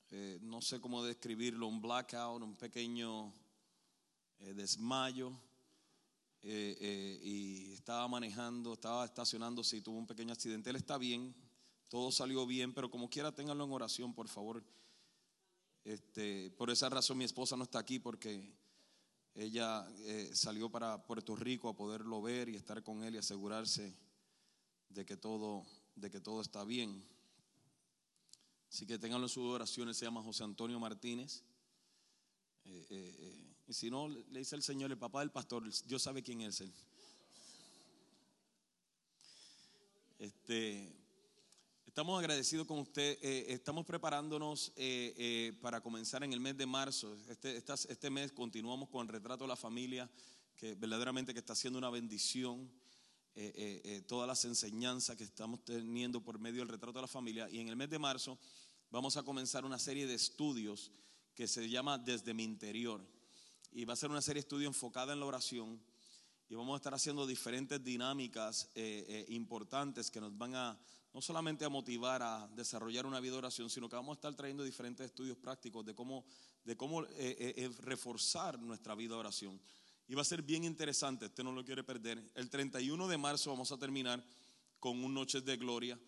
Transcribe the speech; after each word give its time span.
eh, 0.09 0.39
no 0.41 0.63
sé 0.63 0.81
cómo 0.81 1.03
describirlo, 1.03 1.67
un 1.67 1.79
blackout, 1.79 2.41
un 2.41 2.55
pequeño 2.55 3.31
eh, 4.39 4.55
desmayo. 4.55 5.31
Eh, 6.45 6.77
eh, 6.81 7.19
y 7.23 7.71
estaba 7.71 8.05
manejando, 8.09 8.73
estaba 8.73 9.05
estacionándose 9.05 9.77
y 9.77 9.81
tuvo 9.81 9.97
un 9.97 10.05
pequeño 10.05 10.33
accidente. 10.33 10.69
Él 10.69 10.75
está 10.75 10.97
bien, 10.97 11.33
todo 11.87 12.11
salió 12.11 12.45
bien, 12.45 12.73
pero 12.73 12.91
como 12.91 13.09
quiera 13.09 13.33
ténganlo 13.33 13.63
en 13.63 13.71
oración, 13.71 14.13
por 14.13 14.27
favor. 14.27 14.61
Este, 15.85 16.51
por 16.51 16.69
esa 16.69 16.89
razón 16.89 17.17
mi 17.17 17.23
esposa 17.23 17.55
no 17.55 17.63
está 17.63 17.79
aquí 17.79 17.97
porque 17.97 18.53
ella 19.35 19.87
eh, 19.99 20.31
salió 20.33 20.69
para 20.69 21.05
Puerto 21.05 21.33
Rico 21.35 21.69
a 21.69 21.77
poderlo 21.77 22.21
ver 22.21 22.49
y 22.49 22.55
estar 22.55 22.83
con 22.83 23.03
él 23.03 23.15
y 23.15 23.19
asegurarse 23.19 23.97
de 24.89 25.05
que 25.05 25.15
todo, 25.15 25.65
de 25.95 26.11
que 26.11 26.19
todo 26.19 26.41
está 26.41 26.65
bien. 26.65 27.07
Así 28.69 28.85
que 28.85 28.99
ténganlo 28.99 29.27
en 29.27 29.29
sus 29.29 29.45
oraciones, 29.45 29.95
se 29.95 30.03
llama 30.03 30.21
José 30.21 30.43
Antonio 30.43 30.77
Martínez. 30.77 31.41
Y 33.67 33.73
si 33.73 33.89
no, 33.89 34.07
le 34.07 34.39
dice 34.39 34.55
el 34.55 34.63
Señor, 34.63 34.91
el 34.91 34.97
papá 34.97 35.21
del 35.21 35.31
pastor, 35.31 35.63
Dios 35.85 36.01
sabe 36.01 36.21
quién 36.21 36.41
es 36.41 36.61
él. 36.61 36.73
Este, 40.19 40.95
estamos 41.85 42.19
agradecidos 42.19 42.65
con 42.67 42.79
usted. 42.79 43.17
eh, 43.21 43.45
estamos 43.49 43.85
preparándonos 43.85 44.71
eh, 44.75 45.13
eh, 45.17 45.53
para 45.61 45.81
comenzar 45.81 46.23
en 46.23 46.33
el 46.33 46.39
mes 46.39 46.57
de 46.57 46.65
marzo. 46.65 47.15
Este, 47.29 47.57
este 47.57 48.09
mes 48.09 48.31
continuamos 48.31 48.89
con 48.89 49.05
el 49.05 49.13
retrato 49.13 49.43
de 49.43 49.49
la 49.49 49.55
familia, 49.55 50.09
que 50.55 50.75
verdaderamente 50.75 51.33
que 51.33 51.39
está 51.39 51.55
siendo 51.55 51.79
una 51.79 51.89
bendición. 51.89 52.69
eh, 53.35 53.51
eh, 53.55 53.81
eh, 53.83 54.01
todas 54.01 54.27
las 54.27 54.45
enseñanzas 54.45 55.15
que 55.15 55.23
estamos 55.23 55.63
teniendo 55.65 56.21
por 56.21 56.37
medio 56.37 56.59
del 56.59 56.69
retrato 56.69 56.99
de 56.99 57.01
la 57.01 57.07
familia. 57.07 57.49
Y 57.49 57.59
en 57.59 57.67
el 57.67 57.75
mes 57.75 57.89
de 57.89 57.97
marzo 57.97 58.37
vamos 58.91 59.17
a 59.17 59.23
comenzar 59.23 59.65
una 59.65 59.79
serie 59.79 60.05
de 60.05 60.13
estudios 60.13 60.91
que 61.33 61.47
se 61.47 61.67
llama 61.67 61.97
Desde 61.97 62.33
mi 62.33 62.43
interior. 62.43 63.03
Y 63.73 63.85
va 63.85 63.93
a 63.93 63.97
ser 63.97 64.09
una 64.09 64.21
serie 64.21 64.41
de 64.41 64.45
estudios 64.45 64.73
enfocada 64.73 65.13
en 65.13 65.19
la 65.19 65.25
oración. 65.25 65.81
Y 66.49 66.55
vamos 66.55 66.73
a 66.73 66.77
estar 66.77 66.93
haciendo 66.93 67.25
diferentes 67.25 67.83
dinámicas 67.83 68.69
eh, 68.75 69.05
eh, 69.07 69.25
importantes 69.29 70.11
que 70.11 70.21
nos 70.21 70.37
van 70.37 70.55
a 70.55 70.79
no 71.13 71.21
solamente 71.21 71.63
a 71.63 71.69
motivar 71.69 72.21
a 72.23 72.47
desarrollar 72.55 73.05
una 73.05 73.19
vida 73.19 73.33
de 73.33 73.37
oración, 73.37 73.69
sino 73.69 73.87
que 73.87 73.95
vamos 73.95 74.13
a 74.13 74.17
estar 74.17 74.35
trayendo 74.35 74.63
diferentes 74.63 75.05
estudios 75.05 75.37
prácticos 75.37 75.85
de 75.85 75.93
cómo, 75.93 76.25
de 76.63 76.75
cómo 76.75 77.03
eh, 77.03 77.09
eh, 77.17 77.53
eh, 77.57 77.71
reforzar 77.81 78.59
nuestra 78.59 78.95
vida 78.95 79.13
de 79.13 79.19
oración. 79.19 79.61
Y 80.07 80.15
va 80.15 80.23
a 80.23 80.25
ser 80.25 80.41
bien 80.41 80.63
interesante, 80.63 81.27
usted 81.27 81.43
no 81.43 81.51
lo 81.51 81.63
quiere 81.63 81.83
perder. 81.83 82.31
El 82.33 82.49
31 82.49 83.07
de 83.07 83.17
marzo 83.17 83.51
vamos 83.51 83.71
a 83.71 83.77
terminar 83.77 84.23
con 84.79 85.03
un 85.03 85.13
Noches 85.13 85.45
de 85.45 85.55
Gloria, 85.55 85.99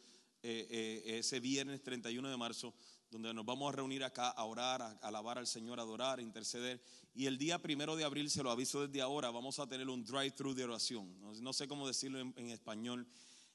eh, 0.42 1.04
ese 1.20 1.40
viernes 1.40 1.82
31 1.82 2.28
de 2.30 2.38
marzo, 2.38 2.74
donde 3.16 3.34
nos 3.34 3.46
vamos 3.46 3.72
a 3.72 3.76
reunir 3.76 4.04
acá 4.04 4.30
a 4.30 4.44
orar, 4.44 4.82
a 4.82 5.00
alabar 5.02 5.38
al 5.38 5.48
Señor, 5.48 5.80
a 5.80 5.84
adorar, 5.84 6.20
a 6.20 6.22
interceder. 6.22 6.82
Y 7.14 7.28
el 7.28 7.38
día 7.38 7.62
primero 7.62 7.96
de 7.96 8.04
abril, 8.04 8.30
se 8.30 8.44
lo 8.44 8.52
aviso 8.52 8.86
desde 8.86 9.02
ahora, 9.02 9.32
vamos 9.32 9.58
a 9.60 9.68
tener 9.68 9.90
un 9.90 10.04
drive-thru 10.04 10.54
de 10.54 10.66
oración. 10.66 11.16
No, 11.42 11.54
sé 11.54 11.66
cómo 11.66 11.88
decirlo 11.88 12.20
en, 12.20 12.34
en 12.36 12.50
español, 12.50 13.08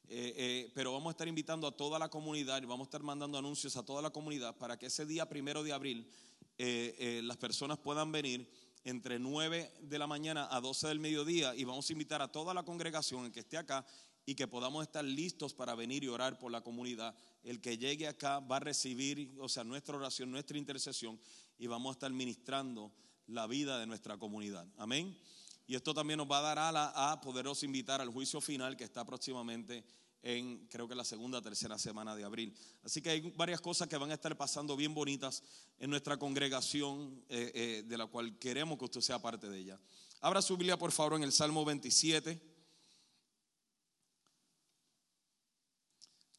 eh, 0.08 0.34
eh, 0.36 0.72
pero 0.74 0.92
vamos 0.94 1.08
a 1.08 1.12
estar 1.12 1.28
invitando 1.28 1.66
a 1.66 1.76
toda 1.76 1.98
la 1.98 2.08
comunidad 2.08 2.62
y 2.62 2.64
vamos 2.64 2.86
a 2.86 2.88
estar 2.88 3.02
mandando 3.02 3.36
anuncios 3.36 3.76
a 3.76 3.84
toda 3.84 4.00
la 4.00 4.10
comunidad 4.10 4.56
para 4.56 4.78
que 4.78 4.86
ese 4.86 5.04
día 5.04 5.28
primero 5.28 5.62
de 5.62 5.72
abril 5.72 6.08
eh, 6.56 6.94
eh, 6.98 7.20
las 7.22 7.36
personas 7.36 7.78
puedan 7.78 8.12
venir 8.12 8.46
entre 8.84 9.18
9 9.18 9.72
de 9.82 9.98
la 9.98 10.06
mañana 10.06 10.48
a 10.50 10.60
12 10.60 10.88
del 10.88 11.00
mediodía 11.00 11.54
y 11.54 11.64
vamos 11.64 11.88
a 11.88 11.92
invitar 11.92 12.22
a 12.22 12.32
toda 12.32 12.54
la 12.54 12.62
congregación 12.62 13.30
que 13.30 13.40
esté 13.40 13.58
acá 13.58 13.86
y 14.30 14.36
que 14.36 14.46
podamos 14.46 14.84
estar 14.84 15.04
listos 15.04 15.54
para 15.54 15.74
venir 15.74 16.04
y 16.04 16.06
orar 16.06 16.38
por 16.38 16.52
la 16.52 16.60
comunidad. 16.60 17.16
El 17.42 17.60
que 17.60 17.76
llegue 17.76 18.06
acá 18.06 18.38
va 18.38 18.58
a 18.58 18.60
recibir, 18.60 19.34
o 19.40 19.48
sea, 19.48 19.64
nuestra 19.64 19.96
oración, 19.96 20.30
nuestra 20.30 20.56
intercesión 20.56 21.18
y 21.58 21.66
vamos 21.66 21.90
a 21.90 21.92
estar 21.94 22.12
ministrando 22.12 22.92
la 23.26 23.48
vida 23.48 23.80
de 23.80 23.88
nuestra 23.88 24.18
comunidad. 24.18 24.68
Amén. 24.76 25.18
Y 25.66 25.74
esto 25.74 25.92
también 25.92 26.18
nos 26.18 26.30
va 26.30 26.38
a 26.38 26.42
dar 26.42 26.58
ala 26.60 26.92
a 26.94 27.20
poderos 27.20 27.64
invitar 27.64 28.00
al 28.00 28.10
juicio 28.10 28.40
final 28.40 28.76
que 28.76 28.84
está 28.84 29.04
próximamente 29.04 29.84
en, 30.22 30.68
creo 30.68 30.86
que 30.86 30.94
la 30.94 31.04
segunda, 31.04 31.42
tercera 31.42 31.76
semana 31.76 32.14
de 32.14 32.22
abril. 32.22 32.54
Así 32.84 33.02
que 33.02 33.10
hay 33.10 33.32
varias 33.34 33.60
cosas 33.60 33.88
que 33.88 33.96
van 33.96 34.12
a 34.12 34.14
estar 34.14 34.36
pasando 34.36 34.76
bien 34.76 34.94
bonitas 34.94 35.42
en 35.76 35.90
nuestra 35.90 36.16
congregación, 36.18 37.24
eh, 37.28 37.50
eh, 37.52 37.82
de 37.84 37.98
la 37.98 38.06
cual 38.06 38.38
queremos 38.38 38.78
que 38.78 38.84
usted 38.84 39.00
sea 39.00 39.20
parte 39.20 39.48
de 39.48 39.58
ella. 39.58 39.80
Abra 40.20 40.40
su 40.40 40.56
Biblia, 40.56 40.78
por 40.78 40.92
favor, 40.92 41.14
en 41.14 41.24
el 41.24 41.32
Salmo 41.32 41.64
27. 41.64 42.49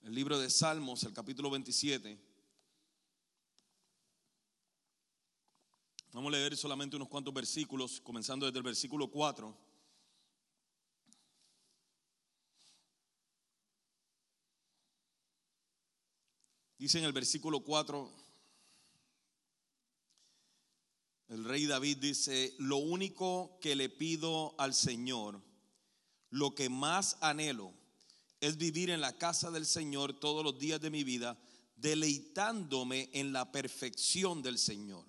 El 0.04 0.16
libro 0.16 0.40
de 0.40 0.50
Salmos, 0.50 1.04
el 1.04 1.14
capítulo 1.14 1.52
27. 1.52 2.20
Vamos 6.12 6.34
a 6.34 6.38
leer 6.38 6.58
solamente 6.58 6.96
unos 6.96 7.08
cuantos 7.08 7.32
versículos, 7.32 8.02
comenzando 8.02 8.48
desde 8.48 8.58
el 8.58 8.64
versículo 8.64 9.12
4. 9.12 9.56
Dice 16.80 16.98
en 16.98 17.06
el 17.06 17.14
versículo 17.14 17.60
4, 17.60 18.12
el 21.28 21.46
rey 21.46 21.68
David 21.68 21.98
dice, 21.98 22.56
lo 22.58 22.78
único 22.78 23.60
que 23.62 23.76
le 23.76 23.88
pido 23.88 24.56
al 24.58 24.74
Señor, 24.74 25.44
lo 26.32 26.56
que 26.56 26.70
más 26.70 27.18
anhelo, 27.22 27.81
es 28.42 28.58
vivir 28.58 28.90
en 28.90 29.02
la 29.02 29.18
casa 29.18 29.52
del 29.52 29.66
Señor 29.66 30.20
todos 30.20 30.44
los 30.44 30.58
días 30.58 30.82
de 30.82 30.90
mi 30.90 31.04
vida, 31.04 31.40
deleitándome 31.76 33.10
en 33.14 33.32
la 33.32 33.52
perfección 33.52 34.42
del 34.42 34.58
Señor 34.58 35.06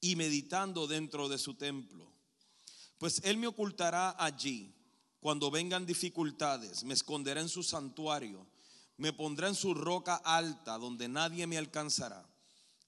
y 0.00 0.16
meditando 0.16 0.86
dentro 0.86 1.28
de 1.28 1.38
su 1.38 1.54
templo. 1.54 2.12
Pues 2.98 3.22
Él 3.24 3.38
me 3.38 3.46
ocultará 3.46 4.16
allí 4.18 4.74
cuando 5.20 5.50
vengan 5.50 5.86
dificultades, 5.86 6.84
me 6.84 6.94
esconderá 6.94 7.40
en 7.40 7.48
su 7.48 7.62
santuario, 7.62 8.46
me 8.96 9.12
pondrá 9.12 9.48
en 9.48 9.54
su 9.54 9.72
roca 9.72 10.16
alta 10.16 10.76
donde 10.76 11.08
nadie 11.08 11.46
me 11.46 11.56
alcanzará. 11.56 12.28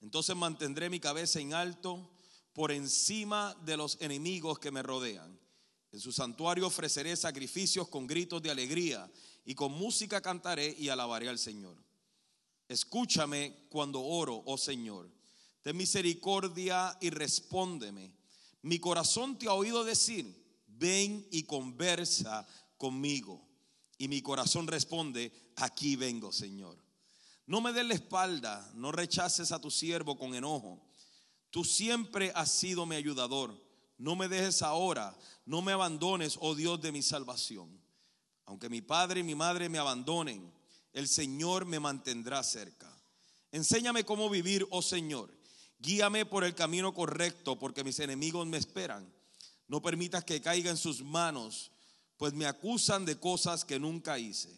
Entonces 0.01 0.35
mantendré 0.35 0.89
mi 0.89 0.99
cabeza 0.99 1.39
en 1.39 1.53
alto 1.53 2.11
por 2.53 2.71
encima 2.71 3.55
de 3.65 3.77
los 3.77 3.97
enemigos 4.01 4.59
que 4.59 4.71
me 4.71 4.83
rodean. 4.83 5.39
En 5.91 5.99
su 5.99 6.11
santuario 6.11 6.67
ofreceré 6.67 7.15
sacrificios 7.15 7.87
con 7.87 8.05
gritos 8.05 8.41
de 8.41 8.51
alegría 8.51 9.09
y 9.47 9.55
con 9.55 9.71
música 9.71 10.19
cantaré 10.19 10.75
y 10.77 10.89
alabaré 10.89 11.29
al 11.29 11.39
Señor. 11.39 11.77
Escúchame 12.67 13.67
cuando 13.69 14.01
oro, 14.01 14.43
oh 14.45 14.57
Señor. 14.57 15.09
Ten 15.61 15.77
misericordia 15.77 16.97
y 16.99 17.11
respóndeme. 17.11 18.11
Mi 18.63 18.77
corazón 18.79 19.39
te 19.39 19.47
ha 19.47 19.53
oído 19.53 19.85
decir, 19.85 20.35
ven 20.67 21.25
y 21.31 21.43
conversa 21.43 22.45
conmigo. 22.77 23.41
Y 23.97 24.09
mi 24.09 24.21
corazón 24.21 24.67
responde, 24.67 25.31
aquí 25.55 25.95
vengo, 25.95 26.33
Señor. 26.33 26.77
No 27.45 27.61
me 27.61 27.71
des 27.71 27.85
la 27.85 27.93
espalda, 27.93 28.69
no 28.75 28.91
rechaces 28.91 29.53
a 29.53 29.61
tu 29.61 29.71
siervo 29.71 30.17
con 30.17 30.35
enojo. 30.35 30.85
Tú 31.51 31.63
siempre 31.63 32.33
has 32.35 32.51
sido 32.51 32.85
mi 32.85 32.97
ayudador. 32.97 33.57
No 33.97 34.17
me 34.17 34.27
dejes 34.27 34.61
ahora, 34.61 35.17
no 35.45 35.61
me 35.61 35.71
abandones, 35.71 36.37
oh 36.41 36.53
Dios 36.53 36.81
de 36.81 36.91
mi 36.91 37.01
salvación. 37.01 37.86
Aunque 38.47 38.69
mi 38.69 38.81
padre 38.81 39.19
y 39.19 39.23
mi 39.23 39.35
madre 39.35 39.69
me 39.69 39.77
abandonen, 39.77 40.51
el 40.93 41.07
Señor 41.07 41.65
me 41.65 41.79
mantendrá 41.79 42.41
cerca. 42.43 42.91
Enséñame 43.51 44.03
cómo 44.03 44.29
vivir, 44.29 44.65
oh 44.71 44.81
Señor. 44.81 45.31
Guíame 45.79 46.25
por 46.25 46.43
el 46.43 46.55
camino 46.55 46.93
correcto, 46.93 47.59
porque 47.59 47.83
mis 47.83 47.99
enemigos 47.99 48.47
me 48.47 48.57
esperan. 48.57 49.13
No 49.67 49.81
permitas 49.81 50.23
que 50.23 50.41
caiga 50.41 50.71
en 50.71 50.77
sus 50.77 51.03
manos, 51.03 51.71
pues 52.17 52.33
me 52.33 52.45
acusan 52.45 53.05
de 53.05 53.19
cosas 53.19 53.63
que 53.63 53.79
nunca 53.79 54.17
hice. 54.17 54.49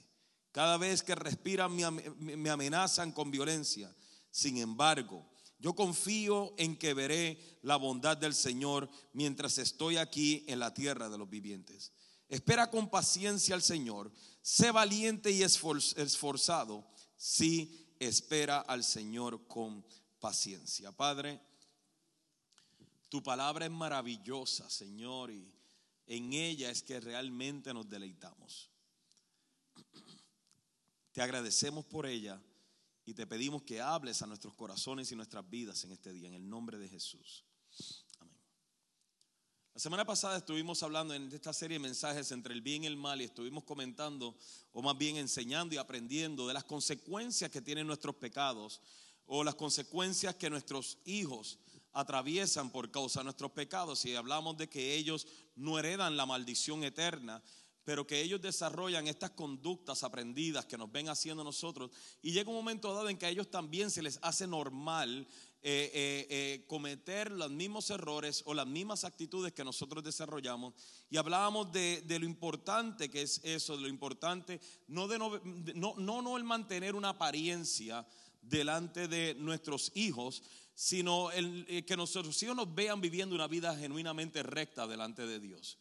Cada 0.51 0.77
vez 0.77 1.03
que 1.03 1.15
respiran 1.15 1.75
me, 1.75 1.83
am- 1.83 2.01
me 2.19 2.49
amenazan 2.49 3.11
con 3.11 3.31
violencia. 3.31 3.93
Sin 4.31 4.57
embargo, 4.57 5.27
yo 5.57 5.73
confío 5.75 6.53
en 6.57 6.77
que 6.77 6.93
veré 6.93 7.39
la 7.63 7.75
bondad 7.75 8.15
del 8.17 8.33
Señor 8.33 8.89
mientras 9.13 9.57
estoy 9.57 9.97
aquí 9.97 10.45
en 10.47 10.59
la 10.59 10.73
tierra 10.73 11.09
de 11.09 11.17
los 11.17 11.29
vivientes. 11.29 11.91
Espera 12.29 12.69
con 12.69 12.89
paciencia 12.89 13.55
al 13.55 13.63
Señor. 13.63 14.11
Sé 14.41 14.71
valiente 14.71 15.31
y 15.31 15.41
esfor- 15.41 15.97
esforzado. 15.97 16.87
Sí, 17.17 17.93
espera 17.99 18.59
al 18.61 18.83
Señor 18.83 19.47
con 19.47 19.85
paciencia. 20.19 20.91
Padre, 20.91 21.41
tu 23.09 23.21
palabra 23.23 23.65
es 23.65 23.71
maravillosa, 23.71 24.69
Señor, 24.69 25.31
y 25.31 25.51
en 26.05 26.33
ella 26.33 26.69
es 26.69 26.83
que 26.83 26.99
realmente 26.99 27.73
nos 27.73 27.89
deleitamos. 27.89 28.69
Te 31.11 31.21
agradecemos 31.21 31.85
por 31.85 32.05
ella 32.05 32.39
y 33.05 33.15
te 33.15 33.25
pedimos 33.25 33.63
que 33.63 33.81
hables 33.81 34.21
a 34.21 34.27
nuestros 34.27 34.53
corazones 34.53 35.11
y 35.11 35.15
nuestras 35.15 35.49
vidas 35.49 35.83
en 35.83 35.91
este 35.91 36.13
día, 36.13 36.27
en 36.27 36.35
el 36.35 36.47
nombre 36.47 36.77
de 36.77 36.87
Jesús. 36.87 37.43
La 39.79 39.83
semana 39.83 40.03
pasada 40.03 40.35
estuvimos 40.35 40.83
hablando 40.83 41.13
en 41.13 41.31
esta 41.31 41.53
serie 41.53 41.75
de 41.75 41.83
mensajes 41.83 42.33
entre 42.33 42.53
el 42.53 42.61
bien 42.61 42.83
y 42.83 42.87
el 42.87 42.97
mal 42.97 43.21
y 43.21 43.23
estuvimos 43.23 43.63
comentando, 43.63 44.35
o 44.73 44.81
más 44.81 44.97
bien 44.97 45.15
enseñando 45.15 45.73
y 45.73 45.77
aprendiendo 45.77 46.49
de 46.49 46.53
las 46.53 46.65
consecuencias 46.65 47.49
que 47.49 47.61
tienen 47.61 47.87
nuestros 47.87 48.15
pecados 48.15 48.81
o 49.25 49.41
las 49.41 49.55
consecuencias 49.55 50.35
que 50.35 50.49
nuestros 50.49 50.97
hijos 51.05 51.59
atraviesan 51.93 52.71
por 52.71 52.91
causa 52.91 53.21
de 53.21 53.23
nuestros 53.23 53.51
pecados. 53.51 54.03
Y 54.03 54.15
hablamos 54.15 54.57
de 54.57 54.67
que 54.67 54.95
ellos 54.95 55.25
no 55.55 55.79
heredan 55.79 56.17
la 56.17 56.25
maldición 56.25 56.83
eterna, 56.83 57.41
pero 57.85 58.05
que 58.05 58.21
ellos 58.21 58.41
desarrollan 58.41 59.07
estas 59.07 59.29
conductas 59.29 60.03
aprendidas 60.03 60.65
que 60.65 60.77
nos 60.77 60.91
ven 60.91 61.07
haciendo 61.07 61.41
nosotros. 61.41 61.89
Y 62.21 62.33
llega 62.33 62.49
un 62.49 62.57
momento 62.57 62.93
dado 62.93 63.07
en 63.07 63.17
que 63.17 63.27
a 63.27 63.29
ellos 63.29 63.49
también 63.49 63.91
se 63.91 64.01
les 64.01 64.19
hace 64.23 64.45
normal 64.45 65.25
eh, 65.61 65.91
eh, 65.93 66.27
eh, 66.29 66.65
cometer 66.67 67.29
los 67.31 67.51
mismos 67.51 67.89
errores 67.89 68.43
o 68.45 68.53
las 68.53 68.65
mismas 68.65 69.03
actitudes 69.03 69.51
que 69.51 69.65
nosotros 69.65 70.01
desarrollamos. 70.01 70.73
Y 71.09 71.17
hablábamos 71.17 71.73
de, 71.73 72.01
lo 72.07 72.25
importante 72.25 73.09
que 73.09 73.23
es 73.23 73.41
eso, 73.43 73.75
de 73.75 73.81
lo 73.81 73.89
importante, 73.89 74.61
no, 74.87 75.09
de 75.09 75.19
no, 75.19 75.41
no, 75.97 76.21
no 76.21 76.37
el 76.37 76.45
mantener 76.45 76.95
una 76.95 77.09
apariencia, 77.09 78.07
delante 78.41 79.09
de 79.09 79.35
nuestros 79.35 79.91
hijos, 79.95 80.43
sino 80.73 81.27
que 81.29 81.97
nuestros 81.97 82.41
hijos 82.41 82.55
nos 82.55 82.73
vean 82.73 83.01
viviendo 83.01 83.35
una 83.35 83.47
vida 83.47 83.75
genuinamente 83.75 84.41
recta 84.43 84.87
delante 84.87 85.27
de 85.27 85.41
Dios. 85.41 85.77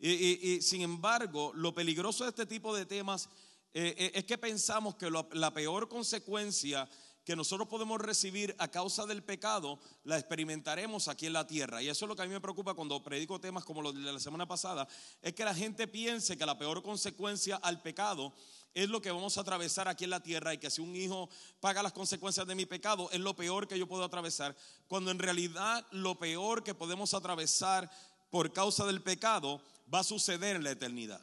Y, 0.00 0.60
sin 0.62 0.82
embargo, 0.82 1.52
lo 1.54 1.72
peligroso 1.72 2.24
de 2.24 2.30
este 2.30 2.44
tipo 2.44 2.74
de 2.74 2.86
temas 2.86 3.28
es 3.72 4.24
que 4.24 4.36
pensamos 4.36 4.96
que 4.96 5.08
la 5.10 5.54
peor 5.54 5.88
consecuencia 5.88 6.88
que 7.26 7.34
nosotros 7.34 7.66
podemos 7.66 8.00
recibir 8.00 8.54
a 8.56 8.68
causa 8.68 9.04
del 9.04 9.20
pecado, 9.20 9.80
la 10.04 10.16
experimentaremos 10.16 11.08
aquí 11.08 11.26
en 11.26 11.32
la 11.32 11.44
tierra. 11.44 11.82
Y 11.82 11.88
eso 11.88 12.04
es 12.04 12.08
lo 12.08 12.14
que 12.14 12.22
a 12.22 12.24
mí 12.24 12.30
me 12.30 12.40
preocupa 12.40 12.74
cuando 12.74 13.02
predico 13.02 13.40
temas 13.40 13.64
como 13.64 13.82
los 13.82 13.96
de 13.96 14.12
la 14.12 14.20
semana 14.20 14.46
pasada, 14.46 14.86
es 15.20 15.32
que 15.32 15.44
la 15.44 15.52
gente 15.52 15.88
piense 15.88 16.38
que 16.38 16.46
la 16.46 16.56
peor 16.56 16.84
consecuencia 16.84 17.56
al 17.56 17.82
pecado 17.82 18.32
es 18.72 18.88
lo 18.88 19.02
que 19.02 19.10
vamos 19.10 19.36
a 19.36 19.40
atravesar 19.40 19.88
aquí 19.88 20.04
en 20.04 20.10
la 20.10 20.22
tierra 20.22 20.54
y 20.54 20.58
que 20.58 20.70
si 20.70 20.80
un 20.80 20.94
hijo 20.94 21.28
paga 21.58 21.82
las 21.82 21.92
consecuencias 21.92 22.46
de 22.46 22.54
mi 22.54 22.64
pecado 22.64 23.10
es 23.10 23.18
lo 23.18 23.34
peor 23.34 23.66
que 23.66 23.76
yo 23.76 23.88
puedo 23.88 24.04
atravesar, 24.04 24.54
cuando 24.86 25.10
en 25.10 25.18
realidad 25.18 25.84
lo 25.90 26.16
peor 26.20 26.62
que 26.62 26.74
podemos 26.74 27.12
atravesar 27.12 27.90
por 28.30 28.52
causa 28.52 28.86
del 28.86 29.02
pecado 29.02 29.60
va 29.92 29.98
a 29.98 30.04
suceder 30.04 30.54
en 30.54 30.62
la 30.62 30.70
eternidad. 30.70 31.20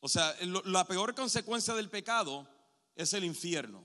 O 0.00 0.08
sea, 0.08 0.34
la 0.64 0.86
peor 0.86 1.14
consecuencia 1.14 1.74
del 1.74 1.90
pecado 1.90 2.48
es 2.94 3.12
el 3.12 3.24
infierno. 3.24 3.84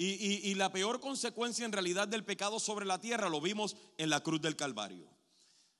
Y, 0.00 0.54
la 0.54 0.70
peor 0.70 1.00
consecuencia 1.00 1.64
en 1.64 1.72
realidad 1.72 2.06
del 2.06 2.24
pecado 2.24 2.60
sobre 2.60 2.86
la 2.86 3.00
tierra 3.00 3.28
lo 3.28 3.40
vimos 3.40 3.76
en 3.96 4.10
la 4.10 4.20
cruz 4.20 4.40
del 4.40 4.54
Calvario. 4.54 5.10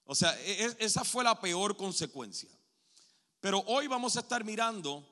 O 0.03 0.15
sea, 0.17 0.37
e, 0.41 0.65
e, 0.65 0.77
esa 0.81 1.05
fue 1.05 1.23
la 1.23 1.41
peor 1.41 1.77
consecuencia. 1.77 2.51
Pero 3.41 3.61
hoy 3.69 3.87
vamos 3.87 4.17
a 4.17 4.21
estar 4.21 4.43
mirando 4.43 5.07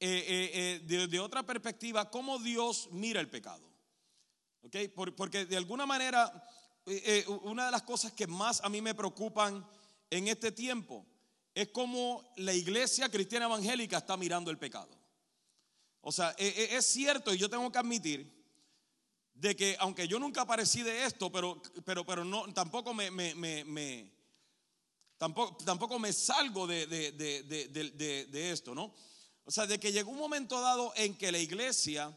eh, 0.00 0.24
eh, 0.26 0.80
eh, 0.90 1.06
de, 1.08 1.20
otra 1.20 1.42
perspectiva 1.42 2.10
cómo 2.10 2.38
Dios 2.38 2.88
mira 2.90 3.20
el 3.20 3.28
pecado. 3.28 3.68
¿Okay? 4.62 4.88
porque 4.88 5.44
de 5.44 5.56
alguna 5.56 5.86
manera, 5.86 6.32
una 7.42 7.66
de 7.66 7.70
las 7.70 7.82
cosas 7.82 8.12
que 8.12 8.26
más 8.26 8.62
a 8.64 8.68
mí 8.68 8.80
me 8.80 8.94
preocupan 8.94 9.66
en 10.10 10.28
este 10.28 10.52
tiempo 10.52 11.06
es 11.54 11.68
cómo 11.68 12.32
la 12.36 12.52
iglesia 12.54 13.10
cristiana 13.10 13.46
evangélica 13.46 13.98
está 13.98 14.16
mirando 14.16 14.50
el 14.50 14.58
pecado. 14.58 14.90
O 16.00 16.10
sea, 16.10 16.30
es 16.38 16.86
cierto 16.86 17.32
y 17.32 17.38
yo 17.38 17.48
tengo 17.48 17.70
que 17.70 17.78
admitir 17.78 18.37
de 19.40 19.54
que 19.54 19.76
aunque 19.78 20.08
yo 20.08 20.18
nunca 20.18 20.42
aparecí 20.42 20.82
de 20.82 21.04
esto, 21.04 21.30
pero, 21.30 21.62
pero, 21.84 22.04
pero 22.04 22.24
no, 22.24 22.52
tampoco 22.52 22.92
me, 22.92 23.10
me, 23.10 24.12
tampoco, 25.16 25.56
tampoco 25.64 25.98
me 25.98 26.12
salgo 26.12 26.66
de, 26.66 26.86
de, 26.86 28.50
esto, 28.50 28.74
¿no? 28.74 28.92
O 29.44 29.50
sea, 29.50 29.66
de 29.66 29.78
que 29.78 29.92
llegó 29.92 30.10
un 30.10 30.18
momento 30.18 30.60
dado 30.60 30.92
en 30.96 31.16
que 31.16 31.30
la 31.30 31.38
iglesia 31.38 32.12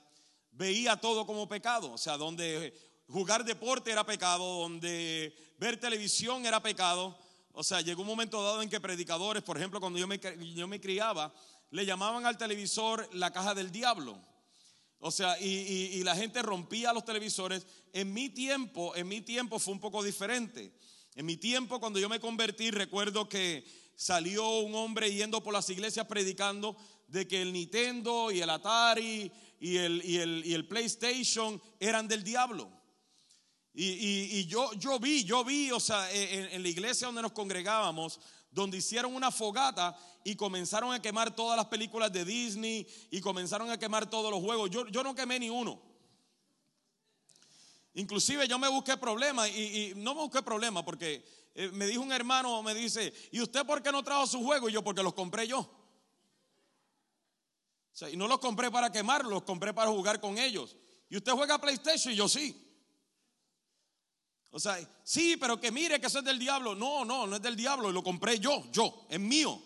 veía 0.51 0.97
todo 0.97 1.25
como 1.25 1.47
pecado. 1.47 1.93
O 1.93 1.97
sea, 1.97 2.17
donde 2.17 2.73
jugar 3.07 3.45
deporte 3.45 3.91
era 3.91 4.03
pecado, 4.03 4.61
donde 4.61 5.33
ver 5.59 5.79
televisión 5.79 6.45
era 6.45 6.61
pecado. 6.61 7.17
O 7.53 7.63
sea, 7.63 7.81
llegó 7.81 8.01
un 8.01 8.07
momento 8.07 8.41
dado 8.43 8.63
en 8.63 8.69
que 8.69 8.81
predicadores, 8.81 9.43
por 9.43 9.57
ejemplo, 9.57 9.79
cuando 9.79 9.99
yo 9.99 10.07
me, 10.07 10.19
yo 10.55 10.67
me 10.67 10.81
criaba, 10.81 11.31
le 11.69 11.85
llamaban 11.85 12.25
al 12.25 12.37
televisor 12.37 13.07
la 13.13 13.31
caja 13.31 13.53
del 13.53 13.71
diablo. 13.71 14.30
O 15.01 15.11
sea, 15.11 15.37
y, 15.39 15.47
y, 15.47 16.03
la 16.03 16.15
gente 16.15 16.41
rompía 16.41 16.93
los 16.93 17.03
televisores. 17.03 17.65
En 17.91 18.13
mi 18.13 18.29
tiempo, 18.29 18.95
en 18.95 19.07
mi 19.07 19.21
tiempo 19.21 19.59
fue 19.59 19.73
un 19.73 19.79
poco 19.79 20.03
diferente. 20.03 20.71
En 21.15 21.25
mi 21.25 21.37
tiempo, 21.37 21.79
cuando 21.79 21.99
yo 21.99 22.07
me 22.07 22.19
convertí, 22.19 22.71
recuerdo 22.71 23.27
que 23.27 23.65
salió 23.95 24.59
un 24.59 24.73
hombre 24.75 25.13
yendo 25.13 25.43
por 25.43 25.53
las 25.53 25.69
iglesias 25.69 26.05
predicando 26.05 26.77
de 27.07 27.27
que 27.27 27.41
el 27.41 27.51
Nintendo 27.51 28.31
y 28.31 28.41
el 28.41 28.49
Atari 28.49 29.31
y 29.59 29.77
el, 29.77 30.01
y 30.05 30.17
el, 30.17 30.43
el 30.53 30.67
PlayStation 30.67 31.61
eran 31.79 32.07
del 32.07 32.23
diablo. 32.23 32.71
Y, 33.73 34.45
yo, 34.47 34.73
yo 34.73 34.99
vi, 34.99 35.23
yo 35.23 35.45
vi, 35.45 35.71
o 35.71 35.79
sea, 35.79 36.11
en, 36.11 36.61
la 36.61 36.69
iglesia 36.69 37.07
donde 37.07 37.21
nos 37.21 37.31
congregábamos, 37.31 38.19
donde 38.51 38.77
hicieron 38.77 39.15
una 39.15 39.31
fogata 39.31 39.97
y 40.23 40.35
comenzaron 40.35 40.93
a 40.93 41.01
quemar 41.01 41.35
todas 41.35 41.57
las 41.57 41.67
películas 41.67 42.11
de 42.11 42.25
Disney 42.25 42.87
y 43.09 43.21
comenzaron 43.21 43.69
a 43.71 43.79
quemar 43.79 44.09
todos 44.09 44.29
los 44.29 44.41
juegos. 44.41 44.69
Yo, 44.69 44.87
yo 44.87 45.03
no 45.03 45.15
quemé 45.15 45.39
ni 45.39 45.49
uno. 45.49 45.81
Inclusive 47.93 48.47
yo 48.47 48.59
me 48.59 48.67
busqué 48.69 48.97
problemas 48.97 49.49
y, 49.49 49.91
y 49.91 49.93
no 49.95 50.13
me 50.13 50.21
busqué 50.21 50.41
problemas 50.41 50.83
porque 50.83 51.25
eh, 51.55 51.69
me 51.73 51.87
dijo 51.87 52.01
un 52.01 52.11
hermano, 52.11 52.61
me 52.63 52.73
dice, 52.73 53.13
¿y 53.31 53.41
usted 53.41 53.65
por 53.65 53.81
qué 53.81 53.91
no 53.91 54.03
trajo 54.03 54.27
su 54.27 54.43
juego? 54.43 54.69
Y 54.69 54.73
yo, 54.73 54.83
porque 54.83 55.03
los 55.03 55.13
compré 55.13 55.47
yo 55.47 55.81
y 58.09 58.17
no 58.17 58.27
los 58.27 58.39
compré 58.39 58.71
para 58.71 58.91
quemarlos, 58.91 59.31
los 59.31 59.43
compré 59.43 59.73
para 59.73 59.91
jugar 59.91 60.19
con 60.19 60.37
ellos. 60.37 60.75
Y 61.09 61.17
usted 61.17 61.33
juega 61.33 61.59
PlayStation 61.59 62.13
y 62.13 62.17
yo 62.17 62.27
sí. 62.27 62.55
O 64.51 64.59
sea, 64.59 64.77
sí, 65.03 65.37
pero 65.37 65.59
que 65.59 65.71
mire 65.71 65.99
que 65.99 66.07
eso 66.07 66.19
es 66.19 66.25
del 66.25 66.39
diablo. 66.39 66.75
No, 66.75 67.05
no, 67.05 67.25
no 67.25 67.35
es 67.35 67.41
del 67.41 67.55
diablo, 67.55 67.91
lo 67.91 68.03
compré 68.03 68.39
yo, 68.39 68.69
yo, 68.71 69.05
es 69.09 69.19
mío. 69.19 69.61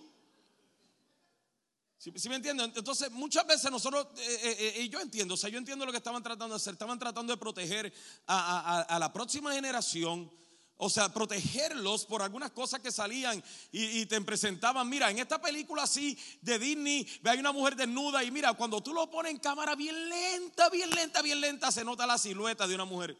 ¿Sí, 1.98 2.30
me 2.30 2.36
entienden? 2.36 2.72
Entonces, 2.76 3.10
muchas 3.10 3.48
veces 3.48 3.72
nosotros, 3.72 4.08
eh, 4.18 4.40
eh, 4.44 4.74
eh, 4.78 4.82
y 4.84 4.90
yo 4.90 5.00
entiendo, 5.00 5.34
o 5.34 5.38
sea, 5.38 5.50
yo 5.50 5.58
entiendo 5.58 5.88
lo 5.88 5.92
que 5.92 5.98
estaban 5.98 6.22
tratando 6.22 6.54
de 6.54 6.58
hacer, 6.58 6.74
estaban 6.74 7.00
tratando 7.00 7.34
de 7.34 7.38
proteger 7.38 7.92
a 8.28 8.98
la 9.00 9.12
próxima 9.12 9.54
generación 9.54 10.30
o 10.78 10.90
sea, 10.90 11.14
protegerlos 11.14 12.06
por 12.06 12.22
algunas 12.22 12.52
cosas 12.52 12.82
que 12.82 12.92
salían 12.92 13.42
y, 13.72 14.06
te 14.08 14.20
presentaban. 14.22 14.90
Mira, 14.90 15.10
en 15.10 15.20
esta 15.20 15.42
película 15.42 15.84
así 15.84 16.18
de 16.42 16.60
Disney, 16.60 17.08
hay 17.24 17.40
una 17.40 17.54
mujer 17.54 17.76
desnuda 17.76 18.24
y 18.24 18.32
mira, 18.32 18.54
cuando 18.54 18.82
tú 18.82 18.94
lo 18.94 19.10
pones 19.10 19.32
en 19.32 19.40
cámara 19.40 19.76
bien 19.76 20.10
lenta, 20.10 20.70
bien 20.70 20.90
lenta, 20.90 21.22
bien 21.22 21.40
lenta, 21.40 21.72
se 21.72 21.86
nota 21.86 22.06
la 22.06 22.18
silueta 22.18 22.68
de 22.68 22.76
una 22.76 22.86
mujer. 22.86 23.18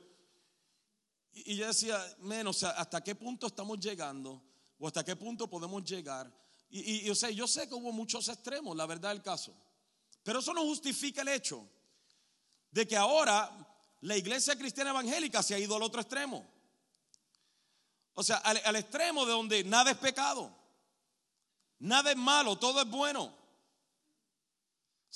Y, 1.36 1.58
yo 1.58 1.68
decía, 1.68 2.00
menos, 2.20 2.64
¿hasta 2.64 3.04
qué 3.04 3.14
punto 3.14 3.48
estamos 3.48 3.78
llegando? 3.80 4.42
¿O 4.80 4.88
hasta 4.88 5.04
qué 5.04 5.18
punto 5.18 5.50
podemos 5.50 5.84
llegar? 5.84 6.32
Y, 6.70 7.14
sea, 7.14 7.30
yo 7.30 7.46
sé 7.48 7.68
que 7.68 7.76
hubo 7.76 7.92
muchos 7.92 8.28
extremos, 8.30 8.76
la 8.76 8.86
verdad 8.86 9.10
del 9.10 9.22
caso. 9.22 9.54
Pero 10.24 10.40
eso 10.40 10.54
no 10.54 10.62
justifica 10.62 11.22
el 11.22 11.28
hecho 11.28 11.68
de 12.72 12.88
que 12.88 12.98
ahora 12.98 13.52
la 14.02 14.18
iglesia 14.18 14.58
cristiana 14.58 14.90
evangélica 14.92 15.44
se 15.44 15.56
ha 15.56 15.60
ido 15.60 15.76
al 15.76 15.84
otro 15.84 16.02
extremo. 16.02 16.46
O 18.14 18.24
sea, 18.24 18.38
al, 18.38 18.76
extremo 18.78 19.26
de 19.26 19.32
donde 19.34 19.64
nada 19.66 19.92
es 19.92 19.98
pecado. 19.98 20.56
Nada 21.80 22.12
es 22.12 22.18
malo, 22.18 22.58
todo 22.58 22.82
es 22.82 22.90
bueno. 22.90 23.36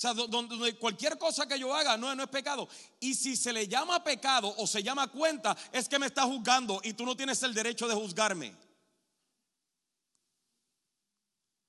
sea, 0.00 0.14
donde 0.14 0.78
cualquier 0.78 1.18
cosa 1.18 1.46
que 1.46 1.58
yo 1.58 1.74
haga 1.74 1.98
no, 1.98 2.14
no, 2.14 2.22
es 2.22 2.28
pecado. 2.30 2.66
Y 3.00 3.14
si 3.14 3.36
se 3.36 3.52
le 3.52 3.68
llama 3.68 4.02
pecado 4.02 4.54
o 4.56 4.66
se 4.66 4.82
llama 4.82 5.08
cuenta, 5.08 5.54
es 5.70 5.90
que 5.90 5.98
me 5.98 6.06
está 6.06 6.22
juzgando 6.22 6.80
y 6.82 6.94
tú 6.94 7.04
no 7.04 7.14
tienes 7.14 7.42
el 7.42 7.52
derecho 7.52 7.86
de 7.86 7.94
juzgarme. 7.94 8.48
O 8.48 8.54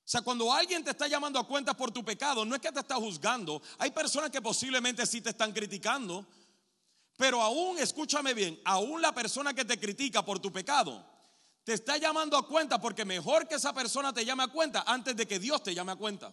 sea, 0.06 0.22
cuando 0.22 0.54
alguien 0.54 0.82
te 0.82 0.92
está 0.92 1.10
llamando 1.10 1.40
a 1.40 1.44
cuenta 1.46 1.76
por 1.76 1.92
tu 1.92 2.06
pecado, 2.06 2.46
no 2.46 2.56
es 2.56 2.62
que 2.62 2.72
te 2.72 2.80
está 2.80 2.96
juzgando. 2.96 3.62
Hay 3.80 3.92
personas 3.92 4.30
que 4.30 4.42
posiblemente 4.42 5.06
sí 5.06 5.20
te 5.20 5.32
están 5.32 5.52
criticando. 5.52 6.26
Pero 7.18 7.42
aún, 7.42 7.80
escúchame 7.80 8.34
bien, 8.34 8.62
aún 8.64 9.02
la 9.02 9.14
persona 9.14 9.54
que 9.54 9.66
te 9.66 9.78
critica 9.78 10.24
por 10.24 10.40
tu 10.40 10.54
pecado 10.54 11.06
te 11.66 11.74
está 11.74 11.98
llamando 11.98 12.38
a 12.38 12.48
cuenta 12.48 12.80
porque 12.80 13.04
mejor 13.04 13.46
que 13.46 13.56
esa 13.56 13.74
persona 13.74 14.14
te 14.14 14.24
llame 14.24 14.44
a 14.44 14.48
cuenta 14.48 14.86
antes 14.88 15.18
de 15.18 15.28
que 15.28 15.38
Dios 15.38 15.62
te 15.62 15.76
llame 15.76 15.92
a 15.92 15.98
cuenta. 15.98 16.32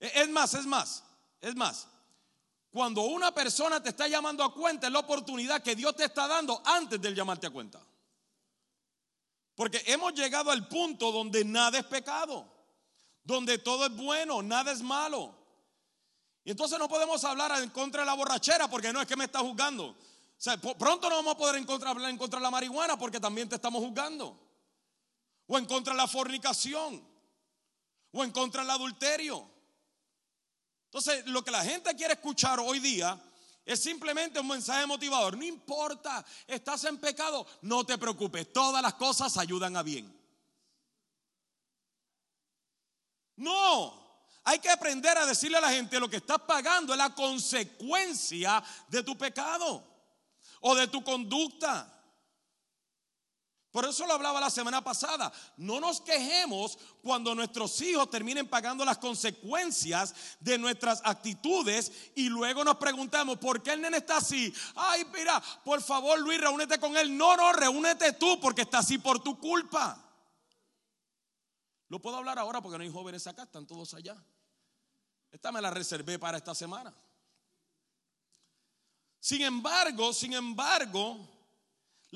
E, 0.00 0.22
es 0.22 0.28
más, 0.28 0.54
es 0.54 0.66
más, 0.66 1.04
es 1.40 1.54
más. 1.56 1.88
Cuando 2.70 3.02
una 3.02 3.32
persona 3.32 3.82
te 3.82 3.88
está 3.88 4.06
llamando 4.06 4.44
a 4.44 4.52
cuenta 4.52 4.86
es 4.86 4.92
la 4.92 4.98
oportunidad 4.98 5.62
que 5.62 5.74
Dios 5.74 5.96
te 5.96 6.04
está 6.04 6.28
dando 6.28 6.60
antes 6.64 7.00
de 7.00 7.14
llamarte 7.14 7.46
a 7.46 7.50
cuenta. 7.50 7.80
Porque 9.54 9.82
hemos 9.86 10.12
llegado 10.12 10.50
al 10.50 10.68
punto 10.68 11.10
donde 11.10 11.42
nada 11.44 11.78
es 11.78 11.86
pecado, 11.86 12.46
donde 13.24 13.56
todo 13.58 13.86
es 13.86 13.96
bueno, 13.96 14.42
nada 14.42 14.72
es 14.72 14.82
malo. 14.82 15.34
Y 16.44 16.50
entonces 16.50 16.78
no 16.78 16.86
podemos 16.86 17.24
hablar 17.24 17.60
en 17.62 17.70
contra 17.70 18.02
de 18.02 18.06
la 18.06 18.14
borrachera 18.14 18.68
porque 18.68 18.92
no 18.92 19.00
es 19.00 19.06
que 19.06 19.16
me 19.16 19.24
está 19.24 19.40
juzgando. 19.40 19.86
O 19.86 19.96
sea, 20.36 20.58
pronto 20.58 21.08
no 21.08 21.16
vamos 21.16 21.34
a 21.34 21.38
poder 21.38 21.64
hablar 21.86 22.10
en 22.10 22.18
contra 22.18 22.38
de 22.38 22.42
la 22.42 22.50
marihuana 22.50 22.98
porque 22.98 23.18
también 23.18 23.48
te 23.48 23.54
estamos 23.54 23.82
juzgando. 23.82 24.38
O 25.46 25.56
en 25.56 25.64
contra 25.64 25.94
de 25.94 25.96
la 25.96 26.06
fornicación. 26.06 27.02
O 28.12 28.22
en 28.22 28.30
contra 28.32 28.60
del 28.62 28.70
adulterio. 28.70 29.55
Entonces, 30.96 31.26
lo 31.26 31.44
que 31.44 31.50
la 31.50 31.62
gente 31.62 31.94
quiere 31.94 32.14
escuchar 32.14 32.58
hoy 32.58 32.78
día 32.78 33.20
es 33.66 33.82
simplemente 33.82 34.40
un 34.40 34.48
mensaje 34.48 34.86
motivador. 34.86 35.36
No 35.36 35.44
importa, 35.44 36.24
estás 36.46 36.84
en 36.84 36.96
pecado, 36.96 37.46
no 37.60 37.84
te 37.84 37.98
preocupes, 37.98 38.50
todas 38.50 38.80
las 38.80 38.94
cosas 38.94 39.36
ayudan 39.36 39.76
a 39.76 39.82
bien. 39.82 40.10
No, 43.36 43.92
hay 44.42 44.58
que 44.58 44.70
aprender 44.70 45.18
a 45.18 45.26
decirle 45.26 45.58
a 45.58 45.60
la 45.60 45.70
gente 45.70 46.00
lo 46.00 46.08
que 46.08 46.16
estás 46.16 46.38
pagando 46.38 46.94
es 46.94 46.98
la 46.98 47.14
consecuencia 47.14 48.64
de 48.88 49.02
tu 49.02 49.18
pecado 49.18 49.86
o 50.60 50.74
de 50.74 50.86
tu 50.86 51.04
conducta. 51.04 51.92
Por 53.76 53.84
eso 53.84 54.06
lo 54.06 54.14
hablaba 54.14 54.40
la 54.40 54.48
semana 54.48 54.82
pasada. 54.82 55.30
No 55.58 55.80
nos 55.80 56.00
quejemos 56.00 56.78
cuando 57.02 57.34
nuestros 57.34 57.78
hijos 57.82 58.08
terminen 58.08 58.48
pagando 58.48 58.86
las 58.86 58.96
consecuencias 58.96 60.14
de 60.40 60.56
nuestras 60.56 61.02
actitudes 61.04 61.92
y 62.14 62.30
luego 62.30 62.64
nos 62.64 62.76
preguntamos, 62.76 63.36
¿por 63.36 63.62
qué 63.62 63.74
el 63.74 63.82
nene 63.82 63.98
está 63.98 64.16
así? 64.16 64.50
Ay, 64.76 65.04
mira, 65.12 65.42
por 65.62 65.82
favor 65.82 66.18
Luis, 66.18 66.40
reúnete 66.40 66.80
con 66.80 66.96
él. 66.96 67.14
No, 67.18 67.36
no, 67.36 67.52
reúnete 67.52 68.14
tú 68.14 68.40
porque 68.40 68.62
está 68.62 68.78
así 68.78 68.96
por 68.96 69.22
tu 69.22 69.38
culpa. 69.38 70.02
Lo 71.88 72.00
puedo 72.00 72.16
hablar 72.16 72.38
ahora 72.38 72.62
porque 72.62 72.78
no 72.78 72.84
hay 72.84 72.90
jóvenes 72.90 73.26
acá, 73.26 73.42
están 73.42 73.66
todos 73.66 73.92
allá. 73.92 74.16
Esta 75.30 75.52
me 75.52 75.60
la 75.60 75.70
reservé 75.70 76.18
para 76.18 76.38
esta 76.38 76.54
semana. 76.54 76.94
Sin 79.20 79.42
embargo, 79.42 80.14
sin 80.14 80.32
embargo, 80.32 81.35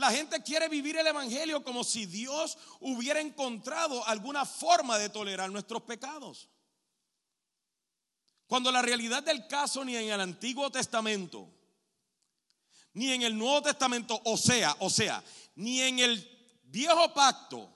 la 0.00 0.11
gente 0.11 0.42
quiere 0.42 0.69
vivir 0.69 0.97
el 0.97 1.07
Evangelio 1.07 1.62
como 1.62 1.85
si 1.85 2.07
Dios 2.07 2.57
hubiera 2.80 3.21
encontrado 3.21 4.04
alguna 4.07 4.45
forma 4.45 4.99
de 4.99 5.11
tolerar 5.11 5.50
nuestros 5.50 5.83
pecados. 5.83 6.49
Cuando 8.47 8.73
la 8.73 8.83
realidad 8.83 9.23
del 9.23 9.47
caso 9.47 9.85
ni 9.85 9.95
en 9.97 10.11
el 10.11 10.21
Antiguo 10.21 10.71
Testamento, 10.71 11.49
ni 12.95 13.12
en 13.12 13.23
el 13.23 13.37
Nuevo 13.37 13.62
Testamento, 13.62 14.21
o 14.25 14.37
sea, 14.37 14.75
o 14.80 14.90
sea, 14.90 15.23
ni 15.54 15.80
en 15.83 15.99
el 15.99 16.59
viejo 16.64 17.12
pacto, 17.12 17.71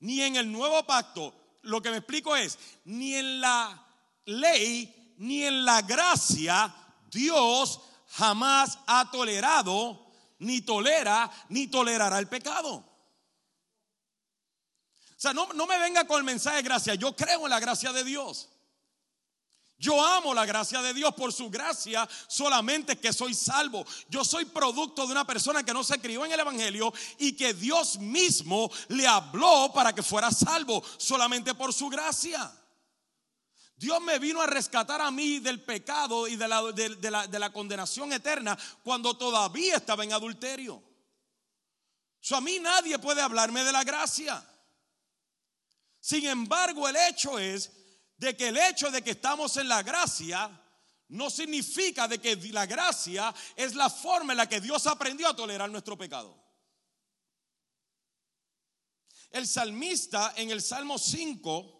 ni 0.00 0.22
en 0.22 0.36
el 0.36 0.50
nuevo 0.50 0.84
pacto, 0.84 1.34
lo 1.62 1.82
que 1.82 1.90
me 1.90 1.98
explico 1.98 2.34
es, 2.34 2.58
ni 2.84 3.14
en 3.14 3.40
la 3.40 3.86
ley 4.24 5.14
ni 5.18 5.44
en 5.44 5.64
la 5.64 5.82
gracia 5.82 6.74
Dios 7.10 7.80
jamás 8.08 8.78
ha 8.86 9.10
tolerado, 9.10 10.05
ni 10.38 10.60
tolera, 10.62 11.30
ni 11.48 11.68
tolerará 11.68 12.18
el 12.18 12.28
pecado. 12.28 12.74
O 15.16 15.18
sea, 15.18 15.32
no, 15.32 15.52
no 15.54 15.66
me 15.66 15.78
venga 15.78 16.06
con 16.06 16.18
el 16.18 16.24
mensaje 16.24 16.58
de 16.58 16.62
gracia, 16.62 16.94
yo 16.94 17.16
creo 17.16 17.44
en 17.44 17.50
la 17.50 17.60
gracia 17.60 17.92
de 17.92 18.04
Dios. 18.04 18.50
Yo 19.78 20.02
amo 20.02 20.32
la 20.32 20.46
gracia 20.46 20.80
de 20.80 20.94
Dios 20.94 21.14
por 21.14 21.32
su 21.32 21.50
gracia 21.50 22.08
solamente 22.28 22.98
que 22.98 23.12
soy 23.12 23.34
salvo. 23.34 23.84
Yo 24.08 24.24
soy 24.24 24.46
producto 24.46 25.04
de 25.06 25.12
una 25.12 25.26
persona 25.26 25.62
que 25.62 25.74
no 25.74 25.84
se 25.84 26.00
crió 26.00 26.24
en 26.24 26.32
el 26.32 26.40
Evangelio 26.40 26.92
y 27.18 27.32
que 27.32 27.52
Dios 27.52 27.98
mismo 27.98 28.70
le 28.88 29.06
habló 29.06 29.70
para 29.74 29.94
que 29.94 30.02
fuera 30.02 30.30
salvo 30.30 30.82
solamente 30.96 31.54
por 31.54 31.74
su 31.74 31.88
gracia. 31.88 32.50
Dios 33.76 34.00
me 34.00 34.18
vino 34.18 34.40
a 34.40 34.46
rescatar 34.46 35.02
a 35.02 35.10
mí 35.10 35.38
del 35.38 35.62
pecado 35.62 36.26
y 36.26 36.36
de 36.36 36.48
la, 36.48 36.62
de, 36.72 37.38
la, 37.38 37.52
condenación 37.52 38.10
eterna 38.12 38.56
cuando 38.82 39.18
todavía 39.18 39.76
estaba 39.76 40.02
en 40.02 40.14
adulterio. 40.14 40.82
a 42.30 42.40
mí 42.40 42.58
nadie 42.58 42.98
puede 42.98 43.20
hablarme 43.20 43.64
de 43.64 43.72
la 43.72 43.84
gracia. 43.84 44.42
Sin 46.00 46.24
embargo, 46.26 46.88
el 46.88 46.96
hecho 46.96 47.38
es 47.38 47.70
de 48.16 48.34
que 48.34 48.48
el 48.48 48.56
hecho 48.56 48.90
de 48.90 49.02
que 49.02 49.10
estamos 49.10 49.58
en 49.58 49.68
la 49.68 49.82
gracia 49.82 50.50
no 51.08 51.28
significa 51.28 52.08
de 52.08 52.18
que 52.18 52.34
la 52.52 52.64
gracia 52.64 53.34
es 53.54 53.74
la 53.74 53.90
forma 53.90 54.32
en 54.32 54.38
la 54.38 54.48
que 54.48 54.60
Dios 54.60 54.86
aprendió 54.86 55.28
a 55.28 55.36
tolerar 55.36 55.68
nuestro 55.68 55.98
pecado. 55.98 56.34
El 59.30 59.46
salmista 59.46 60.32
en 60.36 60.50
el 60.50 60.62
Salmo 60.62 60.98
5 60.98 61.75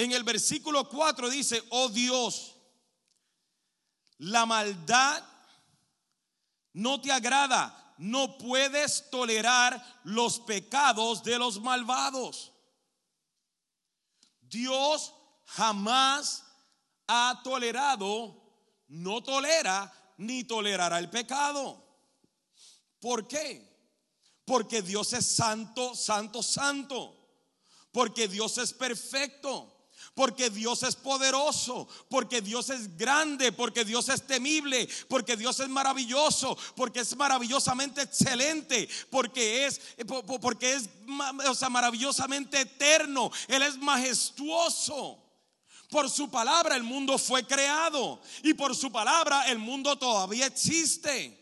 En 0.00 0.12
el 0.12 0.24
versículo 0.24 0.88
4 0.88 1.28
dice, 1.28 1.62
oh 1.68 1.90
Dios, 1.90 2.56
la 4.16 4.46
maldad 4.46 5.22
no 6.72 7.02
te 7.02 7.12
agrada, 7.12 7.94
no 7.98 8.38
puedes 8.38 9.10
tolerar 9.10 10.00
los 10.04 10.40
pecados 10.40 11.22
de 11.22 11.38
los 11.38 11.60
malvados. 11.60 12.50
Dios 14.40 15.12
jamás 15.44 16.44
ha 17.06 17.38
tolerado, 17.44 18.42
no 18.88 19.22
tolera 19.22 19.92
ni 20.16 20.44
tolerará 20.44 20.98
el 20.98 21.10
pecado. 21.10 21.84
¿Por 23.00 23.28
qué? 23.28 23.68
Porque 24.46 24.80
Dios 24.80 25.12
es 25.12 25.26
santo, 25.26 25.94
santo, 25.94 26.42
santo. 26.42 27.18
Porque 27.92 28.28
Dios 28.28 28.56
es 28.56 28.72
perfecto 28.72 29.76
porque 30.20 30.50
Dios 30.50 30.82
es 30.82 30.96
poderoso, 30.96 31.88
porque 32.10 32.42
Dios 32.42 32.68
es 32.68 32.94
grande, 32.98 33.52
porque 33.52 33.86
Dios 33.86 34.10
es 34.10 34.26
temible, 34.26 34.86
porque 35.08 35.34
Dios 35.34 35.58
es 35.60 35.68
maravilloso, 35.70 36.58
porque 36.76 37.00
es 37.00 37.16
maravillosamente 37.16 38.02
excelente, 38.02 38.86
porque 39.08 39.64
es 39.64 39.80
porque 40.42 40.74
es 40.74 40.90
maravillosamente 41.70 42.60
eterno, 42.60 43.32
él 43.48 43.62
es 43.62 43.78
majestuoso. 43.78 45.18
Por 45.88 46.10
su 46.10 46.30
palabra 46.30 46.76
el 46.76 46.82
mundo 46.82 47.16
fue 47.16 47.46
creado 47.46 48.20
y 48.42 48.52
por 48.52 48.76
su 48.76 48.92
palabra 48.92 49.48
el 49.48 49.58
mundo 49.58 49.96
todavía 49.96 50.44
existe. 50.44 51.34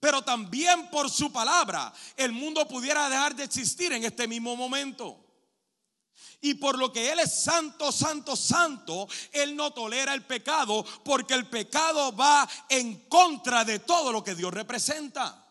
Pero 0.00 0.22
también 0.22 0.88
por 0.88 1.10
su 1.10 1.30
palabra 1.30 1.92
el 2.16 2.32
mundo 2.32 2.66
pudiera 2.66 3.10
dejar 3.10 3.36
de 3.36 3.44
existir 3.44 3.92
en 3.92 4.02
este 4.02 4.26
mismo 4.26 4.56
momento. 4.56 5.25
Y 6.46 6.54
por 6.54 6.78
lo 6.78 6.92
que 6.92 7.10
Él 7.10 7.18
es 7.18 7.42
santo, 7.42 7.90
santo, 7.90 8.36
santo, 8.36 9.08
Él 9.32 9.56
no 9.56 9.72
tolera 9.72 10.14
el 10.14 10.24
pecado 10.24 10.86
porque 11.04 11.34
el 11.34 11.48
pecado 11.48 12.14
va 12.14 12.48
en 12.68 13.08
contra 13.08 13.64
de 13.64 13.80
todo 13.80 14.12
lo 14.12 14.22
que 14.22 14.36
Dios 14.36 14.54
representa. 14.54 15.44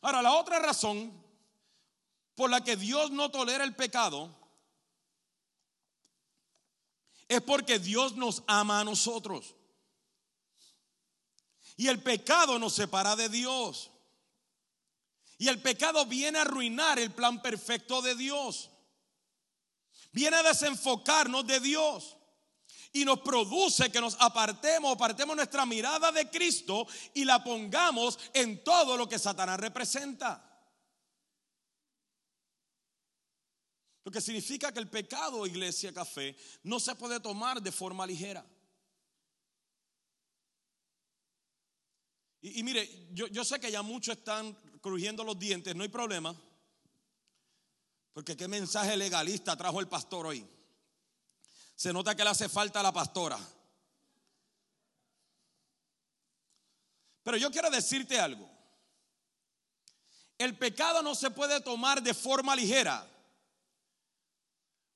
Ahora, 0.00 0.22
la 0.22 0.32
otra 0.32 0.58
razón 0.58 1.12
por 2.34 2.48
la 2.48 2.64
que 2.64 2.76
Dios 2.76 3.10
no 3.10 3.30
tolera 3.30 3.62
el 3.62 3.74
pecado 3.74 4.34
es 7.28 7.42
porque 7.42 7.78
Dios 7.78 8.16
nos 8.16 8.42
ama 8.46 8.80
a 8.80 8.84
nosotros. 8.84 9.54
Y 11.76 11.88
el 11.88 12.02
pecado 12.02 12.58
nos 12.58 12.72
separa 12.72 13.16
de 13.16 13.28
Dios. 13.28 13.90
Y 15.38 15.48
el 15.48 15.60
pecado 15.60 16.06
viene 16.06 16.38
a 16.38 16.42
arruinar 16.42 16.98
el 16.98 17.12
plan 17.12 17.42
perfecto 17.42 18.00
de 18.00 18.14
Dios. 18.14 18.70
Viene 20.12 20.36
a 20.36 20.42
desenfocarnos 20.42 21.46
de 21.46 21.60
Dios. 21.60 22.16
Y 22.92 23.04
nos 23.04 23.20
produce 23.20 23.92
que 23.92 24.00
nos 24.00 24.16
apartemos, 24.18 24.94
apartemos 24.94 25.36
nuestra 25.36 25.66
mirada 25.66 26.10
de 26.12 26.30
Cristo 26.30 26.86
y 27.12 27.24
la 27.24 27.44
pongamos 27.44 28.18
en 28.32 28.64
todo 28.64 28.96
lo 28.96 29.06
que 29.06 29.18
Satanás 29.18 29.60
representa. 29.60 30.42
Lo 34.04 34.12
que 34.12 34.20
significa 34.20 34.72
que 34.72 34.78
el 34.78 34.88
pecado, 34.88 35.46
iglesia, 35.46 35.92
café, 35.92 36.34
no 36.62 36.80
se 36.80 36.94
puede 36.94 37.20
tomar 37.20 37.60
de 37.60 37.72
forma 37.72 38.06
ligera. 38.06 38.46
Y, 42.40 42.62
mire, 42.62 43.08
yo, 43.12 43.26
yo, 43.28 43.44
sé 43.44 43.58
que 43.58 43.70
ya 43.70 43.82
muchos 43.82 44.18
están 44.18 44.52
crujiendo 44.80 45.24
los 45.24 45.38
dientes, 45.38 45.74
no 45.74 45.82
hay 45.82 45.88
problema. 45.88 46.34
Porque 48.12 48.36
qué 48.36 48.48
mensaje 48.48 48.96
legalista 48.96 49.56
trajo 49.56 49.80
el 49.80 49.88
pastor 49.88 50.26
hoy. 50.26 50.46
Se 51.74 51.92
nota 51.92 52.14
que 52.14 52.24
le 52.24 52.30
hace 52.30 52.48
falta 52.48 52.80
a 52.80 52.82
la 52.82 52.92
pastora. 52.92 53.38
Pero 57.22 57.36
yo 57.36 57.50
quiero 57.50 57.68
decirte 57.70 58.18
algo. 58.18 58.48
El 60.38 60.56
pecado 60.56 61.02
no 61.02 61.14
se 61.14 61.30
puede 61.30 61.60
tomar 61.60 62.02
de 62.02 62.14
forma 62.14 62.54
ligera. 62.54 63.06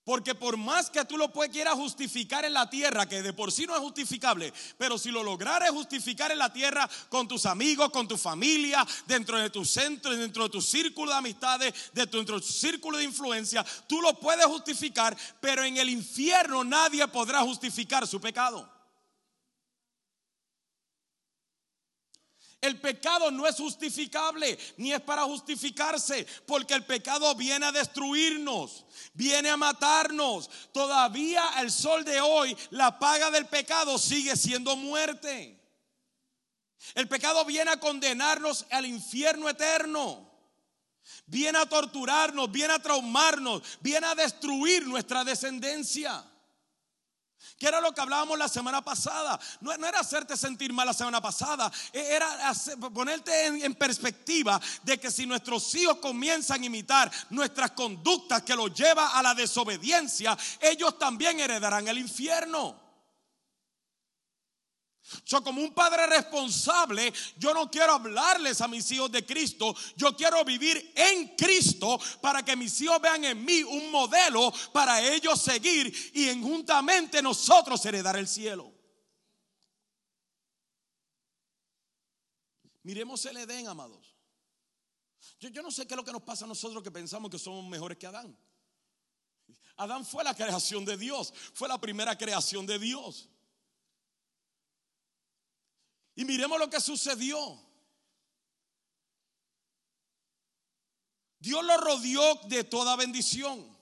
Porque 0.05 0.35
por 0.35 0.57
más 0.57 0.89
que 0.89 1.05
tú 1.05 1.19
lo 1.19 1.31
quieras 1.31 1.75
justificar 1.75 2.45
en 2.45 2.55
la 2.55 2.69
tierra, 2.71 3.07
que 3.07 3.23
de 3.23 3.33
por 3.33 3.53
sí 3.53 3.67
no 3.67 3.75
es 3.75 3.81
justificable, 3.81 4.53
pero 4.79 4.99
si 4.99 5.11
lo 5.11 5.23
lograres 5.23 5.71
justificar 5.71 6.33
en 6.33 6.39
la 6.39 6.53
tierra 6.53 6.89
con 7.09 7.29
tus 7.29 7.45
amigos, 7.47 7.91
con 7.91 8.09
tu 8.09 8.17
familia, 8.17 8.87
dentro 9.07 9.39
de 9.39 9.51
tu 9.51 9.65
centro, 9.65 10.17
dentro 10.17 10.45
de 10.45 10.51
tu 10.51 10.63
círculo 10.63 11.13
de 11.13 11.19
amistades, 11.19 11.75
dentro 11.93 12.21
de 12.21 12.27
tu 12.27 12.41
círculo 12.41 12.99
de 12.99 13.05
influencia, 13.05 13.65
tú 13.87 14.01
lo 14.01 14.19
puedes 14.19 14.47
justificar, 14.47 15.17
pero 15.41 15.65
en 15.65 15.77
el 15.77 15.91
infierno 15.91 16.65
nadie 16.65 17.07
podrá 17.09 17.41
justificar 17.41 18.07
su 18.07 18.21
pecado. 18.21 18.80
El 22.61 22.79
pecado 22.79 23.31
no 23.31 23.47
es 23.47 23.57
justificable 23.57 24.59
ni 24.77 24.93
es 24.93 25.01
para 25.01 25.23
justificarse, 25.23 26.27
porque 26.47 26.75
el 26.75 26.85
pecado 26.85 27.35
viene 27.35 27.67
a 27.67 27.73
destruirnos, 27.73 28.85
viene 29.15 29.49
a 29.49 29.57
matarnos. 29.57 30.51
Todavía 30.73 31.43
el 31.61 31.71
sol 31.71 32.05
de 32.05 32.21
hoy, 32.21 32.55
la 32.71 32.99
paga 32.99 33.31
del 33.31 33.47
pecado 33.47 33.99
sigue 33.99 34.37
siendo 34.37 34.77
muerte. 34.77 35.59
El 36.95 37.09
pecado 37.09 37.45
viene 37.47 37.71
a 37.71 37.81
condenarnos 37.81 38.67
al 38.71 38.85
infierno 38.85 39.49
eterno. 39.49 40.29
Viene 41.27 41.59
a 41.59 41.67
torturarnos, 41.67 42.51
viene 42.51 42.75
a 42.75 42.83
traumarnos, 42.83 43.63
viene 43.81 44.07
a 44.07 44.15
destruir 44.15 44.87
nuestra 44.87 45.25
descendencia. 45.25 46.30
Que 47.61 47.69
era 47.69 47.79
lo 47.79 47.93
que 47.93 48.01
hablábamos 48.01 48.39
la 48.39 48.49
semana 48.49 48.81
pasada. 48.81 49.39
No, 49.61 49.71
era 49.73 50.01
hacerte 50.01 50.35
sentir 50.35 50.73
mal 50.73 50.87
la 50.87 50.95
semana 50.95 51.21
pasada. 51.21 51.71
E, 51.93 52.01
era 52.01 52.55
ponerte 52.93 53.47
en, 53.47 53.63
en, 53.63 53.75
perspectiva 53.75 54.59
de 54.83 54.99
que 54.99 55.11
si 55.11 55.27
nuestros 55.27 55.75
hijos 55.75 55.99
comienzan 55.99 56.63
a 56.63 56.67
imitar 56.67 57.13
nuestras 57.29 57.73
conductas 57.73 58.43
que 58.43 58.57
los 58.57 58.73
lleva 58.73 59.09
a 59.09 59.23
la 59.23 59.35
desobediencia, 59.35 60.37
ellos 60.59 60.99
también 60.99 61.39
heredarán 61.39 61.87
el 61.87 61.99
infierno. 61.99 62.90
Yo 65.25 65.43
como 65.43 65.61
un 65.61 65.73
padre 65.73 66.07
responsable, 66.07 67.13
yo 67.37 67.53
no 67.53 67.71
quiero 67.71 67.95
hablarles 67.95 68.61
a 68.61 68.69
mis 68.69 68.91
hijos 68.93 69.11
de 69.11 69.25
Cristo, 69.25 69.75
yo 69.97 70.17
quiero 70.17 70.45
vivir 70.45 70.93
en 70.95 71.37
Cristo 71.37 71.99
para 72.21 72.45
que 72.45 72.57
mis 72.57 72.81
hijos 72.81 73.01
vean 73.01 73.25
en 73.25 73.45
mí 73.45 73.63
un 73.63 73.91
modelo 73.91 74.53
para 74.73 75.01
ellos 75.03 75.41
seguir 75.41 76.13
y 76.15 76.29
en 76.29 76.43
juntamente 76.43 77.23
nosotros 77.23 77.85
heredar 77.85 78.17
el 78.17 78.29
cielo. 78.29 78.73
Miremos 82.83 83.25
el 83.27 83.37
Edén, 83.39 83.69
amados. 83.69 84.17
Yo, 85.39 85.49
yo 85.49 85.63
no 85.63 85.71
sé 85.71 85.87
qué 85.87 85.95
es 85.95 85.97
lo 85.97 86.05
que 86.05 86.13
nos 86.13 86.23
pasa 86.23 86.45
a 86.45 86.49
nosotros 86.49 86.83
que 86.83 86.91
pensamos 86.91 87.31
que 87.31 87.39
somos 87.39 87.65
mejores 87.69 87.99
que 87.99 88.07
Adán. 88.07 88.37
Adán 89.77 90.05
fue 90.05 90.23
la 90.23 90.35
creación 90.35 90.85
de 90.85 90.97
Dios, 90.99 91.33
fue 91.55 91.67
la 91.67 91.81
primera 91.81 92.17
creación 92.17 92.67
de 92.67 92.79
Dios. 92.79 93.30
Y 96.21 96.25
miremos 96.27 96.59
lo 96.59 96.69
que 96.69 96.83
sucedió. 96.83 97.59
Dios 101.39 101.65
lo 101.65 101.79
rodeó 101.79 102.35
de 102.45 102.63
toda 102.63 102.95
bendición. 102.95 103.75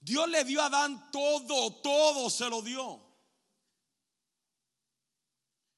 Dios 0.00 0.26
le 0.26 0.42
dio 0.44 0.62
a 0.62 0.66
Adán 0.66 1.10
todo, 1.10 1.70
todo 1.82 2.30
se 2.30 2.48
lo 2.48 2.62
dio. 2.62 2.98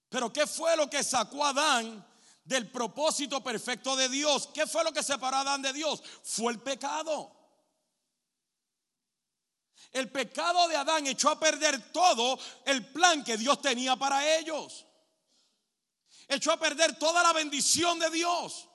Pero 0.09 0.33
¿qué 0.33 0.47
fue 0.47 0.77
lo 0.77 0.89
que 0.89 1.03
sacó 1.03 1.45
a 1.45 1.49
Adán 1.49 2.07
del 2.45 2.71
propósito 2.71 3.43
perfecto 3.43 3.97
de 3.97 4.09
Dios? 4.09 4.49
¿Qué 4.55 4.69
fue 4.69 4.85
lo 4.85 4.93
que 4.93 5.03
separó 5.03 5.39
a 5.39 5.41
Adán 5.41 5.63
de 5.63 5.73
Dios? 5.73 6.01
Fue 6.23 6.53
el 6.53 6.61
pecado. 6.61 7.36
El 9.97 10.11
pecado 10.11 10.69
de 10.69 10.77
Adán 10.77 11.07
echó 11.07 11.31
a 11.31 11.41
perder 11.41 11.91
todo 11.91 12.39
el 12.67 12.85
plan 12.93 13.25
que 13.25 13.39
Dios 13.39 13.63
tenía 13.63 13.97
para 13.97 14.37
ellos. 14.37 14.85
Echó 16.29 16.53
a 16.53 16.59
perder 16.59 16.99
toda 16.99 17.23
la 17.23 17.33
bendición 17.33 17.99
de 17.99 18.11
Dios. 18.11 18.69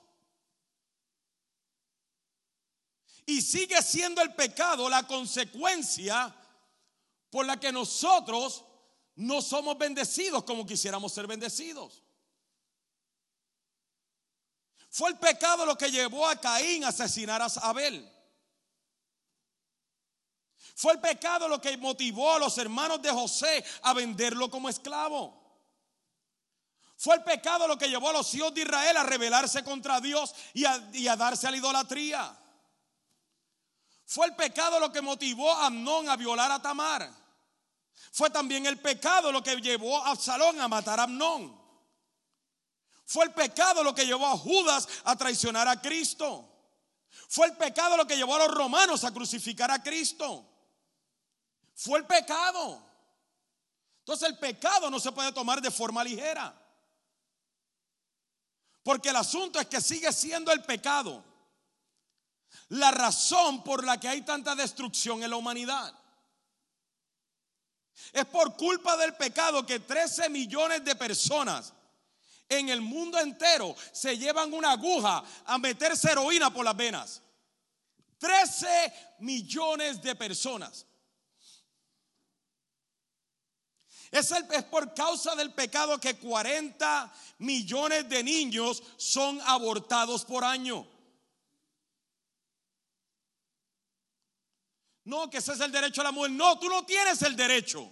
Y 3.24 3.40
sigue 3.40 3.80
siendo 3.82 4.20
el 4.20 4.34
pecado 4.34 4.88
la 4.88 5.06
consecuencia 5.06 6.34
por 7.30 7.46
la 7.46 7.60
que 7.60 7.70
nosotros 7.70 8.64
no 9.14 9.40
somos 9.42 9.78
bendecidos 9.78 10.42
como 10.42 10.66
quisiéramos 10.66 11.12
ser 11.12 11.28
bendecidos. 11.28 12.02
Fue 14.90 15.08
el 15.08 15.18
pecado 15.20 15.64
lo 15.66 15.78
que 15.78 15.88
llevó 15.88 16.26
a 16.26 16.34
Caín 16.34 16.82
a 16.82 16.88
asesinar 16.88 17.40
a 17.40 17.44
Abel. 17.44 18.10
Fue 20.82 20.94
el 20.94 20.98
pecado 20.98 21.46
lo 21.46 21.60
que 21.60 21.76
motivó 21.76 22.34
a 22.34 22.40
los 22.40 22.58
hermanos 22.58 23.00
de 23.00 23.08
José 23.08 23.64
a 23.82 23.94
venderlo 23.94 24.50
como 24.50 24.68
esclavo. 24.68 25.40
Fue 26.96 27.14
el 27.14 27.22
pecado 27.22 27.68
lo 27.68 27.78
que 27.78 27.88
llevó 27.88 28.10
a 28.10 28.14
los 28.14 28.34
hijos 28.34 28.52
de 28.52 28.62
Israel 28.62 28.96
a 28.96 29.04
rebelarse 29.04 29.62
contra 29.62 30.00
Dios 30.00 30.34
y 30.52 30.64
a, 30.64 31.14
darse 31.16 31.46
a 31.46 31.52
la 31.52 31.56
idolatría. 31.58 32.36
Fue 34.06 34.26
el 34.26 34.34
pecado 34.34 34.80
lo 34.80 34.90
que 34.90 35.00
motivó 35.00 35.52
a 35.52 35.66
Amnón 35.66 36.08
a 36.08 36.16
violar 36.16 36.50
a 36.50 36.60
Tamar. 36.60 37.08
Fue 38.10 38.28
también 38.30 38.66
el 38.66 38.80
pecado 38.80 39.30
lo 39.30 39.40
que 39.40 39.54
llevó 39.60 40.04
a 40.04 40.10
Absalón 40.10 40.60
a 40.60 40.66
matar 40.66 40.98
a 40.98 41.04
Amnón. 41.04 41.62
Fue 43.06 43.24
el 43.24 43.30
pecado 43.30 43.84
lo 43.84 43.94
que 43.94 44.04
llevó 44.04 44.26
a 44.26 44.36
Judas 44.36 44.88
a 45.04 45.14
traicionar 45.14 45.68
a 45.68 45.80
Cristo. 45.80 46.44
Fue 47.28 47.46
el 47.46 47.56
pecado 47.56 47.96
lo 47.96 48.04
que 48.04 48.16
llevó 48.16 48.34
a 48.34 48.48
los 48.48 48.52
romanos 48.52 49.04
a 49.04 49.12
crucificar 49.14 49.70
a 49.70 49.80
Cristo. 49.80 50.48
Fue 51.82 51.98
el 51.98 52.06
pecado. 52.06 52.80
Entonces 53.98 54.28
el 54.28 54.38
pecado 54.38 54.88
no 54.88 55.00
se 55.00 55.10
puede 55.10 55.32
tomar 55.32 55.60
de 55.60 55.70
forma 55.70 56.04
ligera. 56.04 56.54
Porque 58.84 59.08
el 59.08 59.16
asunto 59.16 59.58
es 59.58 59.66
que 59.66 59.80
sigue 59.80 60.12
siendo 60.12 60.52
el 60.52 60.62
pecado 60.62 61.24
la 62.68 62.92
razón 62.92 63.64
por 63.64 63.84
la 63.84 63.98
que 63.98 64.08
hay 64.08 64.22
tanta 64.22 64.54
destrucción 64.54 65.24
en 65.24 65.30
la 65.30 65.36
humanidad. 65.36 65.92
Es 68.12 68.26
por 68.26 68.56
culpa 68.56 68.96
del 68.96 69.14
pecado 69.14 69.66
que 69.66 69.80
13 69.80 70.28
millones 70.30 70.84
de 70.84 70.94
personas 70.94 71.72
en 72.48 72.68
el 72.68 72.80
mundo 72.80 73.18
entero 73.18 73.74
se 73.90 74.16
llevan 74.16 74.52
una 74.52 74.72
aguja 74.72 75.24
a 75.46 75.58
meterse 75.58 76.12
heroína 76.12 76.52
por 76.52 76.64
las 76.64 76.76
venas. 76.76 77.22
13 78.18 79.16
millones 79.18 80.00
de 80.00 80.14
personas. 80.14 80.86
Es, 84.12 84.30
por 84.70 84.92
causa 84.92 85.34
del 85.34 85.54
pecado 85.54 85.98
que 85.98 86.18
40 86.18 87.10
millones 87.38 88.06
de 88.10 88.22
niños 88.22 88.82
son 88.98 89.40
abortados 89.40 90.26
por 90.26 90.44
año. 90.44 90.86
No, 95.04 95.30
que 95.30 95.38
ese 95.38 95.54
es 95.54 95.60
el 95.60 95.72
derecho 95.72 96.02
a 96.02 96.04
la 96.04 96.12
mujer. 96.12 96.30
No, 96.30 96.58
tú 96.58 96.68
no 96.68 96.84
tienes 96.84 97.22
el 97.22 97.34
derecho. 97.34 97.90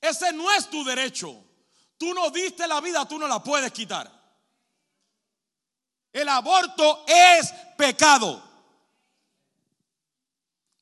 Ese 0.00 0.32
no 0.32 0.50
es 0.50 0.68
tu 0.68 0.82
derecho. 0.82 1.44
Tú 1.96 2.12
no 2.12 2.30
diste 2.30 2.66
la 2.66 2.80
vida, 2.80 3.06
tú 3.06 3.20
no 3.20 3.28
la 3.28 3.40
puedes 3.40 3.70
quitar. 3.70 4.10
El 6.12 6.28
aborto 6.28 7.04
es 7.06 7.52
pecado. 7.76 8.42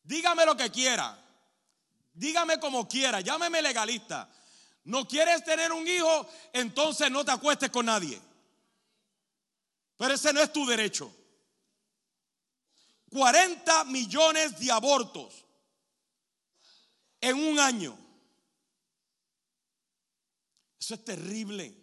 Dígame 0.03 0.47
lo 0.47 0.57
que 0.57 0.71
quiera. 0.71 1.26
Dígame 2.17 2.59
como 2.59 2.89
quiera, 2.89 3.21
llámeme 3.21 3.61
legalista. 3.61 4.29
No 4.85 5.07
quieres 5.07 5.45
tener 5.45 5.71
un 5.71 5.87
hijo, 5.87 6.27
entonces 6.53 7.11
no 7.11 7.25
te 7.25 7.33
acuestes 7.33 7.69
con 7.69 7.87
nadie. 7.87 8.21
Pero 9.99 10.15
ese 10.15 10.33
no 10.33 10.41
es 10.41 10.51
tu 10.51 10.65
derecho. 10.65 11.15
40 13.11 13.85
millones 13.85 14.59
de 14.59 14.73
abortos 14.73 15.45
en 17.21 17.37
un 17.37 17.61
año. 17.61 17.99
Eso 20.81 20.95
es 20.95 21.05
terrible. 21.05 21.77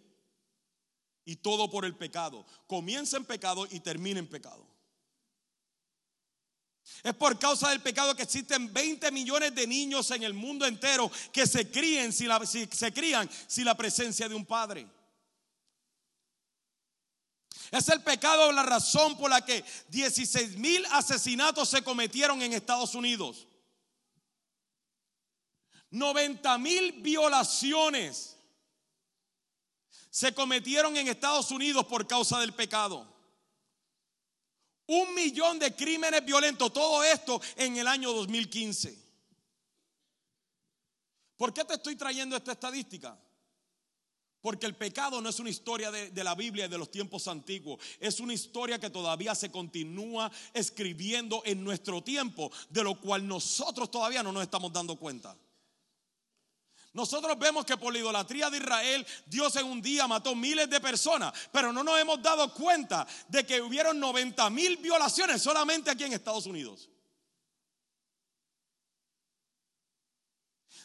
Y 1.24 1.36
todo 1.36 1.70
por 1.70 1.84
el 1.84 1.96
pecado. 1.96 2.44
Comienza 2.66 3.16
en 3.16 3.24
pecado 3.24 3.66
y 3.70 3.78
termina 3.80 4.18
en 4.18 4.28
pecado. 4.28 4.66
Es 7.02 7.14
por 7.14 7.38
causa 7.38 7.70
del 7.70 7.80
pecado 7.80 8.14
que 8.14 8.22
existen 8.22 8.72
20 8.72 9.10
millones 9.10 9.54
de 9.54 9.66
niños 9.66 10.10
en 10.10 10.22
el 10.22 10.34
mundo 10.34 10.66
entero 10.66 11.10
que 11.32 11.46
se 11.46 11.70
crían 11.70 12.12
sin 12.12 12.28
la, 12.28 12.44
se 12.44 12.92
crían 12.92 13.28
sin 13.46 13.64
la 13.64 13.76
presencia 13.76 14.28
de 14.28 14.34
un 14.34 14.44
padre. 14.44 14.86
Es 17.70 17.88
el 17.88 18.02
pecado 18.02 18.52
la 18.52 18.62
razón 18.62 19.16
por 19.16 19.30
la 19.30 19.44
que 19.44 19.64
16 19.88 20.56
mil 20.58 20.84
asesinatos 20.92 21.68
se 21.68 21.82
cometieron 21.82 22.42
en 22.42 22.52
Estados 22.52 22.94
Unidos. 22.94 23.46
90 25.90 26.58
mil 26.58 26.92
violaciones 27.02 28.36
se 30.10 30.34
cometieron 30.34 30.96
en 30.96 31.08
Estados 31.08 31.50
Unidos 31.50 31.86
por 31.86 32.06
causa 32.06 32.38
del 32.40 32.52
pecado. 32.52 33.13
Un 34.86 35.14
millón 35.14 35.58
de 35.58 35.74
crímenes 35.74 36.24
violentos, 36.24 36.72
todo 36.72 37.02
esto 37.02 37.40
en 37.56 37.76
el 37.76 37.86
año 37.88 38.12
2015. 38.12 39.04
¿Por 41.36 41.52
qué 41.52 41.64
te 41.64 41.74
estoy 41.74 41.96
trayendo 41.96 42.36
esta 42.36 42.52
estadística? 42.52 43.18
Porque 44.40 44.66
el 44.66 44.76
pecado 44.76 45.22
no 45.22 45.30
es 45.30 45.40
una 45.40 45.48
historia 45.48 45.90
de, 45.90 46.22
la 46.22 46.34
Biblia 46.34 46.66
y 46.66 46.68
de 46.68 46.76
los 46.76 46.90
tiempos 46.90 47.28
antiguos. 47.28 47.80
Es 47.98 48.20
una 48.20 48.34
historia 48.34 48.78
que 48.78 48.90
todavía 48.90 49.34
se 49.34 49.50
continúa 49.50 50.30
escribiendo 50.52 51.42
en 51.46 51.64
nuestro 51.64 52.02
tiempo, 52.02 52.52
de 52.68 52.84
lo 52.84 53.00
cual 53.00 53.26
nosotros 53.26 53.90
todavía 53.90 54.22
no 54.22 54.32
nos 54.32 54.42
estamos 54.42 54.70
dando 54.70 54.96
cuenta. 54.96 55.34
Nosotros 56.94 57.36
vemos 57.36 57.66
que 57.66 57.76
por 57.76 57.92
la 57.92 57.98
idolatría 57.98 58.48
de 58.48 58.58
Israel, 58.58 59.04
Dios 59.26 59.56
en 59.56 59.66
un 59.66 59.82
día 59.82 60.06
mató 60.06 60.36
miles 60.36 60.70
de 60.70 60.80
personas, 60.80 61.32
pero 61.50 61.72
no 61.72 61.82
nos 61.82 61.98
hemos 61.98 62.22
dado 62.22 62.54
cuenta 62.54 63.04
de 63.28 63.44
que 63.44 63.60
hubieron 63.60 63.98
90 63.98 64.48
mil 64.50 64.76
violaciones 64.76 65.42
solamente 65.42 65.90
aquí 65.90 66.04
en 66.04 66.12
Estados 66.12 66.46
Unidos. 66.46 66.88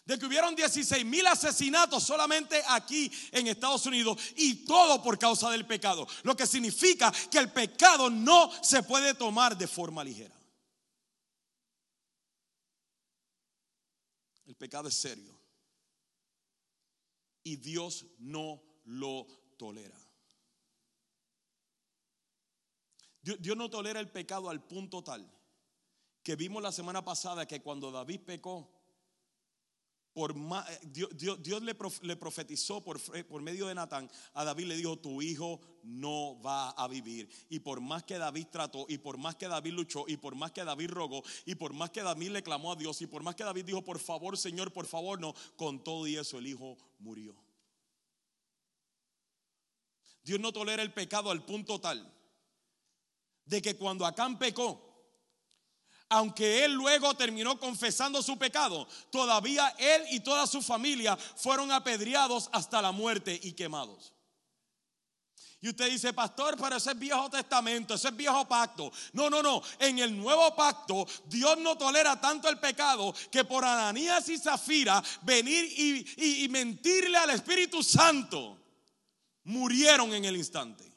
de 0.06 0.18
que 0.18 0.26
hubieron 0.26 0.56
16 0.56 1.06
mil 1.06 1.28
asesinatos 1.28 2.02
solamente 2.02 2.60
aquí 2.70 3.12
en 3.32 3.46
Estados 3.46 3.86
Unidos 3.86 4.18
y 4.38 4.66
todo 4.66 5.04
por 5.04 5.20
causa 5.20 5.52
del 5.52 5.68
pecado. 5.68 6.08
Lo 6.24 6.36
que 6.36 6.48
significa 6.48 7.14
que 7.30 7.38
el 7.38 7.52
pecado 7.52 8.10
no 8.10 8.52
se 8.64 8.82
puede 8.82 9.14
tomar 9.14 9.56
de 9.56 9.68
forma 9.68 10.04
ligera. 10.04 10.36
El 14.48 14.56
pecado 14.56 14.88
es 14.88 14.96
serio 14.96 15.39
y 17.50 17.56
Dios 17.56 18.06
no 18.20 18.62
lo 18.86 19.26
tolera. 19.58 19.98
Dios, 23.22 23.58
no 23.58 23.70
tolera 23.70 24.00
el 24.00 24.12
pecado 24.12 24.50
al 24.50 24.64
punto 24.66 25.04
tal 25.04 25.30
que 26.24 26.36
vimos 26.36 26.62
la 26.62 26.72
semana 26.72 27.04
pasada 27.04 27.48
que 27.48 27.62
cuando 27.62 27.92
David 27.92 28.22
pecó, 28.22 28.72
eh, 30.28 30.80
Dios, 30.84 31.62
le, 31.62 32.16
profetizó 32.16 32.84
por, 32.84 33.00
por, 33.26 33.42
medio 33.42 33.68
de 33.68 33.76
Natán 33.76 34.10
a 34.34 34.44
David, 34.44 34.66
le 34.66 34.76
dijo, 34.78 34.98
tu 34.98 35.22
hijo 35.22 35.60
no 35.84 36.42
va 36.42 36.72
a 36.72 36.88
vivir. 36.88 37.30
Y 37.50 37.60
por 37.60 37.82
más 37.82 38.04
que 38.04 38.18
David 38.18 38.48
trató, 38.52 38.86
y 38.90 38.98
por 38.98 39.18
más 39.18 39.36
que 39.36 39.48
David 39.48 39.74
luchó, 39.74 40.06
y 40.08 40.18
por 40.18 40.36
más 40.36 40.52
que 40.52 40.64
David 40.64 40.90
rogó, 40.90 41.24
y 41.46 41.56
por 41.56 41.74
más 41.74 41.90
que 41.92 42.02
David 42.02 42.30
le 42.30 42.44
clamó 42.44 42.74
a 42.74 42.76
Dios, 42.76 43.02
y 43.02 43.08
por 43.08 43.24
más 43.24 43.36
que 43.36 43.44
David 43.44 43.66
dijo, 43.66 43.84
por 43.84 44.00
favor, 44.00 44.38
Señor, 44.38 44.74
por 44.74 44.86
favor, 44.86 45.20
no, 45.20 45.34
con 45.56 45.84
todo 45.84 46.08
y 46.08 46.16
eso 46.16 46.38
el 46.38 46.48
hijo 46.48 46.78
murió. 47.00 47.36
Dios 50.24 50.40
no 50.40 50.52
tolera 50.52 50.84
el 50.84 50.94
pecado 50.94 51.32
al 51.32 51.46
punto 51.46 51.80
tal 51.80 52.14
de 53.50 53.62
que 53.64 53.76
cuando 53.76 54.06
Acán 54.06 54.38
pecó, 54.38 54.89
aunque 56.10 56.66
él 56.66 56.74
luego 56.74 57.16
terminó 57.16 57.60
confesando 57.60 58.22
su 58.24 58.38
pecado, 58.38 58.88
todavía 59.12 59.76
él 59.78 60.04
y 60.12 60.20
toda 60.22 60.48
su 60.48 60.62
familia 60.62 61.16
fueron 61.16 61.72
apedreados 61.72 62.50
hasta 62.52 62.82
la 62.82 62.92
muerte 62.92 63.40
y 63.44 63.54
quemados. 63.54 64.14
Y 65.62 65.70
usted 65.70 65.90
dice, 65.90 66.14
pastor, 66.14 66.56
pero 66.58 66.78
ese 66.78 66.92
es 66.92 67.00
viejo 67.00 67.30
testamento, 67.30 67.94
ese 67.94 68.08
es 68.08 68.16
viejo 68.16 68.48
pacto. 68.48 68.92
No, 69.12 69.30
no, 69.30 69.44
no. 69.44 69.62
En 69.78 70.00
el 70.00 70.18
nuevo 70.18 70.56
pacto, 70.56 71.06
Dios 71.26 71.58
no 71.58 71.78
tolera 71.78 72.20
tanto 72.20 72.48
el 72.48 72.60
pecado 72.60 73.14
que 73.30 73.44
por 73.44 73.66
Ananías 73.66 74.30
y 74.30 74.38
Zafira 74.38 75.04
venir 75.22 75.66
y, 75.66 76.46
y 76.46 76.50
mentirle 76.50 77.18
al 77.18 77.32
Espíritu 77.32 77.84
Santo, 77.84 78.58
murieron 79.44 80.14
en 80.14 80.26
el 80.26 80.38
instante 80.38 80.89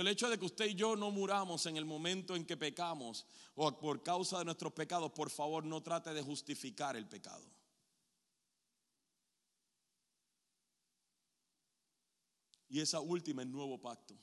el 0.00 0.08
hecho 0.08 0.30
de 0.30 0.38
que 0.38 0.44
usted 0.44 0.66
y 0.66 0.74
yo 0.74 0.96
no 0.96 1.10
muramos 1.10 1.66
en 1.66 1.76
el 1.76 1.84
momento 1.84 2.36
en 2.36 2.44
que 2.44 2.56
pecamos 2.56 3.26
o 3.54 3.78
por 3.78 4.02
causa 4.02 4.38
de 4.38 4.44
nuestros 4.44 4.72
pecados, 4.72 5.12
por 5.12 5.30
favor 5.30 5.64
no 5.64 5.82
trate 5.82 6.14
de 6.14 6.22
justificar 6.22 6.96
el 6.96 7.08
pecado. 7.08 7.44
Y 12.68 12.80
esa 12.80 13.00
última 13.00 13.42
es 13.42 13.48
nuevo 13.48 13.78
pacto 13.78 14.16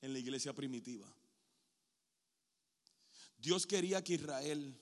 en 0.00 0.12
la 0.12 0.18
iglesia 0.18 0.52
primitiva. 0.52 1.12
Dios 3.36 3.66
quería 3.66 4.04
que 4.04 4.14
Israel, 4.14 4.78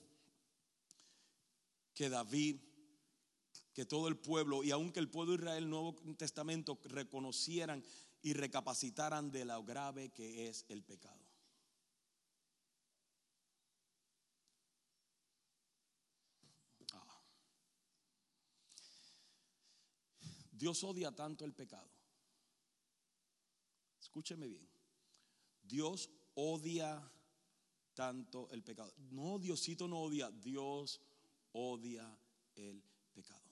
que 1.95 2.09
David, 2.09 2.57
que 3.73 3.85
todo 3.85 4.07
el 4.07 4.17
pueblo, 4.17 4.63
y 4.63 4.71
aunque 4.71 4.99
el 4.99 5.09
pueblo 5.09 5.31
de 5.31 5.43
Israel, 5.43 5.69
Nuevo 5.69 5.95
Testamento, 6.15 6.79
reconocieran 6.83 7.83
y 8.23 8.33
recapacitaran 8.33 9.29
de 9.31 9.43
lo 9.43 9.63
grave 9.63 10.09
que 10.09 10.47
es 10.47 10.65
el 10.69 10.81
pecado. 10.81 11.21
Ah. 16.93 17.21
Dios 20.51 20.83
odia 20.85 21.11
tanto 21.11 21.43
el 21.43 21.53
pecado. 21.53 21.91
Escúcheme 23.99 24.47
bien. 24.47 24.65
Dios 25.61 26.09
odia 26.35 27.11
tanto 27.93 28.49
el 28.51 28.63
pecado. 28.63 28.93
No, 29.11 29.37
Diosito 29.37 29.85
no 29.89 29.99
odia, 29.99 30.31
Dios 30.31 31.01
odia 31.51 32.17
el 32.55 32.81
pecado. 33.11 33.43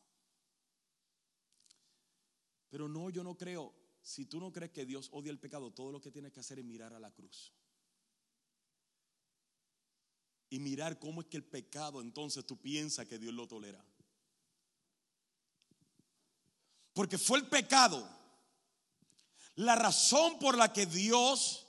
Pero 2.70 2.88
no, 2.88 3.10
yo 3.10 3.22
no 3.22 3.36
creo 3.36 3.81
si 4.02 4.26
tú 4.26 4.40
no 4.40 4.52
crees 4.52 4.72
que 4.72 4.86
Dios 4.86 5.10
odia 5.12 5.32
el 5.32 5.40
pecado, 5.40 5.72
todo 5.72 5.92
lo 5.92 6.02
que 6.02 6.12
tienes 6.12 6.32
que 6.32 6.40
hacer 6.40 6.60
es 6.60 6.66
mirar 6.66 6.94
a 6.94 7.00
la 7.00 7.12
cruz. 7.12 7.54
Y 10.50 10.60
mirar 10.60 11.00
cómo 11.00 11.22
es 11.22 11.28
que 11.28 11.38
el 11.38 11.46
pecado 11.46 12.02
entonces 12.02 12.46
tú 12.46 12.58
piensas 12.58 13.08
que 13.08 13.18
Dios 13.18 13.34
lo 13.34 13.48
tolera. 13.48 13.84
Porque 16.94 17.18
fue 17.18 17.40
el 17.40 17.48
pecado 17.48 18.22
la 19.56 19.76
razón 19.76 20.40
por 20.40 20.58
la 20.58 20.72
que 20.74 20.86
Dios 20.86 21.68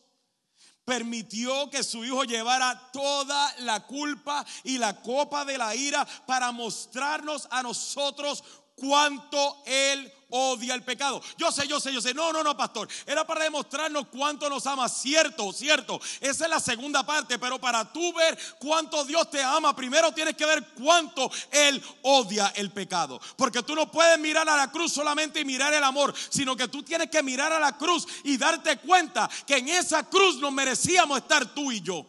permitió 0.85 1.71
que 1.71 1.83
su 1.83 2.05
hijo 2.05 2.25
llevara 2.25 2.91
toda 2.93 3.55
la 3.59 3.87
culpa 3.87 4.45
y 4.65 4.79
la 4.79 5.01
copa 5.01 5.45
de 5.45 5.59
la 5.59 5.75
ira 5.75 6.07
para 6.27 6.53
mostrarnos 6.53 7.47
a 7.51 7.63
nosotros 7.63 8.43
cuánto 8.75 9.63
Él 9.67 10.13
odia 10.33 10.75
el 10.75 10.83
pecado. 10.83 11.23
Yo 11.37 11.53
sé, 11.53 11.69
yo 11.69 11.79
sé, 11.79 11.93
yo 11.93 12.01
sé. 12.01 12.15
No, 12.15 12.33
no, 12.33 12.43
no, 12.43 12.57
pastor. 12.57 12.89
Era 13.07 13.27
para 13.27 13.45
demostrarnos 13.45 14.07
cuánto 14.09 14.49
nos 14.49 14.67
ama. 14.67 14.89
Cierto, 14.89 15.53
cierto. 15.53 16.01
Esa 16.21 16.45
es 16.45 16.51
la 16.51 16.61
segunda 16.61 17.05
parte. 17.05 17.39
Pero 17.39 17.61
para 17.61 17.91
tú 17.93 18.13
ver 18.15 18.39
cuánto 18.59 19.05
Dios 19.05 19.31
te 19.31 19.43
ama, 19.43 19.77
primero 19.77 20.13
tienes 20.13 20.35
que 20.37 20.47
ver 20.47 20.67
cuánto 20.75 21.31
Él 21.51 21.83
odia 22.03 22.53
el 22.57 22.71
pecado. 22.73 23.21
Porque 23.37 23.63
tú 23.63 23.75
no 23.75 23.91
puedes 23.91 24.19
mirar 24.19 24.49
a 24.49 24.57
la 24.57 24.71
cruz 24.71 24.93
solamente 24.93 25.41
y 25.41 25.45
mirar 25.45 25.73
el 25.75 25.85
amor, 25.85 26.15
sino 26.31 26.57
que 26.57 26.69
tú 26.69 26.83
tienes 26.83 27.11
que 27.11 27.23
mirar 27.23 27.53
a 27.53 27.61
la 27.61 27.77
cruz 27.77 28.07
y 28.25 28.37
darte 28.37 28.79
cuenta 28.79 29.29
que 29.47 29.59
en 29.59 29.69
esa 29.69 30.09
cruz 30.09 30.37
nos 30.37 30.53
merecíamos 30.53 31.19
estar 31.19 31.55
tú 31.55 31.71
y 31.71 31.81
yo. 31.83 32.07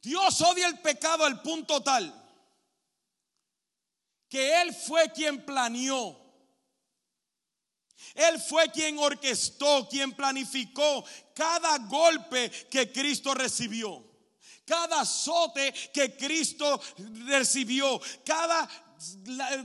Dios 0.00 0.40
odia 0.40 0.66
el 0.66 0.80
pecado 0.80 1.24
al 1.24 1.42
punto 1.42 1.80
tal 1.80 2.21
que 4.32 4.62
Él 4.62 4.74
fue 4.74 5.10
quien 5.10 5.44
planeó. 5.44 6.18
Él 8.14 8.40
fue 8.40 8.70
quien 8.70 8.98
orquestó, 8.98 9.86
quien 9.90 10.12
planificó 10.12 11.04
cada 11.34 11.76
golpe 11.80 12.50
que 12.70 12.90
Cristo 12.90 13.34
recibió, 13.34 14.02
cada 14.64 15.02
azote 15.02 15.74
que 15.92 16.16
Cristo 16.16 16.80
recibió, 17.26 18.00
cada 18.24 18.66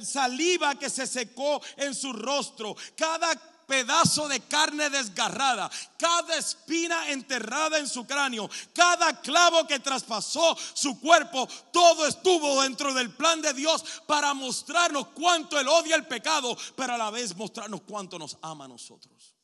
saliva 0.01 0.77
que 0.77 0.89
se 0.89 1.07
secó 1.07 1.61
en 1.77 1.95
su 1.95 2.11
rostro, 2.11 2.75
cada 2.97 3.31
pedazo 3.67 4.27
de 4.27 4.39
carne 4.39 4.89
desgarrada, 4.89 5.69
cada 5.97 6.35
espina 6.37 7.11
enterrada 7.11 7.77
en 7.77 7.87
su 7.87 8.07
cráneo, 8.07 8.49
cada 8.73 9.21
clavo 9.21 9.67
que 9.67 9.79
traspasó 9.79 10.57
su 10.73 10.99
cuerpo, 10.99 11.47
todo 11.71 12.07
estuvo 12.07 12.63
dentro 12.63 12.93
del 12.93 13.13
plan 13.13 13.41
de 13.41 13.53
Dios 13.53 13.83
para 14.07 14.33
mostrarnos 14.33 15.09
cuánto 15.09 15.59
Él 15.59 15.67
odia 15.67 15.95
el 15.95 16.07
pecado, 16.07 16.57
pero 16.75 16.93
a 16.93 16.97
la 16.97 17.11
vez 17.11 17.35
mostrarnos 17.35 17.81
cuánto 17.81 18.17
nos 18.17 18.37
ama 18.41 18.65
a 18.65 18.69
nosotros. 18.69 19.35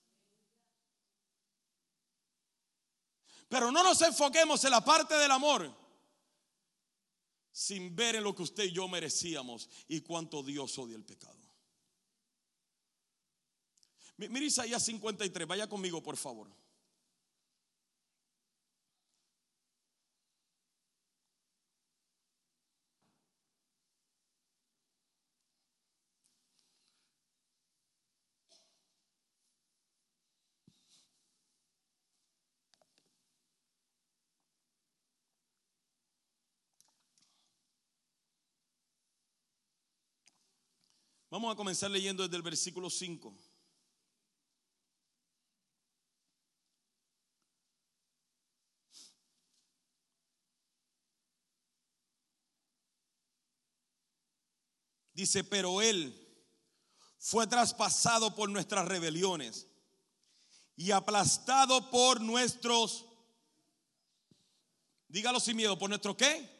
Pero 3.49 3.71
no 3.71 3.83
nos 3.83 4.01
enfoquemos 4.01 4.63
en 4.63 4.71
la 4.71 4.83
parte 4.83 5.15
del 5.15 5.29
amor 5.29 5.71
sin 7.51 7.95
ver 7.95 8.15
en 8.15 8.23
lo 8.23 8.33
que 8.33 8.41
usted 8.41 8.63
y 8.63 8.71
yo 8.71 8.87
merecíamos 8.87 9.69
y 9.87 10.01
cuánto 10.01 10.41
Dios 10.41 10.75
odia 10.79 10.95
el 10.95 11.03
pecado. 11.03 11.42
Mira 14.17 14.45
Isaías 14.45 14.83
53, 14.83 15.47
vaya 15.47 15.67
conmigo 15.67 16.01
por 16.01 16.17
favor. 16.17 16.47
Vamos 41.33 41.51
a 41.51 41.55
comenzar 41.55 41.89
leyendo 41.89 42.21
desde 42.21 42.37
el 42.37 42.43
versículo 42.43 42.91
5. 42.91 43.33
Dice, 55.13 55.43
pero 55.43 55.81
Él 55.81 56.19
fue 57.19 57.47
traspasado 57.47 58.35
por 58.35 58.49
nuestras 58.49 58.87
rebeliones 58.87 59.67
y 60.75 60.91
aplastado 60.91 61.89
por 61.89 62.19
nuestros, 62.19 63.05
dígalo 65.07 65.39
sin 65.39 65.55
miedo, 65.55 65.77
por 65.77 65.89
nuestro 65.89 66.17
qué? 66.17 66.51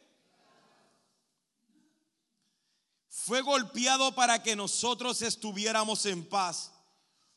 Fue 3.08 3.40
golpeado 3.40 4.14
para 4.14 4.42
que 4.42 4.54
nosotros 4.54 5.22
estuviéramos 5.22 6.04
en 6.06 6.24
paz. 6.28 6.72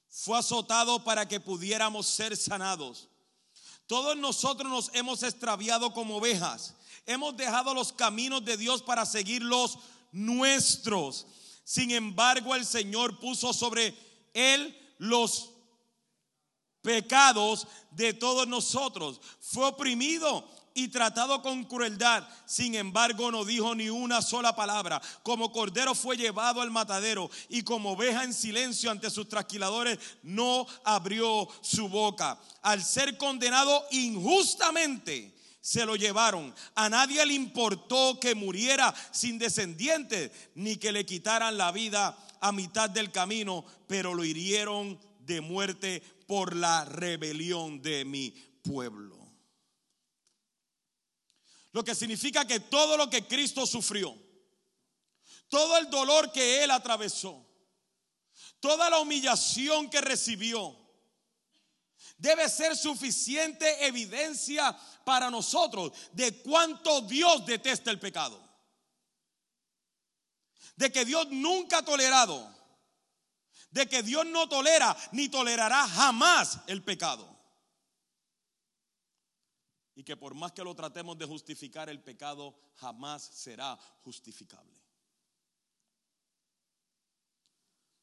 Fue 0.10 0.38
azotado 0.38 1.04
para 1.04 1.28
que 1.28 1.40
pudiéramos 1.40 2.08
ser 2.08 2.36
sanados. 2.36 3.08
Todos 3.88 4.18
nosotros 4.18 4.70
nos 4.70 4.92
hemos 4.94 5.24
extraviado 5.24 5.94
como 5.94 6.18
ovejas. 6.18 6.76
Hemos 7.06 7.38
dejado 7.38 7.74
los 7.74 7.94
caminos 7.94 8.44
de 8.44 8.58
Dios 8.58 8.82
para 8.82 9.06
seguirlos 9.06 9.80
nuestros. 10.18 11.28
Sin 11.64 11.92
embargo, 11.92 12.56
el 12.56 12.66
Señor 12.66 13.20
puso 13.20 13.54
sobre 13.54 13.94
él 14.34 14.76
los 14.98 15.52
pecados 16.82 17.68
de 17.92 18.14
todos 18.14 18.48
nosotros. 18.48 19.20
Fue 19.42 19.66
oprimido 19.66 20.48
y 20.74 20.90
tratado 20.90 21.42
con 21.42 21.64
crueldad. 21.66 22.28
Sin 22.46 22.76
embargo, 22.76 23.32
no 23.32 23.44
dijo 23.44 23.76
ni 23.76 23.90
una 23.90 24.22
sola 24.22 24.56
palabra. 24.56 25.02
Como 25.24 25.52
cordero 25.52 25.94
fue 25.96 26.18
llevado 26.18 26.62
al 26.62 26.72
matadero 26.72 27.30
y 27.50 27.64
como 27.64 27.92
oveja 27.92 28.24
en 28.24 28.34
silencio 28.34 28.90
ante 28.92 29.10
sus 29.10 29.28
trasquiladores, 29.28 29.98
no 30.24 30.66
abrió 30.84 31.48
su 31.62 31.90
boca. 31.90 32.40
Al 32.62 32.84
ser 32.84 33.18
condenado 33.18 33.86
injustamente, 33.92 35.37
se 35.68 35.86
lo 35.86 35.98
llevaron. 35.98 36.56
A 36.76 36.88
nadie 36.88 37.26
le 37.26 37.34
importó 37.34 38.18
que 38.22 38.36
muriera 38.36 38.96
sin 39.12 39.38
descendientes, 39.38 40.32
ni 40.56 40.78
que 40.78 40.94
le 40.94 41.06
quitaran 41.06 41.58
la 41.58 41.74
vida 41.74 42.18
a 42.40 42.54
mitad 42.54 42.90
del 42.90 43.12
camino, 43.12 43.66
pero 43.86 44.14
lo 44.14 44.24
hirieron 44.24 44.98
de 45.20 45.42
muerte 45.42 46.02
por 46.26 46.56
la 46.56 46.86
rebelión 46.86 47.82
de 47.82 48.06
mi 48.06 48.32
pueblo. 48.64 49.18
Lo 51.74 51.84
que 51.84 51.96
significa 51.96 52.48
que 52.48 52.62
todo 52.62 52.96
lo 52.96 53.10
que 53.10 53.28
Cristo 53.28 53.66
sufrió, 53.66 54.16
todo 55.50 55.78
el 55.80 55.90
dolor 55.90 56.32
que 56.32 56.64
Él 56.64 56.72
atravesó, 56.72 57.46
toda 58.62 58.90
la 58.90 59.00
humillación 59.00 59.90
que 59.90 60.00
recibió, 60.00 60.87
debe 62.18 62.50
ser 62.50 62.76
suficiente 62.76 63.86
evidencia 63.86 64.78
para 65.04 65.30
nosotros 65.30 65.92
de 66.14 66.42
cuánto 66.42 67.02
Dios 67.02 67.46
detesta 67.46 67.92
el 67.92 68.00
pecado. 68.00 68.44
De 70.76 70.92
que 70.92 71.06
Dios 71.06 71.28
nunca 71.30 71.80
ha 71.80 71.86
tolerado. 71.86 72.56
De 73.72 73.88
que 73.88 74.04
Dios 74.04 74.26
no 74.26 74.48
tolera 74.48 74.96
ni 75.12 75.30
tolerará 75.30 75.88
jamás 75.88 76.60
el 76.68 76.84
pecado. 76.84 77.38
Y 79.96 80.04
que 80.04 80.16
por 80.16 80.36
más 80.36 80.52
que 80.52 80.64
lo 80.64 80.76
tratemos 80.76 81.18
de 81.18 81.26
justificar, 81.26 81.90
el 81.90 82.04
pecado 82.04 82.56
jamás 82.76 83.24
será 83.24 83.76
justificable. 84.04 84.80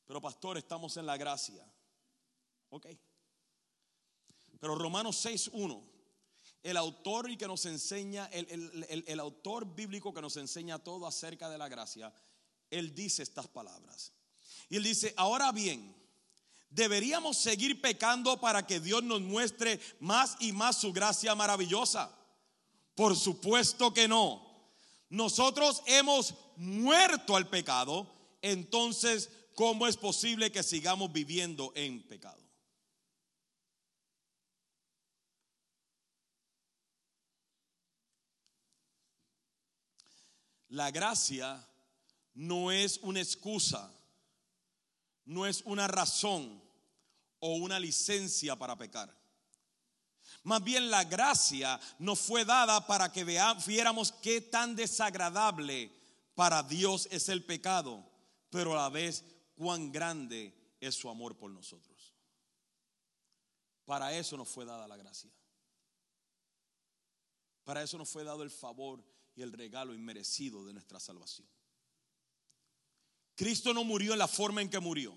Pero 0.05 0.21
pastor, 0.21 0.59
estamos 0.59 0.97
en 0.97 1.07
la 1.07 1.17
gracia. 1.17 1.65
Ok. 2.71 2.87
Pero 4.65 4.77
Romanos 4.77 5.23
6.1, 5.27 5.79
el 6.63 6.79
autor 6.79 7.31
y 7.31 7.37
que 7.37 7.47
nos 7.47 7.67
enseña, 7.67 8.31
el, 8.33 9.21
autor 9.21 9.67
bíblico 9.67 10.15
que 10.15 10.23
nos 10.23 10.39
enseña 10.39 10.79
todo 10.79 11.07
acerca 11.07 11.51
de 11.51 11.59
la 11.59 11.69
gracia, 11.69 12.11
él 12.71 12.95
dice 12.95 13.23
estas 13.23 13.47
palabras. 13.47 14.15
Y 14.71 14.77
él 14.77 14.85
dice, 14.85 15.13
ahora 15.19 15.53
bien, 15.53 15.95
¿deberíamos 16.71 17.37
seguir 17.37 17.83
pecando 17.83 18.41
para 18.41 18.67
que 18.67 18.81
Dios 18.81 19.03
nos 19.03 19.21
muestre 19.21 19.79
más 20.01 20.35
y 20.41 20.53
más 20.53 20.79
su 20.79 20.95
gracia 20.95 21.35
maravillosa? 21.35 22.11
Por 22.95 23.17
supuesto 23.17 23.93
que 23.93 24.09
no. 24.09 24.73
Nosotros 25.11 25.83
hemos 25.85 26.33
muerto 26.57 27.37
al 27.37 27.51
pecado, 27.51 28.11
entonces, 28.41 29.29
¿cómo 29.55 29.87
es 29.87 29.99
posible 29.99 30.51
que 30.51 30.63
sigamos 30.63 31.13
viviendo 31.13 31.71
en 31.75 32.03
pecado? 32.05 32.44
La 40.69 40.91
gracia 40.91 41.67
no 42.35 42.73
es 42.73 42.99
una 42.99 43.21
excusa, 43.21 43.93
no 45.25 45.47
es 45.47 45.63
una 45.63 45.87
razón 45.87 46.63
o 47.39 47.55
una 47.57 47.79
licencia 47.79 48.57
para 48.57 48.77
pecar. 48.77 49.15
Más 50.43 50.63
bien 50.63 50.91
la 50.91 51.05
gracia 51.05 51.81
nos 51.99 52.21
fue 52.21 52.45
dada 52.45 52.87
para 52.87 53.13
que 53.13 53.25
viéramos 53.25 54.13
qué 54.13 54.41
tan 54.41 54.75
desagradable 54.75 55.91
para 56.35 56.63
Dios 56.63 57.09
es 57.11 57.29
el 57.29 57.45
pecado, 57.45 58.05
pero 58.51 58.73
a 58.73 58.83
la 58.83 58.89
vez 58.89 59.25
cuán 59.55 59.93
grande 59.93 60.77
es 60.81 60.95
su 60.95 61.09
amor 61.09 61.37
por 61.37 61.51
nosotros. 61.51 62.15
Para 63.85 64.13
eso 64.15 64.37
nos 64.37 64.49
fue 64.49 64.65
dada 64.65 64.89
la 64.89 64.97
gracia. 64.97 65.31
Para 67.65 67.83
eso 67.83 67.97
nos 67.97 68.09
fue 68.09 68.25
dado 68.25 68.43
el 68.43 68.51
favor 68.51 69.03
y 69.37 69.43
el 69.43 69.53
regalo 69.53 69.95
inmerecido 69.95 70.65
de 70.65 70.73
nuestra 70.73 71.01
salvación. 71.01 71.49
Cristo 73.35 73.75
no 73.75 73.85
murió 73.85 74.13
en 74.13 74.19
la 74.19 74.29
forma 74.29 74.63
en 74.63 74.71
que 74.71 74.79
murió. 74.79 75.17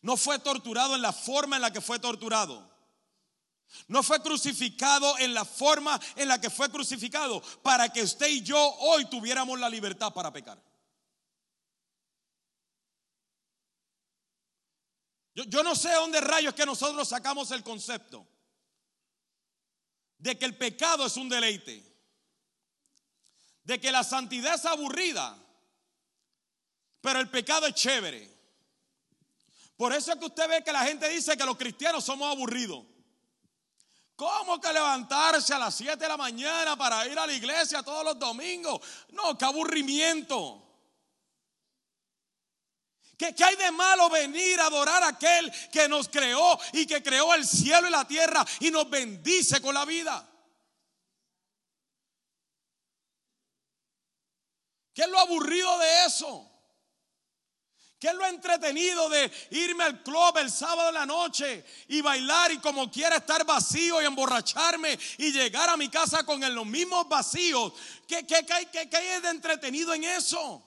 No 0.00 0.16
fue 0.16 0.38
torturado 0.38 0.94
en 0.94 1.02
la 1.02 1.12
forma 1.12 1.56
en 1.56 1.62
la 1.62 1.72
que 1.72 1.80
fue 1.80 1.98
torturado. 1.98 2.74
No 3.88 4.02
fue 4.02 4.22
crucificado 4.22 5.18
en 5.18 5.34
la 5.34 5.44
forma 5.44 6.00
en 6.14 6.28
la 6.28 6.40
que 6.40 6.50
fue 6.50 6.70
crucificado 6.70 7.42
para 7.62 7.88
que 7.92 8.02
usted 8.02 8.28
y 8.28 8.42
yo 8.42 8.58
hoy 8.58 9.04
tuviéramos 9.06 9.58
la 9.58 9.68
libertad 9.68 10.12
para 10.12 10.32
pecar. 10.32 10.62
Yo, 15.34 15.62
no 15.62 15.74
sé 15.74 15.92
dónde 15.92 16.18
rayos 16.22 16.54
que 16.54 16.64
nosotros 16.64 17.06
sacamos 17.06 17.50
el 17.50 17.62
concepto 17.62 18.26
de 20.16 20.38
que 20.38 20.46
el 20.46 20.56
pecado 20.56 21.04
es 21.04 21.18
un 21.18 21.28
deleite 21.28 21.95
de 23.66 23.80
que 23.80 23.90
la 23.90 24.04
santidad 24.04 24.54
es 24.54 24.64
aburrida, 24.64 25.36
pero 27.00 27.18
el 27.18 27.28
pecado 27.28 27.66
es 27.66 27.74
chévere. 27.74 28.30
Por 29.76 29.92
eso 29.92 30.12
es 30.12 30.18
que 30.18 30.26
usted 30.26 30.48
ve 30.48 30.64
que 30.64 30.72
la 30.72 30.84
gente 30.84 31.08
dice 31.08 31.36
que 31.36 31.44
los 31.44 31.56
cristianos 31.56 32.04
somos 32.04 32.30
aburridos. 32.30 32.84
¿Cómo 34.14 34.60
que 34.60 34.72
levantarse 34.72 35.52
a 35.52 35.58
las 35.58 35.74
7 35.74 35.96
de 35.96 36.08
la 36.08 36.16
mañana 36.16 36.76
para 36.76 37.06
ir 37.08 37.18
a 37.18 37.26
la 37.26 37.32
iglesia 37.32 37.82
todos 37.82 38.04
los 38.04 38.18
domingos? 38.18 38.80
No, 39.10 39.36
qué 39.36 39.44
aburrimiento. 39.44 40.62
¿Qué, 43.18 43.34
¿Qué, 43.34 43.44
hay 43.44 43.56
de 43.56 43.72
malo 43.72 44.08
venir 44.08 44.60
a 44.60 44.66
adorar 44.66 45.02
a 45.02 45.08
aquel 45.08 45.52
que 45.72 45.88
nos 45.88 46.08
creó 46.08 46.58
y 46.72 46.86
que 46.86 47.02
creó 47.02 47.34
el 47.34 47.44
cielo 47.44 47.88
y 47.88 47.90
la 47.90 48.06
tierra 48.06 48.46
y 48.60 48.70
nos 48.70 48.88
bendice 48.88 49.60
con 49.60 49.74
la 49.74 49.84
vida? 49.84 50.24
¿Qué 54.96 55.02
es 55.02 55.08
lo 55.10 55.18
aburrido 55.18 55.78
de 55.78 56.06
eso? 56.06 56.50
¿Qué 57.98 58.08
es 58.08 58.14
lo 58.14 58.24
entretenido 58.24 59.10
de 59.10 59.30
irme 59.50 59.84
al 59.84 60.02
club 60.02 60.38
el 60.38 60.50
sábado 60.50 60.88
en 60.88 60.94
la 60.94 61.04
noche 61.04 61.62
y 61.88 62.00
bailar 62.00 62.50
y 62.52 62.58
como 62.60 62.90
quiera 62.90 63.16
estar 63.16 63.44
vacío 63.44 64.00
y 64.00 64.06
emborracharme 64.06 64.98
y 65.18 65.32
llegar 65.32 65.68
a 65.68 65.76
mi 65.76 65.90
casa 65.90 66.24
con 66.24 66.40
los 66.54 66.64
mismos 66.64 67.06
vacíos? 67.10 67.74
¿Qué, 68.08 68.26
qué, 68.26 68.46
qué, 68.72 68.88
qué 68.88 68.96
hay 68.96 69.20
de 69.20 69.28
entretenido 69.28 69.92
en 69.92 70.04
eso? 70.04 70.66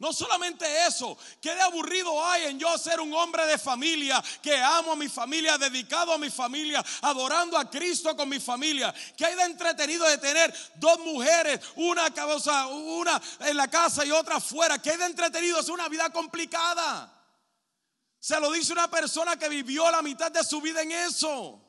No 0.00 0.14
solamente 0.14 0.64
eso, 0.86 1.16
que 1.42 1.54
de 1.54 1.60
aburrido 1.60 2.24
hay 2.24 2.46
en 2.46 2.58
yo 2.58 2.76
ser 2.78 3.00
un 3.00 3.12
hombre 3.12 3.44
de 3.44 3.58
familia, 3.58 4.24
que 4.42 4.56
amo 4.56 4.92
a 4.92 4.96
mi 4.96 5.10
familia, 5.10 5.58
dedicado 5.58 6.14
a 6.14 6.18
mi 6.18 6.30
familia, 6.30 6.82
adorando 7.02 7.58
a 7.58 7.68
Cristo 7.68 8.16
con 8.16 8.26
mi 8.26 8.40
familia. 8.40 8.94
Que 9.14 9.26
hay 9.26 9.36
de 9.36 9.42
entretenido 9.42 10.06
de 10.06 10.16
tener 10.16 10.54
dos 10.76 11.00
mujeres, 11.00 11.60
una 11.76 12.10
cabeza, 12.14 12.66
una 12.68 13.20
en 13.40 13.54
la 13.58 13.68
casa 13.68 14.02
y 14.06 14.10
otra 14.10 14.36
afuera. 14.36 14.80
Que 14.80 14.92
hay 14.92 14.96
de 14.96 15.04
entretenido, 15.04 15.60
es 15.60 15.68
una 15.68 15.86
vida 15.86 16.08
complicada. 16.08 17.12
Se 18.18 18.40
lo 18.40 18.50
dice 18.52 18.72
una 18.72 18.90
persona 18.90 19.38
que 19.38 19.50
vivió 19.50 19.90
la 19.90 20.00
mitad 20.00 20.32
de 20.32 20.42
su 20.42 20.62
vida 20.62 20.80
en 20.80 20.92
eso. 20.92 21.60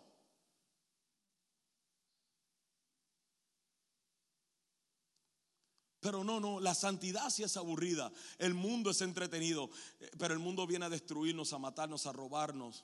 Pero 6.02 6.24
no, 6.24 6.40
no, 6.40 6.60
la 6.60 6.74
santidad 6.74 7.30
sí 7.30 7.44
es 7.44 7.56
aburrida. 7.58 8.12
El 8.40 8.56
mundo 8.56 8.90
es 8.90 9.02
entretenido, 9.02 9.70
eh, 10.00 10.10
pero 10.18 10.34
el 10.34 10.40
mundo 10.40 10.66
viene 10.66 10.86
a 10.86 10.90
destruirnos, 10.90 11.54
a 11.54 11.60
matarnos, 11.60 12.08
a 12.08 12.12
robarnos. 12.12 12.84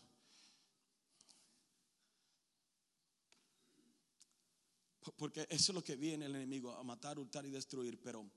Porque 5.17 5.47
eso 5.49 5.71
es 5.71 5.75
lo 5.75 5.83
que 5.83 5.95
viene 5.95 6.25
el 6.25 6.35
enemigo, 6.35 6.71
a 6.75 6.83
matar, 6.83 7.17
hurtar 7.17 7.43
y 7.45 7.49
destruir. 7.49 7.99
Pero, 7.99 8.29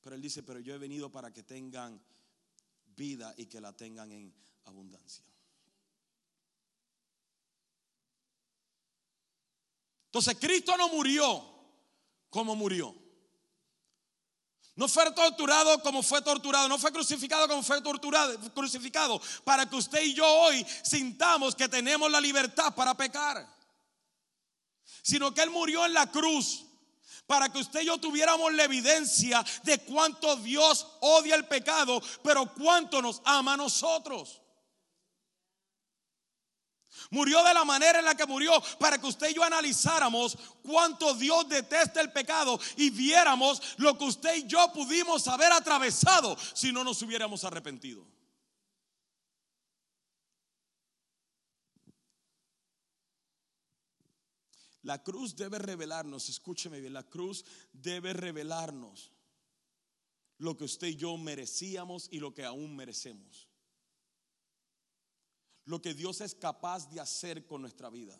pero 0.00 0.16
él 0.16 0.22
dice, 0.22 0.42
pero 0.42 0.60
yo 0.60 0.74
he 0.74 0.78
venido 0.78 1.12
para 1.12 1.30
que 1.30 1.42
tengan 1.42 2.02
vida 2.96 3.34
y 3.36 3.46
que 3.46 3.60
la 3.60 3.76
tengan 3.76 4.10
en 4.12 4.34
abundancia. 4.64 5.26
Entonces 10.06 10.38
Cristo 10.38 10.74
no 10.78 10.88
murió 10.88 11.44
como 12.30 12.56
murió. 12.56 13.01
No 14.74 14.88
fue 14.88 15.10
torturado 15.12 15.82
como 15.82 16.02
fue 16.02 16.22
torturado, 16.22 16.68
no 16.68 16.78
fue 16.78 16.92
crucificado 16.92 17.46
como 17.46 17.62
fue 17.62 17.80
torturado, 17.82 18.38
crucificado, 18.52 19.20
para 19.44 19.68
que 19.68 19.76
usted 19.76 20.02
y 20.02 20.14
yo 20.14 20.26
hoy 20.26 20.66
sintamos 20.82 21.54
que 21.54 21.68
tenemos 21.68 22.10
la 22.10 22.20
libertad 22.20 22.74
para 22.74 22.94
pecar 22.94 23.46
sino 25.02 25.34
que 25.34 25.42
Él 25.42 25.50
murió 25.50 25.84
en 25.84 25.92
la 25.92 26.10
cruz 26.10 26.64
para 27.26 27.48
que 27.50 27.58
usted 27.58 27.80
y 27.82 27.86
yo 27.86 27.98
tuviéramos 27.98 28.52
la 28.52 28.64
evidencia 28.64 29.44
de 29.62 29.78
cuánto 29.78 30.36
Dios 30.36 30.86
odia 31.00 31.34
el 31.34 31.46
pecado, 31.46 32.02
pero 32.22 32.52
cuánto 32.52 33.00
nos 33.00 33.22
ama 33.24 33.54
a 33.54 33.56
nosotros. 33.56 34.41
Murió 37.12 37.44
de 37.44 37.52
la 37.52 37.62
manera 37.62 37.98
en 37.98 38.06
la 38.06 38.14
que 38.14 38.24
murió 38.24 38.52
para 38.80 38.96
que 38.96 39.06
usted 39.06 39.28
y 39.28 39.34
yo 39.34 39.44
analizáramos 39.44 40.34
cuánto 40.62 41.12
Dios 41.12 41.46
detesta 41.46 42.00
el 42.00 42.10
pecado 42.10 42.58
y 42.78 42.88
viéramos 42.88 43.60
lo 43.76 43.98
que 43.98 44.04
usted 44.04 44.34
y 44.36 44.46
yo 44.46 44.72
pudimos 44.72 45.28
haber 45.28 45.52
atravesado 45.52 46.34
si 46.54 46.72
no 46.72 46.82
nos 46.82 47.02
hubiéramos 47.02 47.44
arrepentido. 47.44 48.02
La 54.80 55.02
cruz 55.02 55.36
debe 55.36 55.58
revelarnos, 55.58 56.30
escúcheme 56.30 56.80
bien, 56.80 56.94
la 56.94 57.04
cruz 57.04 57.44
debe 57.74 58.14
revelarnos 58.14 59.12
lo 60.38 60.56
que 60.56 60.64
usted 60.64 60.86
y 60.86 60.96
yo 60.96 61.18
merecíamos 61.18 62.08
y 62.10 62.20
lo 62.20 62.32
que 62.32 62.46
aún 62.46 62.74
merecemos. 62.74 63.51
Lo 65.64 65.80
que 65.80 65.94
Dios 65.94 66.20
es 66.20 66.34
capaz 66.34 66.90
de 66.90 67.00
hacer 67.00 67.46
con 67.46 67.60
nuestra 67.60 67.88
vida. 67.88 68.18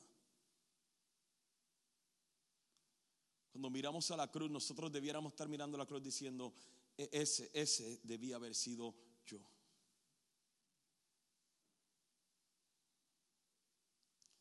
Cuando 3.51 3.69
miramos 3.69 4.11
a 4.11 4.17
la 4.17 4.31
cruz, 4.31 4.51
nosotros 4.51 4.91
debiéramos 4.91 5.33
estar 5.33 5.49
mirando 5.49 5.77
la 5.77 5.87
cruz 5.87 6.03
diciendo, 6.03 6.55
e-, 6.97 7.11
ese, 7.13 7.51
ese 7.53 8.01
debía 8.03 8.37
haber 8.37 8.55
sido 8.55 8.95
yo. 9.27 9.39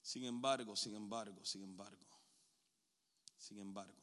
Sin 0.01 0.25
embargo, 0.25 0.75
sin 0.75 0.95
embargo, 0.95 1.43
sin 1.43 1.63
embargo, 1.63 2.05
sin 3.37 3.59
embargo, 3.59 4.01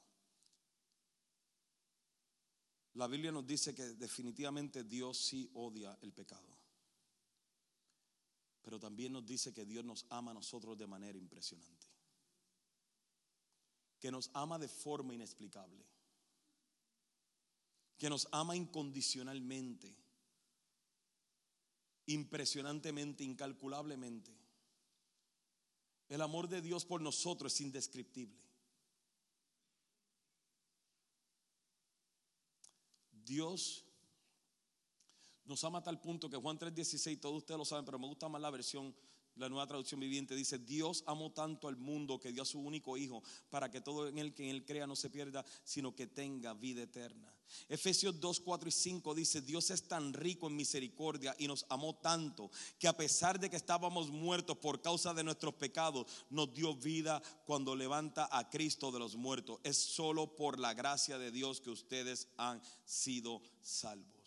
la 2.95 3.07
Biblia 3.07 3.31
nos 3.31 3.47
dice 3.47 3.75
que 3.75 3.95
definitivamente 3.95 4.85
Dios 4.85 5.19
sí 5.19 5.49
odia 5.55 5.97
el 6.03 6.13
pecado. 6.13 6.58
Pero 8.69 8.79
también 8.79 9.15
nos 9.15 9.25
dice 9.25 9.55
que 9.55 9.65
Dios 9.65 9.83
nos 9.83 10.05
ama 10.11 10.31
a 10.31 10.35
nosotros 10.35 10.77
de 10.77 10.87
manera 10.87 11.17
impresionante. 11.17 11.87
Que 13.99 14.11
nos 14.11 14.29
ama 14.35 14.59
de 14.59 14.69
forma 14.69 15.15
inexplicable. 15.15 15.87
Que 17.97 18.11
nos 18.11 18.29
ama 18.31 18.55
incondicionalmente. 18.55 19.97
Impresionantemente, 22.09 23.25
incalculablemente. 23.25 24.37
El 26.11 26.21
amor 26.21 26.47
de 26.47 26.61
Dios 26.61 26.85
por 26.85 27.01
nosotros 27.01 27.55
es 27.55 27.63
indescriptible. 27.63 28.39
Dios 33.13 33.88
nos 35.49 35.65
ama 35.65 35.79
a 35.79 35.83
tal 35.83 36.01
punto 36.01 36.29
que 36.29 36.37
Juan 36.37 36.59
3:16, 36.59 37.19
todos 37.21 37.39
ustedes 37.39 37.59
lo 37.59 37.65
saben, 37.65 37.85
pero 37.85 37.99
me 37.99 38.07
gusta 38.07 38.29
más 38.29 38.41
la 38.41 38.51
versión, 38.51 38.95
la 39.37 39.49
nueva 39.49 39.67
traducción 39.67 40.01
viviente, 40.01 40.35
dice, 40.35 40.59
Dios 40.59 41.05
amó 41.07 41.33
tanto 41.33 41.69
al 41.69 41.77
mundo 41.77 42.21
que 42.21 42.33
dio 42.33 42.43
a 42.43 42.47
su 42.47 42.61
único 42.61 42.97
Hijo 42.97 43.23
para 43.51 43.71
que 43.71 43.81
todo 43.81 44.09
en 44.09 44.19
él 44.19 44.35
que 44.35 44.45
en 44.45 44.51
él 44.51 44.65
crea 44.65 44.87
no 44.87 44.97
se 44.97 45.11
pierda, 45.11 45.45
sino 45.65 45.95
que 45.95 46.07
tenga 46.07 46.53
vida 46.55 46.83
eterna. 46.83 47.33
Efesios 47.69 48.21
2, 48.21 48.41
4 48.41 48.69
y 48.69 48.73
5 48.73 49.15
dice, 49.15 49.41
Dios 49.41 49.71
es 49.71 49.89
tan 49.89 50.13
rico 50.13 50.49
en 50.49 50.57
misericordia 50.57 51.35
y 51.39 51.47
nos 51.47 51.65
amó 51.71 51.95
tanto 51.95 52.51
que 52.79 52.89
a 52.89 52.97
pesar 52.97 53.41
de 53.41 53.49
que 53.49 53.57
estábamos 53.57 54.11
muertos 54.11 54.59
por 54.59 54.83
causa 54.83 55.15
de 55.15 55.25
nuestros 55.25 55.55
pecados, 55.55 56.07
nos 56.29 56.53
dio 56.53 56.75
vida 56.75 57.23
cuando 57.47 57.75
levanta 57.75 58.29
a 58.31 58.51
Cristo 58.51 58.93
de 58.93 58.99
los 58.99 59.17
muertos. 59.17 59.61
Es 59.63 59.79
solo 59.79 60.37
por 60.37 60.59
la 60.59 60.75
gracia 60.75 61.17
de 61.17 61.31
Dios 61.31 61.63
que 61.63 61.71
ustedes 61.71 62.29
han 62.37 62.61
sido 62.85 63.41
salvos. 63.63 64.18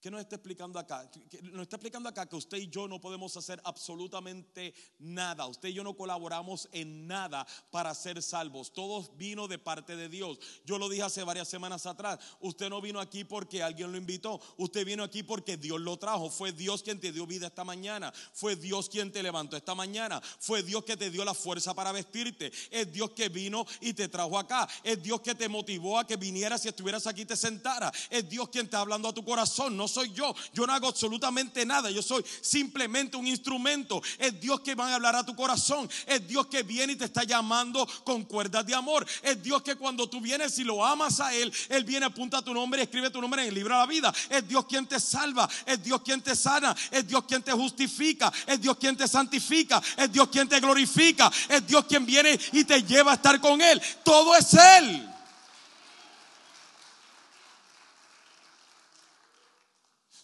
¿Qué 0.00 0.10
nos 0.10 0.20
está 0.20 0.36
explicando 0.36 0.78
acá? 0.78 1.10
Nos 1.42 1.62
está 1.62 1.76
explicando 1.76 2.08
acá 2.08 2.26
que 2.26 2.36
usted 2.36 2.58
y 2.58 2.68
yo 2.68 2.86
no 2.86 3.00
podemos 3.00 3.36
hacer 3.36 3.60
absolutamente 3.64 4.74
nada. 4.98 5.46
Usted 5.46 5.70
y 5.70 5.74
yo 5.74 5.82
no 5.82 5.96
colaboramos 5.96 6.68
en 6.72 7.06
nada 7.06 7.46
para 7.70 7.94
ser 7.94 8.22
salvos. 8.22 8.72
Todo 8.72 9.02
vino 9.16 9.48
de 9.48 9.58
parte 9.58 9.96
de 9.96 10.08
Dios. 10.08 10.38
Yo 10.64 10.78
lo 10.78 10.88
dije 10.88 11.02
hace 11.02 11.24
varias 11.24 11.48
semanas 11.48 11.86
atrás. 11.86 12.18
Usted 12.40 12.68
no 12.68 12.80
vino 12.80 13.00
aquí 13.00 13.24
porque 13.24 13.62
alguien 13.62 13.90
lo 13.90 13.98
invitó. 13.98 14.40
Usted 14.58 14.84
vino 14.84 15.02
aquí 15.02 15.22
porque 15.22 15.56
Dios 15.56 15.80
lo 15.80 15.96
trajo. 15.96 16.30
Fue 16.30 16.52
Dios 16.52 16.82
quien 16.82 17.00
te 17.00 17.10
dio 17.10 17.26
vida 17.26 17.46
esta 17.46 17.64
mañana. 17.64 18.12
Fue 18.32 18.54
Dios 18.54 18.88
quien 18.88 19.10
te 19.10 19.22
levantó 19.22 19.56
esta 19.56 19.74
mañana. 19.74 20.20
Fue 20.20 20.62
Dios 20.62 20.84
que 20.84 20.96
te 20.96 21.10
dio 21.10 21.24
la 21.24 21.34
fuerza 21.34 21.74
para 21.74 21.92
vestirte. 21.92 22.52
Es 22.70 22.92
Dios 22.92 23.10
que 23.10 23.28
vino 23.28 23.66
y 23.80 23.94
te 23.94 24.08
trajo 24.08 24.38
acá. 24.38 24.68
Es 24.82 25.02
Dios 25.02 25.20
que 25.20 25.34
te 25.34 25.48
motivó 25.48 25.98
a 25.98 26.06
que 26.06 26.16
vinieras 26.16 26.64
y 26.64 26.68
estuvieras 26.68 27.06
aquí 27.06 27.22
y 27.22 27.26
te 27.26 27.36
sentara. 27.36 27.90
Es 28.10 28.28
Dios 28.28 28.48
quien 28.50 28.66
está 28.66 28.80
hablando 28.80 29.08
a 29.08 29.14
tu 29.14 29.24
corazón. 29.24 29.76
Soy 29.88 30.12
yo. 30.12 30.34
Yo 30.52 30.66
no 30.66 30.72
hago 30.72 30.88
absolutamente 30.88 31.64
nada. 31.64 31.90
Yo 31.90 32.02
soy 32.02 32.24
simplemente 32.40 33.16
un 33.16 33.26
instrumento. 33.26 34.02
Es 34.18 34.40
Dios 34.40 34.60
que 34.60 34.74
va 34.74 34.88
a 34.88 34.94
hablar 34.94 35.16
a 35.16 35.24
tu 35.24 35.34
corazón. 35.34 35.88
Es 36.06 36.26
Dios 36.26 36.46
que 36.46 36.62
viene 36.62 36.94
y 36.94 36.96
te 36.96 37.04
está 37.04 37.24
llamando 37.24 37.86
con 38.04 38.24
cuerdas 38.24 38.66
de 38.66 38.74
amor. 38.74 39.06
Es 39.22 39.42
Dios 39.42 39.62
que 39.62 39.76
cuando 39.76 40.08
tú 40.08 40.20
vienes 40.20 40.58
y 40.58 40.64
lo 40.64 40.84
amas 40.84 41.20
a 41.20 41.34
Él, 41.34 41.52
Él 41.68 41.84
viene, 41.84 42.06
apunta 42.06 42.42
tu 42.42 42.52
nombre 42.52 42.80
y 42.80 42.84
escribe 42.84 43.10
tu 43.10 43.20
nombre 43.20 43.42
en 43.42 43.48
el 43.48 43.54
libro 43.54 43.74
de 43.74 43.80
la 43.80 43.86
vida. 43.86 44.14
Es 44.30 44.46
Dios 44.46 44.66
quien 44.66 44.86
te 44.86 45.00
salva. 45.00 45.48
Es 45.64 45.82
Dios 45.82 46.02
quien 46.02 46.22
te 46.22 46.34
sana. 46.34 46.74
Es 46.90 47.06
Dios 47.06 47.24
quien 47.24 47.42
te 47.42 47.52
justifica. 47.52 48.32
Es 48.46 48.60
Dios 48.60 48.76
quien 48.76 48.96
te 48.96 49.08
santifica. 49.08 49.82
Es 49.96 50.12
Dios 50.12 50.28
quien 50.28 50.48
te 50.48 50.60
glorifica. 50.60 51.30
Es 51.48 51.66
Dios 51.66 51.84
quien 51.86 52.06
viene 52.06 52.38
y 52.52 52.64
te 52.64 52.82
lleva 52.82 53.12
a 53.12 53.14
estar 53.14 53.40
con 53.40 53.60
Él. 53.60 53.80
Todo 54.04 54.36
es 54.36 54.54
Él. 54.54 55.15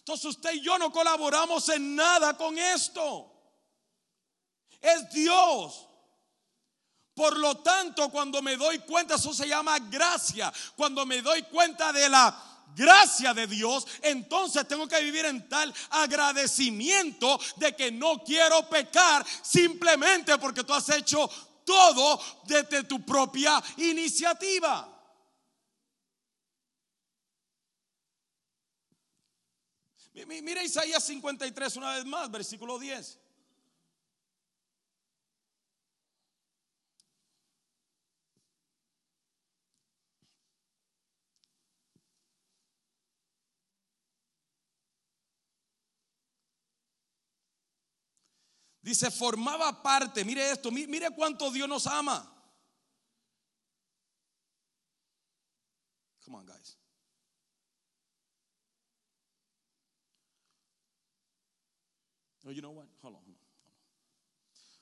Entonces 0.03 0.25
usted 0.25 0.51
y 0.55 0.59
yo 0.59 0.77
no 0.77 0.91
colaboramos 0.91 1.69
en 1.69 1.95
nada 1.95 2.35
con 2.35 2.57
esto. 2.57 3.31
Es 4.81 5.09
Dios. 5.11 5.87
Por 7.13 7.37
lo 7.37 7.59
tanto, 7.59 8.09
cuando 8.09 8.41
me 8.41 8.57
doy 8.57 8.79
cuenta, 8.79 9.15
eso 9.15 9.33
se 9.33 9.47
llama 9.47 9.79
gracia. 9.79 10.51
Cuando 10.75 11.05
me 11.05 11.21
doy 11.21 11.43
cuenta 11.43 11.93
de 11.93 12.09
la 12.09 12.35
gracia 12.75 13.33
de 13.33 13.47
Dios, 13.47 13.87
entonces 14.01 14.67
tengo 14.67 14.89
que 14.89 14.99
vivir 14.99 15.23
en 15.23 15.47
tal 15.47 15.73
agradecimiento 15.91 17.39
de 17.55 17.73
que 17.73 17.89
no 17.89 18.21
quiero 18.25 18.67
pecar 18.67 19.25
simplemente 19.41 20.37
porque 20.37 20.65
tú 20.65 20.73
has 20.73 20.89
hecho 20.89 21.29
todo 21.63 22.19
desde 22.43 22.83
tu 22.83 23.05
propia 23.05 23.63
iniciativa. 23.77 24.92
Mira 30.13 30.63
Isaías 30.63 31.03
53 31.03 31.75
una 31.77 31.95
vez 31.95 32.05
más, 32.05 32.29
versículo 32.29 32.77
10. 32.77 33.19
Dice, 48.83 49.09
formaba 49.09 49.81
parte, 49.81 50.25
mire 50.25 50.51
esto, 50.51 50.69
mire 50.69 51.09
cuánto 51.11 51.49
Dios 51.49 51.69
nos 51.69 51.87
ama. 51.87 52.29
Come 56.25 56.37
on, 56.37 56.45
guys. 56.45 56.77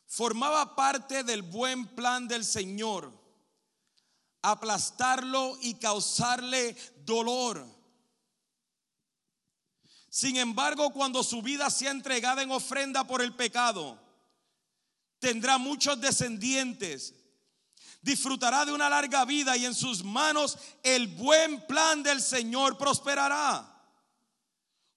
Formaba 0.08 0.76
parte 0.76 1.24
del 1.24 1.42
buen 1.42 1.88
plan 1.96 2.28
del 2.28 2.44
Señor 2.44 3.22
aplastarlo 4.42 5.58
y 5.62 5.76
causarle 5.76 6.76
dolor. 7.06 7.66
Sin 10.10 10.36
embargo, 10.38 10.92
cuando 10.92 11.24
su 11.24 11.42
vida 11.42 11.70
sea 11.70 11.92
entregada 11.92 12.42
en 12.42 12.52
ofrenda 12.52 13.06
por 13.06 13.22
el 13.22 13.34
pecado, 13.36 13.98
tendrá 15.20 15.58
muchos 15.58 16.02
descendientes, 16.02 17.14
disfrutará 18.02 18.66
de 18.66 18.74
una 18.74 18.90
larga 18.90 19.24
vida 19.26 19.56
y 19.56 19.66
en 19.66 19.76
sus 19.76 20.04
manos 20.04 20.58
el 20.84 21.08
buen 21.08 21.66
plan 21.68 22.04
del 22.04 22.22
Señor 22.22 22.78
prosperará. 22.78 23.68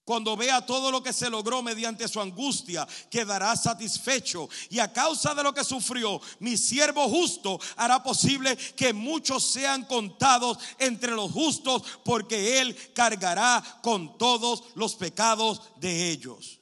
Cuando 0.05 0.37
vea 0.37 0.65
todo 0.67 0.91
lo 0.91 1.03
que 1.03 1.15
se 1.15 1.31
logró 1.31 1.63
mediante 1.63 2.07
su 2.09 2.21
angustia, 2.21 2.87
quedará 3.11 3.57
satisfecho. 3.57 4.51
Y 4.69 4.79
a 4.79 4.93
causa 4.93 5.35
de 5.35 5.43
lo 5.43 5.55
que 5.55 5.65
sufrió, 5.65 6.21
mi 6.41 6.59
siervo 6.59 7.09
justo 7.09 7.59
hará 7.77 8.03
posible 8.03 8.55
que 8.77 8.93
muchos 8.93 9.45
sean 9.45 9.85
contados 9.85 10.59
entre 10.79 11.13
los 11.13 11.33
justos, 11.33 11.83
porque 12.05 12.61
él 12.61 12.77
cargará 12.93 13.63
con 13.83 14.19
todos 14.19 14.65
los 14.75 14.95
pecados 14.95 15.63
de 15.77 16.11
ellos. 16.11 16.61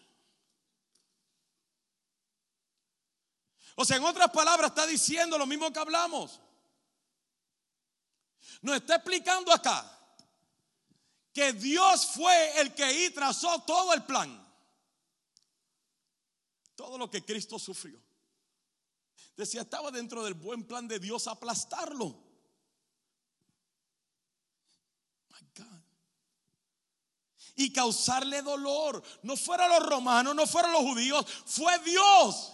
O 3.75 3.85
sea, 3.85 3.97
en 3.97 4.05
otras 4.05 4.31
palabras, 4.31 4.71
está 4.71 4.87
diciendo 4.87 5.37
lo 5.37 5.47
mismo 5.47 5.73
que 5.73 5.81
hablamos. 5.81 6.39
Nos 8.61 8.77
está 8.77 8.97
explicando 8.97 9.53
acá 9.53 9.99
que 11.33 11.53
Dios 11.53 12.07
fue 12.07 12.61
el 12.61 12.75
que 12.75 13.11
trazó 13.11 13.63
todo 13.63 13.93
el 13.95 14.05
plan. 14.05 14.39
Todo 16.77 16.99
lo 16.99 17.11
que 17.11 17.25
Cristo 17.25 17.59
sufrió. 17.59 18.01
Decía, 19.37 19.63
estaba 19.63 19.91
dentro 19.91 20.23
del 20.25 20.35
buen 20.35 20.65
plan 20.65 20.87
de 20.87 20.99
Dios 20.99 21.27
aplastarlo. 21.27 22.33
Y 27.55 27.73
causarle 27.73 28.43
dolor. 28.43 29.03
No 29.23 29.37
fueron 29.37 29.69
los 29.69 29.87
romanos, 29.87 30.35
no 30.35 30.47
fueron 30.47 30.73
los 30.73 30.83
judíos, 30.83 31.25
fue 31.47 31.79
Dios. 31.81 32.53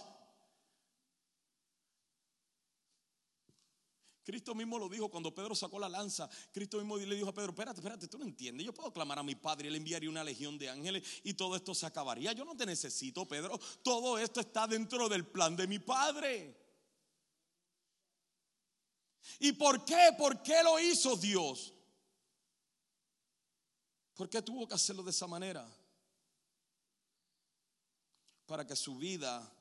Cristo 4.29 4.53
mismo 4.53 4.77
lo 4.77 4.87
dijo 4.87 5.09
cuando 5.09 5.33
Pedro 5.33 5.55
sacó 5.55 5.79
la 5.79 5.89
lanza. 5.89 6.29
Cristo 6.51 6.77
mismo 6.77 6.97
le 6.97 7.15
dijo 7.15 7.29
a 7.29 7.33
Pedro, 7.33 7.49
espérate, 7.49 7.79
espérate, 7.79 8.07
tú 8.07 8.19
no 8.19 8.25
entiendes. 8.25 8.63
Yo 8.63 8.71
puedo 8.71 8.93
clamar 8.93 9.17
a 9.17 9.23
mi 9.23 9.33
Padre 9.33 9.69
él 9.69 9.75
enviaría 9.75 10.07
una 10.07 10.23
legión 10.23 10.55
de 10.59 10.69
ángeles 10.69 11.21
y 11.23 11.33
todo 11.33 11.55
esto 11.55 11.73
se 11.73 11.87
acabaría. 11.87 12.31
Yo 12.33 12.45
no 12.45 12.55
te 12.55 12.67
necesito, 12.67 13.27
Pedro. 13.27 13.59
Todo 13.81 14.19
esto 14.19 14.39
está 14.39 14.67
dentro 14.67 15.09
del 15.09 15.25
plan 15.25 15.55
de 15.55 15.65
mi 15.65 15.79
Padre. 15.79 16.55
¿Y 19.39 19.53
por 19.53 19.83
qué? 19.83 20.11
¿Por 20.15 20.43
qué 20.43 20.61
lo 20.63 20.79
hizo 20.79 21.15
Dios? 21.15 21.73
¿Por 24.13 24.29
qué 24.29 24.43
tuvo 24.43 24.67
que 24.67 24.75
hacerlo 24.75 25.01
de 25.01 25.09
esa 25.09 25.25
manera? 25.25 25.67
Para 28.45 28.67
que 28.67 28.75
su 28.75 28.95
vida 28.95 29.51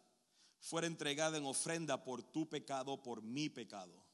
fuera 0.60 0.86
entregada 0.86 1.38
en 1.38 1.46
ofrenda 1.46 2.04
por 2.04 2.22
tu 2.22 2.46
pecado, 2.50 3.02
por 3.02 3.22
mi 3.22 3.48
pecado 3.48 4.07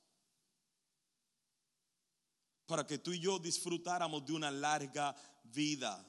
para 2.66 2.86
que 2.86 2.98
tú 2.98 3.12
y 3.12 3.20
yo 3.20 3.38
disfrutáramos 3.38 4.24
de 4.24 4.32
una 4.32 4.50
larga 4.50 5.14
vida 5.44 6.04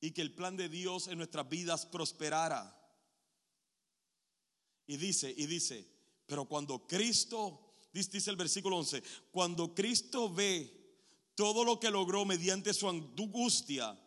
y 0.00 0.12
que 0.12 0.22
el 0.22 0.34
plan 0.34 0.56
de 0.56 0.68
Dios 0.68 1.08
en 1.08 1.18
nuestras 1.18 1.48
vidas 1.48 1.86
prosperara. 1.86 2.76
Y 4.86 4.96
dice, 4.96 5.32
y 5.36 5.46
dice, 5.46 5.86
pero 6.26 6.46
cuando 6.46 6.86
Cristo, 6.86 7.74
dice 7.92 8.30
el 8.30 8.36
versículo 8.36 8.78
11, 8.78 9.02
cuando 9.30 9.74
Cristo 9.74 10.32
ve 10.32 10.80
todo 11.34 11.64
lo 11.64 11.78
que 11.78 11.90
logró 11.90 12.24
mediante 12.24 12.74
su 12.74 12.88
angustia, 12.88 13.98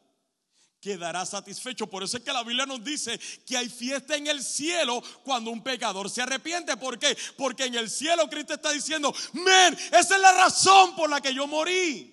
quedará 0.84 1.26
satisfecho. 1.26 1.88
Por 1.88 2.04
eso 2.04 2.18
es 2.18 2.24
que 2.24 2.34
la 2.34 2.44
Biblia 2.44 2.66
nos 2.66 2.84
dice 2.84 3.18
que 3.46 3.56
hay 3.56 3.70
fiesta 3.70 4.18
en 4.18 4.28
el 4.28 4.44
cielo 4.44 5.02
cuando 5.24 5.50
un 5.50 5.64
pecador 5.64 6.10
se 6.10 6.22
arrepiente. 6.22 6.76
¿Por 6.76 7.00
qué? 7.00 7.18
Porque 7.38 7.64
en 7.64 7.76
el 7.76 7.90
cielo 7.90 8.30
Cristo 8.30 8.54
está 8.56 8.72
diciendo, 8.72 9.16
men, 9.32 9.74
esa 9.74 10.16
es 10.16 10.22
la 10.22 10.34
razón 10.34 10.94
por 10.96 11.10
la 11.10 11.22
que 11.22 11.34
yo 11.34 11.48
morí. 11.48 12.10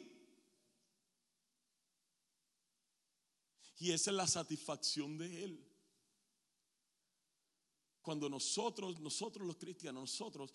Y 3.78 3.90
esa 3.90 4.10
es 4.10 4.16
la 4.16 4.28
satisfacción 4.28 5.18
de 5.18 5.44
Él. 5.44 5.69
Cuando 8.10 8.28
nosotros, 8.28 8.98
nosotros 8.98 9.46
los 9.46 9.56
cristianos, 9.56 10.02
nosotros, 10.02 10.52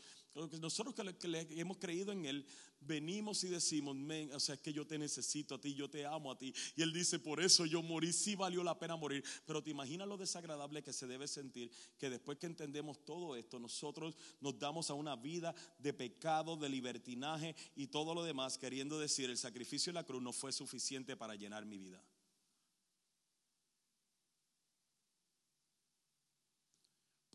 nosotros 0.60 0.94
que, 0.94 1.48
hemos 1.52 1.78
creído 1.78 2.12
en 2.12 2.26
Él, 2.26 2.46
venimos 2.82 3.46
y 3.46 3.48
decimos, 3.48 3.96
men, 3.96 4.30
o 4.34 4.42
sea, 4.42 4.56
es 4.56 4.62
que 4.62 4.74
yo 4.74 4.86
te 4.86 4.98
necesito 4.98 5.56
a 5.56 5.62
ti, 5.62 5.74
yo 5.74 5.90
te 5.90 6.06
amo 6.06 6.34
a 6.34 6.38
ti. 6.38 6.54
Y 6.76 6.82
Él 6.82 6.92
dice, 6.92 7.18
por 7.18 7.42
eso 7.42 7.66
yo 7.66 7.82
morí, 7.82 8.12
sí 8.12 8.36
valió 8.36 8.62
la 8.62 8.78
pena 8.78 8.98
morir. 8.98 9.24
Pero 9.46 9.64
te 9.64 9.70
imaginas 9.70 10.06
lo 10.06 10.18
desagradable 10.18 10.84
que 10.84 10.92
se 10.92 11.08
debe 11.08 11.30
sentir, 11.30 11.72
que 11.98 12.10
después 12.10 12.38
que 12.40 12.48
entendemos 12.48 13.06
todo 13.06 13.38
esto, 13.38 13.58
nosotros 13.58 14.18
nos 14.42 14.60
damos 14.60 14.90
a 14.90 14.96
una 14.96 15.16
vida 15.16 15.56
de 15.80 15.94
pecado, 15.94 16.58
de 16.58 16.68
libertinaje 16.68 17.56
y 17.74 17.88
todo 17.88 18.14
lo 18.14 18.26
demás, 18.26 18.58
queriendo 18.58 19.00
decir, 19.00 19.30
el 19.30 19.38
sacrificio 19.38 19.94
de 19.94 19.96
la 20.02 20.04
cruz 20.04 20.22
no 20.22 20.34
fue 20.34 20.52
suficiente 20.52 21.16
para 21.16 21.36
llenar 21.36 21.66
mi 21.66 21.78
vida. 21.78 22.04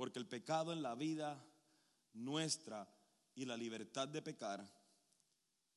Porque 0.01 0.19
el 0.19 0.27
pecado 0.27 0.73
en 0.73 0.81
la 0.81 0.95
vida 0.95 1.47
nuestra 2.15 2.89
y 3.35 3.45
la 3.45 3.55
libertad 3.55 4.09
de 4.09 4.23
pecar 4.23 4.67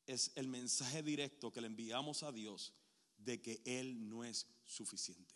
es 0.07 0.31
el 0.35 0.47
mensaje 0.47 1.03
directo 1.03 1.51
que 1.51 1.59
le 1.59 1.67
enviamos 1.67 2.23
a 2.23 2.31
Dios 2.31 2.73
de 3.17 3.41
que 3.41 3.61
Él 3.65 4.07
no 4.07 4.23
es 4.23 4.47
suficiente. 4.63 5.35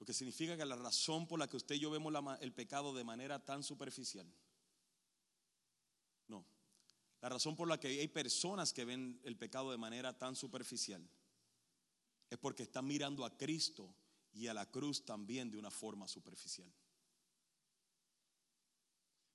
Lo 0.00 0.04
que 0.04 0.12
significa 0.12 0.56
que 0.56 0.64
la 0.64 0.74
razón 0.74 1.28
por 1.28 1.38
la 1.38 1.46
que 1.46 1.58
usted 1.58 1.76
y 1.76 1.78
yo 1.78 1.92
vemos 1.92 2.12
el 2.40 2.52
pecado 2.52 2.92
de 2.92 3.04
manera 3.04 3.38
tan 3.44 3.62
superficial 3.62 4.26
la 7.22 7.28
razón 7.28 7.54
por 7.54 7.68
la 7.68 7.78
que 7.78 7.86
hay 7.86 8.08
personas 8.08 8.72
que 8.72 8.84
ven 8.84 9.20
el 9.22 9.36
pecado 9.36 9.70
de 9.70 9.78
manera 9.78 10.18
tan 10.18 10.34
superficial 10.34 11.08
es 12.28 12.36
porque 12.36 12.64
están 12.64 12.84
mirando 12.84 13.24
a 13.24 13.36
Cristo 13.36 13.94
y 14.32 14.48
a 14.48 14.54
la 14.54 14.68
cruz 14.68 15.04
también 15.04 15.48
de 15.48 15.56
una 15.56 15.70
forma 15.70 16.08
superficial. 16.08 16.70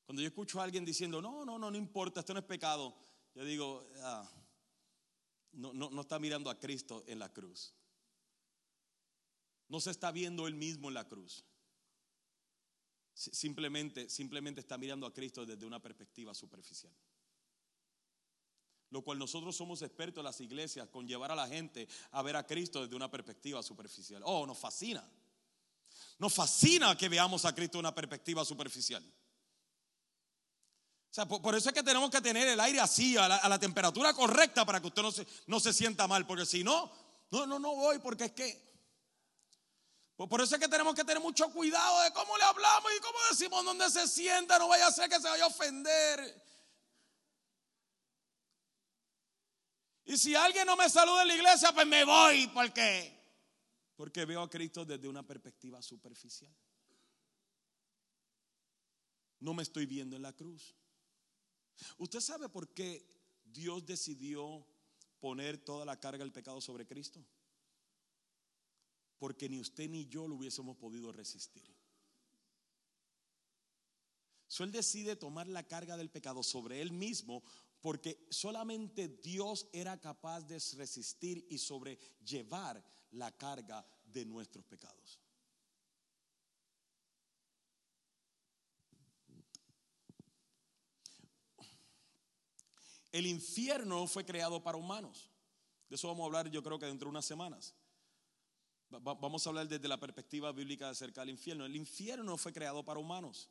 Cuando 0.05 0.21
yo 0.21 0.27
escucho 0.27 0.59
a 0.59 0.65
alguien 0.65 0.83
diciendo, 0.83 1.21
no, 1.21 1.45
no, 1.45 1.57
no, 1.57 1.71
no 1.71 1.77
importa, 1.77 2.19
esto 2.19 2.33
no 2.33 2.41
es 2.41 2.45
pecado, 2.45 2.93
yo 3.33 3.45
digo, 3.45 3.87
ah, 4.01 4.29
no, 5.53 5.73
no, 5.73 5.89
no 5.89 6.01
está 6.01 6.19
mirando 6.19 6.49
a 6.49 6.59
Cristo 6.59 7.05
en 7.07 7.19
la 7.19 7.31
cruz. 7.31 7.73
No 9.69 9.79
se 9.79 9.91
está 9.91 10.11
viendo 10.11 10.45
él 10.45 10.55
mismo 10.55 10.89
en 10.89 10.93
la 10.93 11.07
cruz. 11.07 11.45
Simplemente, 13.13 14.09
simplemente 14.09 14.59
está 14.59 14.77
mirando 14.77 15.07
a 15.07 15.13
Cristo 15.13 15.45
desde 15.45 15.65
una 15.65 15.81
perspectiva 15.81 16.33
superficial. 16.33 16.93
Lo 18.89 19.01
cual 19.03 19.19
nosotros 19.19 19.55
somos 19.55 19.81
expertos 19.81 20.21
en 20.21 20.25
las 20.25 20.39
iglesias 20.39 20.87
con 20.89 21.07
llevar 21.07 21.31
a 21.31 21.35
la 21.35 21.47
gente 21.47 21.87
a 22.11 22.21
ver 22.21 22.35
a 22.35 22.45
Cristo 22.45 22.83
desde 22.83 22.95
una 22.95 23.11
perspectiva 23.11 23.61
superficial. 23.61 24.21
Oh, 24.25 24.45
nos 24.45 24.57
fascina. 24.57 25.03
Nos 26.19 26.33
fascina 26.33 26.97
que 26.97 27.09
veamos 27.09 27.45
a 27.45 27.53
Cristo 27.53 27.77
desde 27.77 27.87
una 27.87 27.95
perspectiva 27.95 28.45
superficial. 28.45 29.03
O 31.09 31.13
sea, 31.13 31.25
por, 31.25 31.55
eso 31.55 31.69
es 31.69 31.75
que 31.75 31.83
tenemos 31.83 32.11
que 32.11 32.21
tener 32.21 32.47
el 32.47 32.59
aire 32.59 32.79
así, 32.79 33.17
a 33.17 33.27
la, 33.27 33.59
temperatura 33.59 34.13
correcta 34.13 34.65
para 34.65 34.79
que 34.79 34.87
usted 34.87 35.01
no 35.01 35.11
se, 35.11 35.25
no 35.47 35.59
se 35.59 35.73
sienta 35.73 36.07
mal. 36.07 36.27
Porque 36.27 36.45
si 36.45 36.63
no, 36.63 36.91
no, 37.31 37.45
no, 37.45 37.59
no 37.59 37.75
voy, 37.75 37.99
porque 37.99 38.25
es 38.25 38.31
que. 38.31 38.67
Por 40.15 40.41
eso 40.41 40.55
es 40.55 40.61
que 40.61 40.67
tenemos 40.67 40.95
que 40.95 41.03
tener 41.03 41.21
mucho 41.21 41.51
cuidado 41.51 42.01
de 42.01 42.11
cómo 42.11 42.37
le 42.37 42.43
hablamos 42.43 42.91
y 42.97 43.01
cómo 43.01 43.17
decimos 43.31 43.63
dónde 43.65 43.89
se 43.89 44.07
sienta. 44.07 44.57
No 44.57 44.67
vaya 44.67 44.87
a 44.87 44.91
ser 44.91 45.09
que 45.09 45.19
se 45.19 45.29
vaya 45.29 45.43
a 45.43 45.47
ofender. 45.47 46.43
Y 50.07 50.17
si 50.17 50.33
alguien 50.35 50.65
no 50.65 50.77
me 50.77 50.89
saluda 50.89 51.23
en 51.23 51.27
la 51.27 51.35
iglesia, 51.35 51.73
pues 51.73 51.85
me 51.85 52.05
voy. 52.05 52.47
¿Por 52.47 52.71
qué? 52.71 53.13
Porque 53.97 54.23
veo 54.23 54.41
a 54.41 54.49
Cristo 54.49 54.85
desde 54.85 55.05
una 55.05 55.27
perspectiva 55.27 55.81
superficial. 55.81 56.55
No 59.41 59.53
me 59.53 59.63
estoy 59.63 59.85
viendo 59.85 60.15
en 60.15 60.21
la 60.21 60.31
cruz. 60.31 60.73
¿Usted 61.97 62.21
sabe 62.21 62.47
por 62.47 62.73
qué 62.73 63.05
Dios 63.43 63.85
decidió 63.85 64.65
poner 65.19 65.57
toda 65.57 65.85
la 65.85 65.99
carga 65.99 66.23
del 66.23 66.31
pecado 66.31 66.61
sobre 66.61 66.87
Cristo? 66.87 67.21
Porque 69.19 69.49
ni 69.49 69.59
usted 69.59 69.89
ni 69.89 70.07
yo 70.07 70.25
lo 70.25 70.35
hubiésemos 70.35 70.77
podido 70.77 71.11
resistir. 71.11 71.75
So, 74.47 74.63
él 74.63 74.71
decide 74.71 75.17
tomar 75.17 75.47
la 75.47 75.67
carga 75.67 75.97
del 75.97 76.09
pecado 76.09 76.43
sobre 76.43 76.81
él 76.81 76.93
mismo 76.93 77.43
porque 77.81 78.27
solamente 78.29 79.07
Dios 79.07 79.67
era 79.71 79.99
capaz 79.99 80.41
de 80.41 80.59
resistir 80.77 81.45
y 81.49 81.57
sobrellevar 81.57 82.83
la 83.11 83.31
carga 83.31 83.85
de 84.05 84.25
nuestros 84.25 84.65
pecados. 84.65 85.19
El 93.11 93.25
infierno 93.25 94.05
fue 94.05 94.25
creado 94.25 94.61
para 94.61 94.77
humanos. 94.77 95.31
De 95.89 95.95
eso 95.95 96.07
vamos 96.07 96.23
a 96.23 96.25
hablar 96.25 96.51
yo 96.51 96.61
creo 96.61 96.77
que 96.77 96.85
dentro 96.85 97.07
de 97.07 97.11
unas 97.11 97.25
semanas. 97.25 97.73
Vamos 98.89 99.45
a 99.45 99.49
hablar 99.49 99.67
desde 99.67 99.87
la 99.87 99.99
perspectiva 99.99 100.51
bíblica 100.51 100.89
acerca 100.89 101.21
del 101.21 101.31
infierno. 101.31 101.65
El 101.65 101.75
infierno 101.75 102.37
fue 102.37 102.53
creado 102.53 102.83
para 102.85 102.99
humanos. 102.99 103.49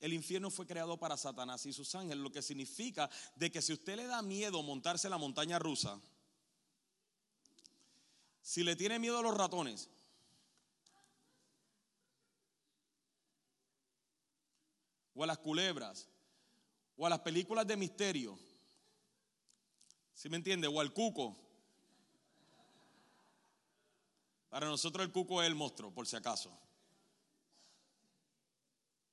El 0.00 0.14
infierno 0.14 0.50
fue 0.50 0.66
creado 0.66 0.96
para 0.96 1.18
Satanás 1.18 1.66
y 1.66 1.74
sus 1.74 1.94
ángeles, 1.94 2.22
lo 2.22 2.32
que 2.32 2.40
significa 2.40 3.10
de 3.36 3.50
que 3.50 3.60
si 3.60 3.74
usted 3.74 3.96
le 3.96 4.06
da 4.06 4.22
miedo 4.22 4.62
montarse 4.62 5.06
en 5.06 5.10
la 5.10 5.18
montaña 5.18 5.58
rusa, 5.58 6.00
si 8.40 8.64
le 8.64 8.76
tiene 8.76 8.98
miedo 8.98 9.18
a 9.18 9.22
los 9.22 9.36
ratones, 9.36 9.90
o 15.14 15.22
a 15.22 15.26
las 15.26 15.38
culebras, 15.38 16.08
o 16.96 17.06
a 17.06 17.10
las 17.10 17.20
películas 17.20 17.66
de 17.66 17.76
misterio, 17.76 18.38
¿sí 20.14 20.30
me 20.30 20.38
entiende? 20.38 20.66
O 20.66 20.80
al 20.80 20.94
cuco. 20.94 21.36
Para 24.48 24.66
nosotros 24.66 25.04
el 25.04 25.12
cuco 25.12 25.42
es 25.42 25.46
el 25.46 25.54
monstruo, 25.54 25.92
por 25.92 26.06
si 26.06 26.16
acaso. 26.16 26.50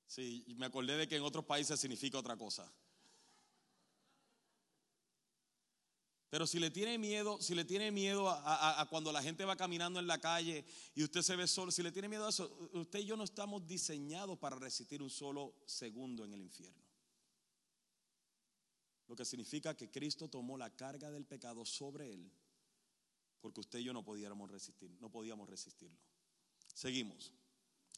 Sí, 0.07 0.45
me 0.57 0.65
acordé 0.65 0.97
de 0.97 1.07
que 1.07 1.17
en 1.17 1.23
otros 1.23 1.45
países 1.45 1.79
significa 1.79 2.17
otra 2.17 2.37
cosa. 2.37 2.71
Pero 6.29 6.45
si 6.45 6.59
le 6.59 6.69
tiene 6.71 6.97
miedo, 6.97 7.41
si 7.41 7.55
le 7.55 7.63
tiene 7.63 7.89
miedo 7.89 8.29
a, 8.29 8.85
cuando 8.89 9.13
la 9.13 9.23
gente 9.23 9.45
va 9.45 9.55
caminando 9.55 9.99
en 9.99 10.07
la 10.07 10.19
calle 10.19 10.65
y 10.93 11.03
usted 11.03 11.21
se 11.21 11.35
ve 11.37 11.47
solo, 11.47 11.71
si 11.71 11.81
le 11.81 11.91
tiene 11.91 12.09
miedo 12.09 12.25
a 12.25 12.29
eso, 12.29 12.69
usted 12.73 12.99
y 12.99 13.05
yo 13.05 13.15
no 13.15 13.23
estamos 13.23 13.65
diseñados 13.65 14.37
para 14.37 14.57
resistir 14.57 15.01
un 15.01 15.09
solo 15.09 15.55
segundo 15.65 16.25
en 16.25 16.33
el 16.33 16.41
infierno. 16.41 16.83
Lo 19.07 19.15
que 19.15 19.23
significa 19.23 19.75
que 19.75 19.89
Cristo 19.89 20.27
tomó 20.27 20.57
la 20.57 20.69
carga 20.75 21.09
del 21.11 21.25
pecado 21.25 21.63
sobre 21.63 22.11
él, 22.11 22.29
porque 23.39 23.61
usted 23.61 23.79
y 23.79 23.85
yo 23.85 23.93
no 23.93 24.03
podíamos 24.03 24.51
resistir, 24.51 24.91
no 24.99 25.09
podíamos 25.09 25.49
resistirlo. 25.49 25.97
Seguimos. 26.73 27.31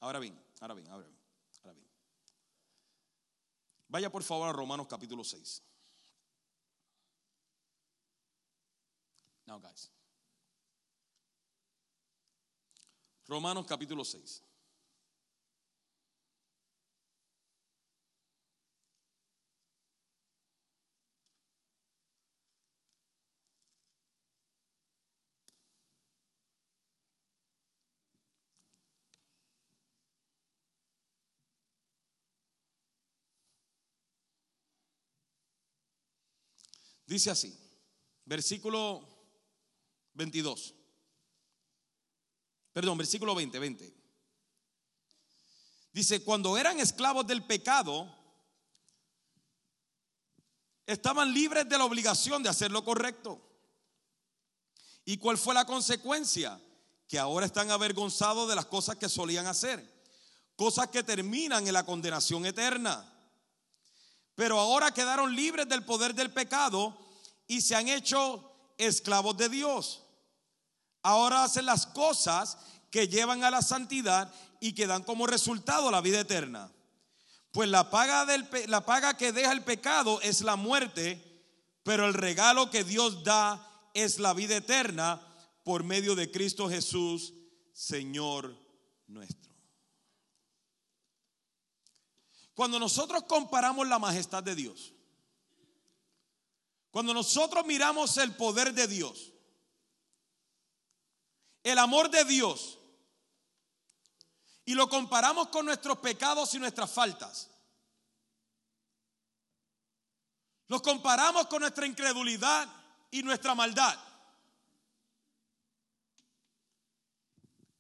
Ahora 0.02 0.20
bien, 0.20 0.40
ahora 0.60 0.76
bien, 0.76 0.88
ahora 0.90 1.08
bien, 1.08 1.20
ahora 1.64 1.74
bien. 1.74 1.89
Vaya 3.90 4.10
por 4.12 4.24
favor 4.24 4.48
a 4.48 4.54
Romanos 4.54 4.88
capítulo 4.88 5.24
6. 5.24 5.64
Now, 9.48 9.60
guys. 9.60 9.92
Romanos 13.28 13.66
capítulo 13.66 14.06
6. 14.06 14.44
Dice 37.10 37.32
así, 37.32 37.60
versículo 38.24 39.04
22. 40.14 40.76
Perdón, 42.72 43.00
versículo 43.00 43.34
20, 43.34 43.58
20. 43.58 43.98
Dice, 45.92 46.24
cuando 46.24 46.56
eran 46.56 46.80
esclavos 46.80 47.26
del 47.26 47.44
pecado, 47.44 48.16
estaban 50.86 51.34
libres 51.34 51.68
de 51.68 51.80
la 51.80 51.86
obligación 51.86 52.44
de 52.44 52.50
hacer 52.50 52.70
lo 52.70 52.86
correcto. 52.86 53.42
¿Y 55.04 55.18
cuál 55.18 55.40
fue 55.40 55.56
la 55.56 55.66
consecuencia? 55.66 56.62
Que 57.08 57.18
ahora 57.18 57.48
están 57.48 57.72
avergonzados 57.72 58.48
de 58.48 58.56
las 58.56 58.68
cosas 58.68 58.98
que 58.98 59.10
solían 59.10 59.48
hacer, 59.48 59.84
cosas 60.56 60.90
que 60.90 61.02
terminan 61.02 61.66
en 61.66 61.74
la 61.74 61.88
condenación 61.88 62.46
eterna. 62.46 63.19
Pero 64.40 64.58
ahora 64.58 64.94
quedaron 64.94 65.36
libres 65.36 65.68
del 65.68 65.84
poder 65.84 66.16
del 66.16 66.32
pecado 66.32 66.98
y 67.46 67.60
se 67.60 67.76
han 67.76 67.90
hecho 67.90 68.50
esclavos 68.78 69.36
de 69.36 69.50
Dios. 69.50 70.02
Ahora 71.04 71.44
hacen 71.44 71.66
las 71.66 71.86
cosas 71.86 72.58
que 72.90 73.10
llevan 73.10 73.44
a 73.44 73.52
la 73.52 73.62
santidad 73.62 74.34
y 74.62 74.72
que 74.72 74.88
dan 74.88 75.04
como 75.04 75.28
resultado 75.28 75.92
la 75.92 76.00
vida 76.00 76.22
eterna. 76.22 76.72
Pues 77.52 77.68
la 77.68 77.90
paga, 77.90 78.26
del, 78.26 78.48
la 78.68 78.86
paga 78.86 79.18
que 79.18 79.34
deja 79.34 79.52
el 79.52 79.66
pecado 79.66 80.22
es 80.22 80.40
la 80.40 80.56
muerte, 80.56 81.22
pero 81.84 82.08
el 82.08 82.14
regalo 82.14 82.70
que 82.70 82.86
Dios 82.86 83.26
da 83.26 83.70
es 83.94 84.20
la 84.20 84.34
vida 84.34 84.56
eterna 84.56 85.20
por 85.66 85.84
medio 85.84 86.16
de 86.16 86.32
Cristo 86.32 86.70
Jesús, 86.70 87.34
Señor 87.74 88.56
nuestro. 89.06 89.54
Cuando 92.60 92.78
nosotros 92.78 93.24
comparamos 93.24 93.88
la 93.88 94.00
majestad 94.00 94.44
de 94.44 94.54
Dios, 94.54 94.92
cuando 96.92 97.14
nosotros 97.14 97.66
miramos 97.66 98.18
el 98.18 98.36
poder 98.36 98.74
de 98.74 98.86
Dios, 98.86 99.32
el 101.64 101.78
amor 101.78 102.10
de 102.10 102.26
Dios, 102.26 102.78
y 104.66 104.74
lo 104.74 104.90
comparamos 104.90 105.48
con 105.48 105.68
nuestros 105.68 106.00
pecados 106.00 106.54
y 106.54 106.60
nuestras 106.60 106.92
faltas, 106.92 107.50
los 110.68 110.82
comparamos 110.82 111.48
con 111.48 111.62
nuestra 111.62 111.86
incredulidad 111.86 112.68
y 113.10 113.24
nuestra 113.24 113.56
maldad. 113.56 113.98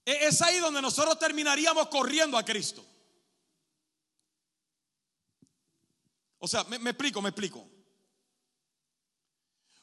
Es 0.05 0.41
ahí 0.41 0.59
donde 0.59 0.81
nosotros 0.81 1.19
terminaríamos 1.19 1.89
corriendo 1.89 2.37
a 2.37 2.45
Cristo. 2.45 2.85
O 6.39 6.47
sea, 6.47 6.63
me, 6.63 6.89
explico, 6.89 7.21
me 7.21 7.29
explico. 7.29 7.67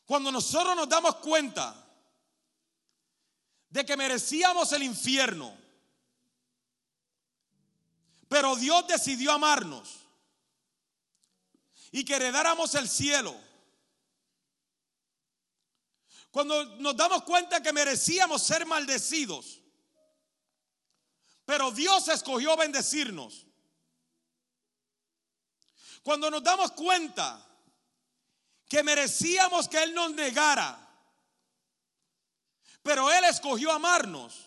Cuando 0.07 0.32
nosotros 0.32 0.74
nos 0.74 0.88
damos 0.88 1.16
cuenta 1.16 1.74
de 3.68 3.84
que 3.84 3.96
merecíamos 3.96 4.72
el 4.72 4.82
infierno, 4.82 5.57
pero 8.28 8.57
Dios 8.57 8.86
decidió 8.88 9.32
amarnos 9.32 10.00
y 11.92 12.04
que 12.04 12.16
heredáramos 12.16 12.74
el 12.74 12.88
cielo. 12.88 13.34
Cuando 16.30 16.64
nos 16.76 16.96
damos 16.96 17.22
cuenta 17.22 17.62
que 17.62 17.72
merecíamos 17.72 18.42
ser 18.42 18.66
maldecidos, 18.66 19.61
pero 21.44 21.70
Dios 21.70 22.09
escogió 22.09 22.57
bendecirnos. 22.57 23.46
Cuando 26.07 26.30
nos 26.30 26.44
damos 26.44 26.70
cuenta 26.70 27.44
que 28.68 28.84
merecíamos 28.84 29.66
que 29.66 29.82
Él 29.82 29.92
nos 29.92 30.12
negara, 30.12 30.78
pero 32.80 33.11
Él 33.11 33.24
escogió 33.24 33.72
amarnos. 33.72 34.46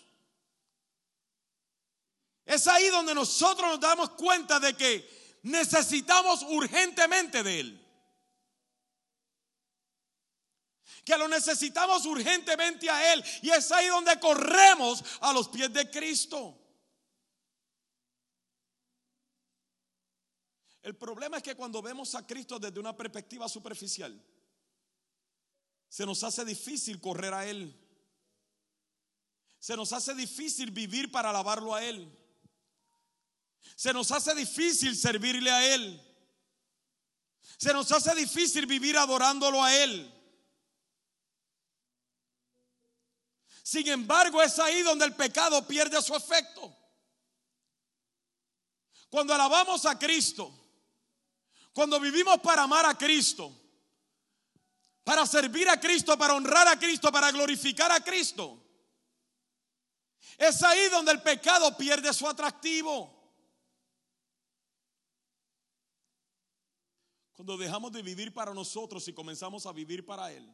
Es 2.45 2.65
ahí 2.65 2.87
donde 2.87 3.13
nosotros 3.13 3.71
nos 3.71 3.79
damos 3.81 4.11
cuenta 4.11 4.57
de 4.61 4.73
que 4.73 5.37
necesitamos 5.43 6.43
urgentemente 6.43 7.43
de 7.43 7.59
Él. 7.59 7.87
Que 11.03 11.17
lo 11.17 11.27
necesitamos 11.27 12.05
urgentemente 12.05 12.89
a 12.89 13.11
Él. 13.11 13.21
Y 13.41 13.49
es 13.49 13.69
ahí 13.73 13.87
donde 13.87 14.17
corremos 14.17 15.03
a 15.19 15.33
los 15.33 15.49
pies 15.49 15.73
de 15.73 15.91
Cristo. 15.91 16.57
El 20.81 20.95
problema 20.95 21.37
es 21.37 21.43
que 21.43 21.55
cuando 21.55 21.81
vemos 21.81 22.15
a 22.15 22.25
Cristo 22.25 22.57
desde 22.59 22.79
una 22.79 22.95
perspectiva 22.95 23.49
superficial, 23.49 24.21
se 25.89 26.05
nos 26.05 26.23
hace 26.23 26.45
difícil 26.45 27.01
correr 27.01 27.33
a 27.33 27.45
Él. 27.45 27.75
Se 29.59 29.75
nos 29.75 29.91
hace 29.91 30.13
difícil 30.15 30.71
vivir 30.71 31.11
para 31.11 31.31
alabarlo 31.31 31.75
a 31.75 31.83
Él. 31.83 32.15
Se 33.75 33.91
nos 33.91 34.11
hace 34.11 34.33
difícil 34.35 34.95
servirle 34.95 35.51
a 35.51 35.75
Él. 35.75 36.01
Se 37.57 37.73
nos 37.73 37.91
hace 37.91 38.15
difícil 38.15 38.65
vivir 38.65 38.97
adorándolo 38.97 39.61
a 39.61 39.75
Él. 39.75 40.13
Sin 43.63 43.87
embargo, 43.87 44.41
es 44.41 44.57
ahí 44.59 44.81
donde 44.81 45.05
el 45.05 45.15
pecado 45.15 45.67
pierde 45.67 46.01
su 46.01 46.15
efecto. 46.15 46.75
Cuando 49.09 49.33
alabamos 49.33 49.85
a 49.85 49.97
Cristo, 49.99 50.68
cuando 51.73 51.99
vivimos 51.99 52.39
para 52.39 52.63
amar 52.63 52.85
a 52.85 52.97
Cristo, 52.97 53.55
para 55.03 55.25
servir 55.25 55.67
a 55.69 55.79
Cristo, 55.79 56.17
para 56.17 56.35
honrar 56.35 56.67
a 56.67 56.77
Cristo, 56.77 57.11
para 57.11 57.31
glorificar 57.31 57.91
a 57.91 58.03
Cristo, 58.03 58.63
es 60.37 60.63
ahí 60.63 60.89
donde 60.89 61.11
el 61.11 61.21
pecado 61.21 61.75
pierde 61.75 62.13
su 62.13 62.27
atractivo. 62.27 63.17
Cuando 67.33 67.57
dejamos 67.57 67.91
de 67.91 68.01
vivir 68.01 68.33
para 68.33 68.53
nosotros 68.53 69.07
y 69.07 69.13
comenzamos 69.13 69.65
a 69.65 69.71
vivir 69.71 70.05
para 70.05 70.31
Él. 70.31 70.53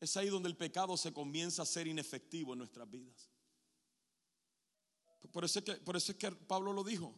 Es 0.00 0.16
ahí 0.16 0.28
donde 0.28 0.48
el 0.48 0.56
pecado 0.56 0.96
se 0.96 1.12
comienza 1.12 1.62
a 1.62 1.66
ser 1.66 1.86
inefectivo 1.86 2.52
en 2.52 2.58
nuestras 2.58 2.90
vidas. 2.90 3.30
Por 5.32 5.44
eso, 5.44 5.60
es 5.60 5.64
que, 5.64 5.72
por 5.76 5.96
eso 5.96 6.12
es 6.12 6.18
que 6.18 6.30
Pablo 6.30 6.72
lo 6.72 6.84
dijo. 6.84 7.14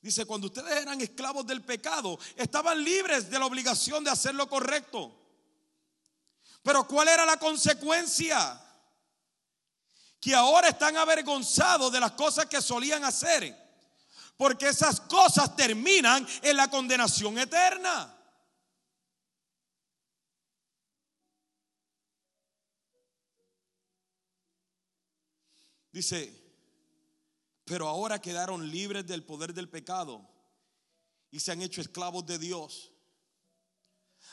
Dice, 0.00 0.24
cuando 0.24 0.46
ustedes 0.46 0.82
eran 0.82 1.00
esclavos 1.00 1.46
del 1.46 1.62
pecado, 1.62 2.18
estaban 2.36 2.82
libres 2.82 3.28
de 3.28 3.38
la 3.38 3.46
obligación 3.46 4.04
de 4.04 4.10
hacer 4.10 4.34
lo 4.34 4.48
correcto. 4.48 5.14
Pero 6.62 6.86
¿cuál 6.86 7.08
era 7.08 7.24
la 7.24 7.36
consecuencia? 7.38 8.60
Que 10.20 10.34
ahora 10.34 10.68
están 10.68 10.96
avergonzados 10.96 11.92
de 11.92 12.00
las 12.00 12.12
cosas 12.12 12.46
que 12.46 12.60
solían 12.60 13.04
hacer. 13.04 13.56
Porque 14.36 14.68
esas 14.68 15.00
cosas 15.00 15.56
terminan 15.56 16.26
en 16.42 16.56
la 16.56 16.68
condenación 16.68 17.38
eterna. 17.38 18.12
Dice, 25.96 26.35
pero 27.66 27.88
ahora 27.88 28.20
quedaron 28.20 28.70
libres 28.70 29.06
del 29.06 29.24
poder 29.24 29.52
del 29.52 29.68
pecado 29.68 30.24
y 31.32 31.40
se 31.40 31.50
han 31.50 31.60
hecho 31.60 31.80
esclavos 31.80 32.24
de 32.24 32.38
Dios. 32.38 32.92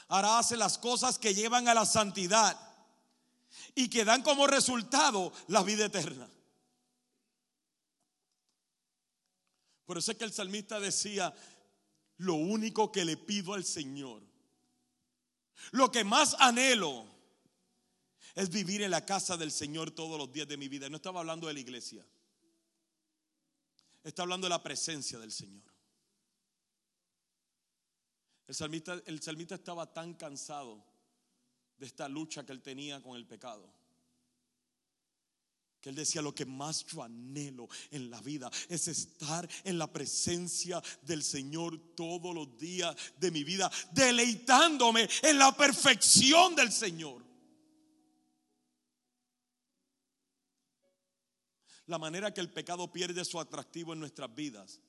Ahora 0.08 0.38
hace 0.38 0.56
las 0.56 0.78
cosas 0.78 1.18
que 1.18 1.34
llevan 1.34 1.68
a 1.68 1.74
la 1.74 1.86
santidad 1.86 2.56
y 3.74 3.90
que 3.90 4.06
dan 4.06 4.22
como 4.22 4.46
resultado 4.46 5.34
la 5.48 5.64
vida 5.64 5.86
eterna. 5.86 6.30
Por 9.88 9.98
eso 9.98 10.12
es 10.12 10.18
que 10.18 10.26
el 10.26 10.32
salmista 10.32 10.80
decía, 10.80 11.34
lo 12.18 12.36
único 12.36 12.92
que 12.92 13.04
le 13.04 13.18
pido 13.18 13.56
al 13.56 13.66
Señor, 13.66 14.22
lo 15.72 15.92
que 15.92 16.04
más 16.04 16.36
anhelo, 16.40 17.08
es 18.36 18.50
vivir 18.50 18.84
en 18.84 18.92
la 18.92 19.06
casa 19.06 19.38
del 19.38 19.52
Señor 19.52 19.90
todos 19.90 20.20
los 20.20 20.32
días 20.32 20.48
de 20.48 20.58
mi 20.58 20.68
vida. 20.68 20.88
No 20.88 20.98
estaba 20.98 21.20
hablando 21.20 21.48
de 21.48 21.54
la 21.54 21.60
iglesia. 21.60 22.06
Está 24.04 24.24
hablando 24.24 24.46
de 24.46 24.50
la 24.50 24.62
presencia 24.62 25.18
del 25.18 25.32
Señor. 25.32 25.64
El 28.48 28.56
salmista, 28.56 29.02
el 29.06 29.22
salmista 29.22 29.56
estaba 29.56 29.92
tan 29.92 30.16
cansado 30.16 30.84
de 31.78 31.86
esta 31.86 32.10
lucha 32.10 32.46
que 32.46 32.52
él 32.52 32.62
tenía 32.62 33.02
con 33.02 33.16
el 33.16 33.26
pecado. 33.26 33.72
Que 35.80 35.90
él 35.90 35.96
decía, 35.96 36.22
lo 36.22 36.36
que 36.36 36.46
más 36.46 36.86
yo 36.86 37.04
anhelo 37.04 37.68
en 37.92 38.10
la 38.10 38.22
vida 38.22 38.52
es 38.70 38.88
estar 38.88 39.50
en 39.64 39.78
la 39.78 39.92
presencia 39.92 40.82
del 41.02 41.24
Señor 41.24 41.78
todos 41.96 42.36
los 42.36 42.58
días 42.58 42.96
de 43.18 43.32
mi 43.32 43.44
vida, 43.44 43.72
deleitándome 43.92 45.10
en 45.22 45.38
la 45.38 45.56
perfección 45.56 46.56
del 46.56 46.72
Señor. 46.72 47.23
La 51.88 51.98
manera 51.98 52.34
que 52.34 52.42
el 52.42 52.52
pecado 52.52 52.92
pierde 52.92 53.26
su 53.26 53.40
atractivo 53.40 53.94
en 53.94 54.00
nuestras 54.00 54.34
vidas 54.34 54.80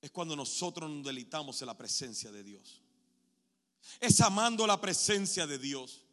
es 0.00 0.10
cuando 0.10 0.36
nosotros 0.36 0.90
nos 0.90 1.04
delitamos 1.04 1.60
en 1.62 1.66
la 1.66 1.76
presencia 1.76 2.30
de 2.30 2.42
Dios. 2.42 2.82
Es 4.00 4.20
amando 4.20 4.66
la 4.66 4.80
presencia 4.80 5.46
de 5.46 5.58
Dios 5.58 6.03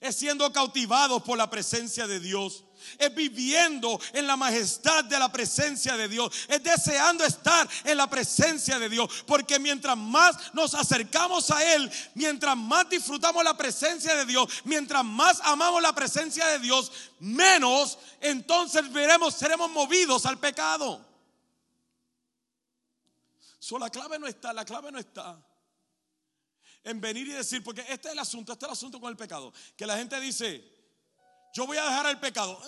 es 0.00 0.16
siendo 0.16 0.50
cautivados 0.52 1.22
por 1.22 1.36
la 1.36 1.50
presencia 1.50 2.06
de 2.06 2.20
Dios, 2.20 2.64
es 2.98 3.14
viviendo 3.14 4.00
en 4.14 4.26
la 4.26 4.36
majestad 4.36 5.04
de 5.04 5.18
la 5.18 5.30
presencia 5.30 5.96
de 5.96 6.08
Dios, 6.08 6.32
es 6.48 6.62
deseando 6.62 7.24
estar 7.24 7.68
en 7.84 7.98
la 7.98 8.08
presencia 8.08 8.78
de 8.78 8.88
Dios, 8.88 9.24
porque 9.26 9.58
mientras 9.58 9.96
más 9.98 10.54
nos 10.54 10.74
acercamos 10.74 11.50
a 11.50 11.74
Él, 11.74 11.90
mientras 12.14 12.56
más 12.56 12.88
disfrutamos 12.88 13.44
la 13.44 13.56
presencia 13.56 14.14
de 14.14 14.24
Dios, 14.24 14.48
mientras 14.64 15.04
más 15.04 15.38
amamos 15.44 15.82
la 15.82 15.94
presencia 15.94 16.46
de 16.46 16.60
Dios, 16.60 16.90
menos 17.18 17.98
entonces 18.20 18.90
veremos, 18.90 19.34
seremos 19.34 19.70
movidos 19.70 20.24
al 20.24 20.38
pecado. 20.38 21.06
So, 23.58 23.78
la 23.78 23.90
clave 23.90 24.18
no 24.18 24.26
está, 24.26 24.54
la 24.54 24.64
clave 24.64 24.90
no 24.90 24.98
está 24.98 25.38
en 26.84 27.00
venir 27.00 27.28
y 27.28 27.32
decir, 27.32 27.62
porque 27.62 27.82
este 27.82 28.08
es 28.08 28.12
el 28.12 28.18
asunto, 28.18 28.52
este 28.52 28.64
es 28.64 28.68
el 28.68 28.72
asunto 28.72 29.00
con 29.00 29.10
el 29.10 29.16
pecado, 29.16 29.52
que 29.76 29.86
la 29.86 29.96
gente 29.96 30.18
dice, 30.20 30.64
yo 31.52 31.66
voy 31.66 31.76
a 31.76 31.84
dejar 31.84 32.06
el 32.06 32.18
pecado, 32.18 32.60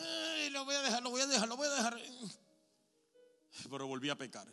lo 0.50 0.64
voy 0.64 0.74
a 0.74 0.82
dejar, 0.82 1.02
lo 1.02 1.10
voy 1.10 1.20
a 1.20 1.26
dejar, 1.26 1.48
lo 1.48 1.56
voy 1.56 1.66
a 1.68 1.70
dejar, 1.70 2.00
pero 3.70 3.86
volví 3.86 4.10
a 4.10 4.16
pecar. 4.16 4.46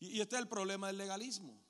Y, 0.00 0.20
este 0.20 0.36
es 0.36 0.42
el 0.42 0.48
problema 0.48 0.86
del 0.86 0.96
legalismo. 0.96 1.60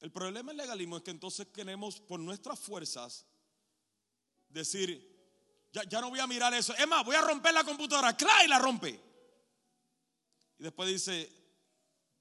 El 0.00 0.12
problema 0.12 0.50
del 0.50 0.58
legalismo 0.58 0.98
es 0.98 1.02
que 1.02 1.10
entonces 1.10 1.48
queremos 1.48 2.00
por 2.00 2.20
nuestras 2.20 2.58
fuerzas 2.58 3.26
decir, 4.48 5.12
ya, 5.72 5.82
ya 5.84 6.00
no 6.00 6.10
voy 6.10 6.20
a 6.20 6.26
mirar 6.26 6.54
eso, 6.54 6.74
es 6.74 6.86
más, 6.86 7.04
voy 7.04 7.16
a 7.16 7.22
romper 7.22 7.52
la 7.52 7.64
computadora, 7.64 8.16
¡clay! 8.16 8.46
Y 8.46 8.48
la 8.48 8.58
rompe. 8.58 9.00
Y 10.58 10.62
después 10.62 10.88
dice, 10.88 11.43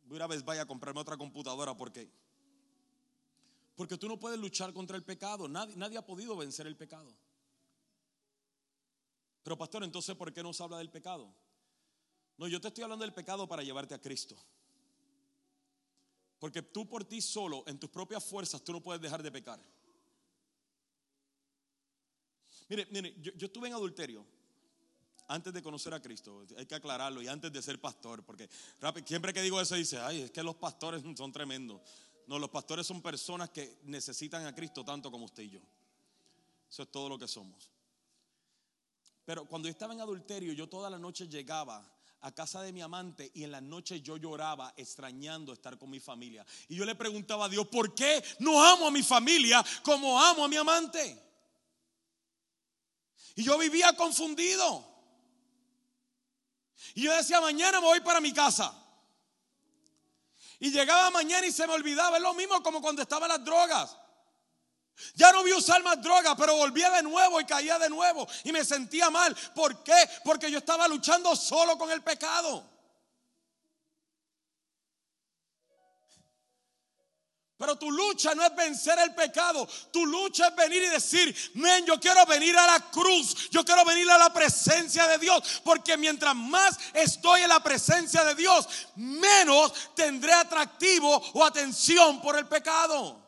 voy 0.06 0.20
a 0.20 0.28
vaya 0.28 0.62
a 0.62 0.66
comprarme 0.66 1.01
otra 1.01 1.18
computadora 1.18 1.76
porque 1.76 2.10
porque 3.76 3.97
tú 3.97 4.08
no 4.08 4.20
puedes 4.20 4.39
luchar 4.39 4.72
contra 4.72 4.95
el 4.95 5.04
pecado. 5.04 5.47
Nadie, 5.47 5.76
nadie 5.76 5.97
ha 5.97 6.06
podido 6.06 6.38
vencer 6.38 6.68
el 6.68 6.78
pecado. 6.78 7.12
Pero 9.41 9.58
pastor, 9.58 9.84
entonces 9.84 10.16
¿por 10.16 10.32
qué 10.32 10.43
no 10.43 10.54
se 10.54 10.64
habla 10.64 10.78
del 10.78 10.91
pecado? 10.91 11.34
No, 12.38 12.47
yo 12.47 12.62
te 12.62 12.68
estoy 12.68 12.84
hablando 12.84 13.04
del 13.04 13.14
pecado 13.14 13.47
para 13.47 13.64
llevarte 13.64 13.95
a 13.95 14.01
Cristo. 14.01 14.38
Porque 16.39 16.62
tú 16.62 16.88
por 16.88 17.04
ti 17.06 17.22
solo, 17.22 17.64
en 17.68 17.80
tus 17.80 17.89
propias 17.89 18.24
fuerzas, 18.24 18.64
tú 18.64 18.74
no 18.74 18.82
puedes 18.82 19.01
dejar 19.01 19.24
de 19.24 19.32
pecar. 19.32 19.60
Mire, 22.70 22.88
mire, 22.91 23.16
yo, 23.20 23.32
yo 23.34 23.47
estuve 23.47 23.68
en 23.68 23.74
adulterio 23.74 24.26
antes 25.34 25.51
de 25.51 25.63
conocer 25.63 25.93
a 25.95 25.99
Cristo, 25.99 26.45
hay 26.55 26.67
que 26.67 26.75
aclararlo, 26.75 27.19
y 27.19 27.27
antes 27.27 27.51
de 27.51 27.59
ser 27.61 27.81
pastor, 27.81 28.23
porque 28.23 28.47
siempre 29.03 29.34
que 29.34 29.41
digo 29.41 29.59
eso 29.59 29.73
dice, 29.73 29.97
ay, 29.99 30.21
es 30.21 30.31
que 30.31 30.43
los 30.43 30.55
pastores 30.55 31.01
son 31.17 31.31
tremendos. 31.31 31.81
No, 32.27 32.38
los 32.38 32.51
pastores 32.51 32.86
son 32.86 33.01
personas 33.01 33.49
que 33.49 33.79
necesitan 33.84 34.45
a 34.45 34.53
Cristo 34.53 34.86
tanto 34.86 35.09
como 35.09 35.25
usted 35.25 35.43
y 35.43 35.49
yo. 35.49 35.59
Eso 36.69 36.84
es 36.84 36.91
todo 36.91 37.09
lo 37.09 37.17
que 37.17 37.27
somos. 37.27 37.71
Pero 39.25 39.45
cuando 39.45 39.67
yo 39.67 39.71
estaba 39.71 39.93
en 39.93 40.01
adulterio, 40.01 40.53
yo 40.53 40.69
toda 40.69 40.88
la 40.89 40.99
noche 40.99 41.27
llegaba 41.27 41.84
a 42.21 42.31
casa 42.31 42.61
de 42.61 42.71
mi 42.71 42.81
amante 42.81 43.31
y 43.34 43.43
en 43.43 43.51
la 43.51 43.59
noche 43.59 44.01
yo 44.01 44.17
lloraba 44.17 44.73
extrañando 44.77 45.51
estar 45.51 45.79
con 45.79 45.89
mi 45.89 45.99
familia. 45.99 46.45
Y 46.69 46.75
yo 46.75 46.86
le 46.86 46.93
preguntaba 46.93 47.45
a 47.45 47.49
Dios, 47.49 47.67
¿por 47.67 47.95
qué 47.95 48.23
no 48.39 48.63
amo 48.63 48.88
a 48.88 48.91
mi 48.91 49.01
familia 49.01 49.65
como 49.84 50.21
amo 50.21 50.45
a 50.45 50.47
mi 50.47 50.57
amante? 50.57 51.19
Y 53.36 53.43
yo 53.43 53.57
vivía 53.57 53.93
confundido. 53.93 54.92
Y 56.95 57.03
yo 57.03 57.13
decía, 57.15 57.41
mañana 57.41 57.80
me 57.80 57.88
voy 57.88 57.99
para 58.01 58.19
mi 58.21 58.34
casa. 58.34 58.74
Y 60.59 60.71
llegaba 60.71 61.09
mañana 61.11 61.45
y 61.45 61.51
se 61.51 61.67
me 61.67 61.74
olvidaba. 61.74 62.17
Es 62.17 62.24
lo 62.24 62.34
mismo 62.34 62.61
como 62.63 62.82
cuando 62.82 63.01
estaban 63.01 63.30
las 63.30 63.43
drogas. 63.43 63.97
Ya 65.15 65.32
no 65.32 65.43
vi 65.43 65.53
usar 65.53 65.82
más 65.84 66.01
drogas, 66.01 66.36
pero 66.38 66.55
volvía 66.55 66.89
de 66.91 67.03
nuevo 67.03 67.41
y 67.41 67.45
caía 67.45 67.80
de 67.80 67.89
nuevo. 67.89 68.28
Y 68.43 68.51
me 68.51 68.63
sentía 68.63 69.09
mal. 69.09 69.36
¿Por 69.55 69.84
qué? 69.84 70.09
Porque 70.24 70.51
yo 70.51 70.59
estaba 70.59 70.88
luchando 70.88 71.36
solo 71.36 71.78
con 71.78 71.91
el 71.91 72.01
pecado. 72.01 72.72
Pero 77.64 77.78
tu 77.78 77.89
lucha 77.89 78.36
no 78.36 78.43
es 78.43 78.53
vencer 78.57 78.99
el 78.99 79.16
pecado. 79.16 79.66
Tu 79.89 80.05
lucha 80.05 80.49
es 80.49 80.55
venir 80.57 80.84
y 80.84 80.89
decir, 80.89 81.34
men, 81.53 81.86
yo 81.86 81.97
quiero 81.97 82.26
venir 82.26 82.57
a 82.57 82.68
la 82.68 82.91
cruz. 82.91 83.49
Yo 83.51 83.64
quiero 83.64 83.86
venir 83.86 84.11
a 84.11 84.18
la 84.18 84.34
presencia 84.34 85.07
de 85.07 85.18
Dios. 85.18 85.61
Porque 85.64 85.95
mientras 85.95 86.36
más 86.36 86.78
estoy 86.93 87.39
en 87.39 87.47
la 87.47 87.64
presencia 87.64 88.26
de 88.26 88.36
Dios, 88.36 88.68
menos 88.97 89.72
tendré 89.95 90.34
atractivo 90.34 91.24
o 91.36 91.45
atención 91.45 92.22
por 92.22 92.38
el 92.38 92.47
pecado. 92.47 93.22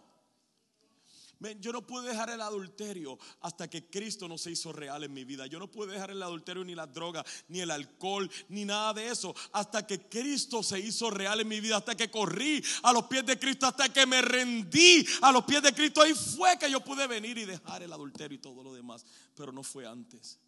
Yo 1.60 1.72
no 1.72 1.86
pude 1.86 2.10
dejar 2.10 2.30
el 2.30 2.42
adulterio 2.42 3.18
hasta 3.42 3.70
que 3.70 3.86
Cristo 3.90 4.28
no 4.28 4.38
se 4.38 4.52
hizo 4.52 4.74
real 4.74 5.04
en 5.04 5.14
mi 5.14 5.24
vida. 5.24 5.46
Yo 5.48 5.60
no 5.60 5.70
pude 5.70 5.94
dejar 5.94 6.12
el 6.12 6.24
adulterio 6.24 6.64
ni 6.64 6.76
la 6.76 6.88
droga, 6.88 7.24
ni 7.48 7.60
el 7.60 7.72
alcohol, 7.72 8.30
ni 8.50 8.66
nada 8.66 8.94
de 8.94 9.10
eso. 9.10 9.36
Hasta 9.52 9.86
que 9.86 10.08
Cristo 10.10 10.64
se 10.64 10.80
hizo 10.80 11.10
real 11.10 11.42
en 11.42 11.48
mi 11.48 11.60
vida. 11.60 11.78
Hasta 11.78 11.96
que 11.96 12.10
corrí 12.10 12.64
a 12.84 12.92
los 12.92 13.06
pies 13.06 13.26
de 13.26 13.38
Cristo. 13.38 13.68
Hasta 13.68 13.90
que 13.90 14.06
me 14.06 14.22
rendí 14.22 15.06
a 15.22 15.32
los 15.32 15.44
pies 15.46 15.62
de 15.62 15.74
Cristo. 15.74 16.02
Ahí 16.02 16.14
fue 16.14 16.58
que 16.58 16.70
yo 16.72 16.82
pude 16.82 17.08
venir 17.08 17.38
y 17.38 17.46
dejar 17.46 17.84
el 17.84 17.94
adulterio 17.94 18.38
y 18.38 18.42
todo 18.42 18.64
lo 18.64 18.74
demás. 18.74 19.06
Pero 19.36 19.52
no 19.52 19.64
fue 19.64 19.86
antes. 19.86 20.40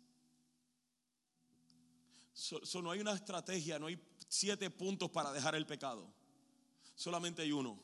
no 2.81 2.91
hay 2.91 2.99
una 2.99 3.13
estrategia, 3.13 3.79
no 3.79 3.87
hay 3.87 3.99
siete 4.27 4.69
puntos 4.69 5.09
para 5.11 5.31
dejar 5.31 5.55
el 5.55 5.65
pecado. 5.65 6.11
Solamente 6.95 7.41
hay 7.41 7.51
uno. 7.51 7.79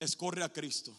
Escorre 0.00 0.42
a 0.42 0.52
Cristo 0.52 0.96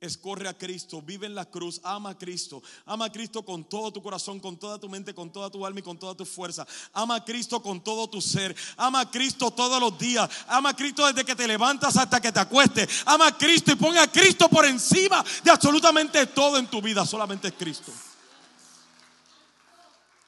escorre 0.00 0.48
a 0.48 0.56
Cristo, 0.56 1.02
vive 1.02 1.26
en 1.26 1.34
la 1.34 1.44
cruz, 1.44 1.80
ama 1.84 2.10
a 2.10 2.18
Cristo, 2.18 2.62
ama 2.86 3.06
a 3.06 3.12
Cristo 3.12 3.44
con 3.44 3.68
todo 3.68 3.92
tu 3.92 4.02
corazón, 4.02 4.40
con 4.40 4.56
toda 4.58 4.78
tu 4.78 4.88
mente, 4.88 5.14
con 5.14 5.30
toda 5.30 5.50
tu 5.50 5.64
alma 5.66 5.80
y 5.80 5.82
con 5.82 5.98
toda 5.98 6.14
tu 6.14 6.24
fuerza. 6.24 6.66
Ama 6.92 7.16
a 7.16 7.24
Cristo 7.24 7.62
con 7.62 7.82
todo 7.82 8.08
tu 8.08 8.20
ser. 8.20 8.56
Ama 8.76 9.00
a 9.00 9.10
Cristo 9.10 9.50
todos 9.50 9.80
los 9.80 9.98
días. 9.98 10.28
Ama 10.48 10.70
a 10.70 10.76
Cristo 10.76 11.06
desde 11.06 11.24
que 11.24 11.36
te 11.36 11.46
levantas 11.46 11.96
hasta 11.96 12.20
que 12.20 12.32
te 12.32 12.40
acuestes. 12.40 13.02
Ama 13.06 13.28
a 13.28 13.36
Cristo 13.36 13.72
y 13.72 13.76
ponga 13.76 14.02
a 14.02 14.10
Cristo 14.10 14.48
por 14.48 14.64
encima 14.64 15.22
de 15.44 15.50
absolutamente 15.50 16.26
todo 16.26 16.56
en 16.56 16.66
tu 16.66 16.80
vida. 16.80 17.04
Solamente 17.04 17.48
es 17.48 17.54
Cristo. 17.54 17.92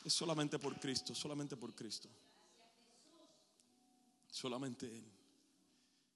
Es 0.05 0.13
solamente 0.13 0.59
por 0.59 0.79
Cristo, 0.79 1.15
solamente 1.15 1.57
por 1.57 1.75
Cristo. 1.75 2.09
Solamente 4.31 4.87
Él. 4.87 5.05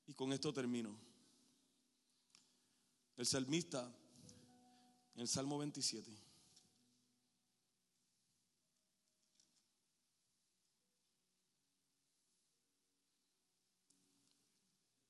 Y 0.09 0.15
con 0.15 0.33
esto 0.33 0.53
termino. 0.53 1.16
El 3.17 3.25
salmista, 3.25 3.91
en 5.15 5.23
el 5.23 5.29
Salmo 5.29 5.57
27, 5.59 6.11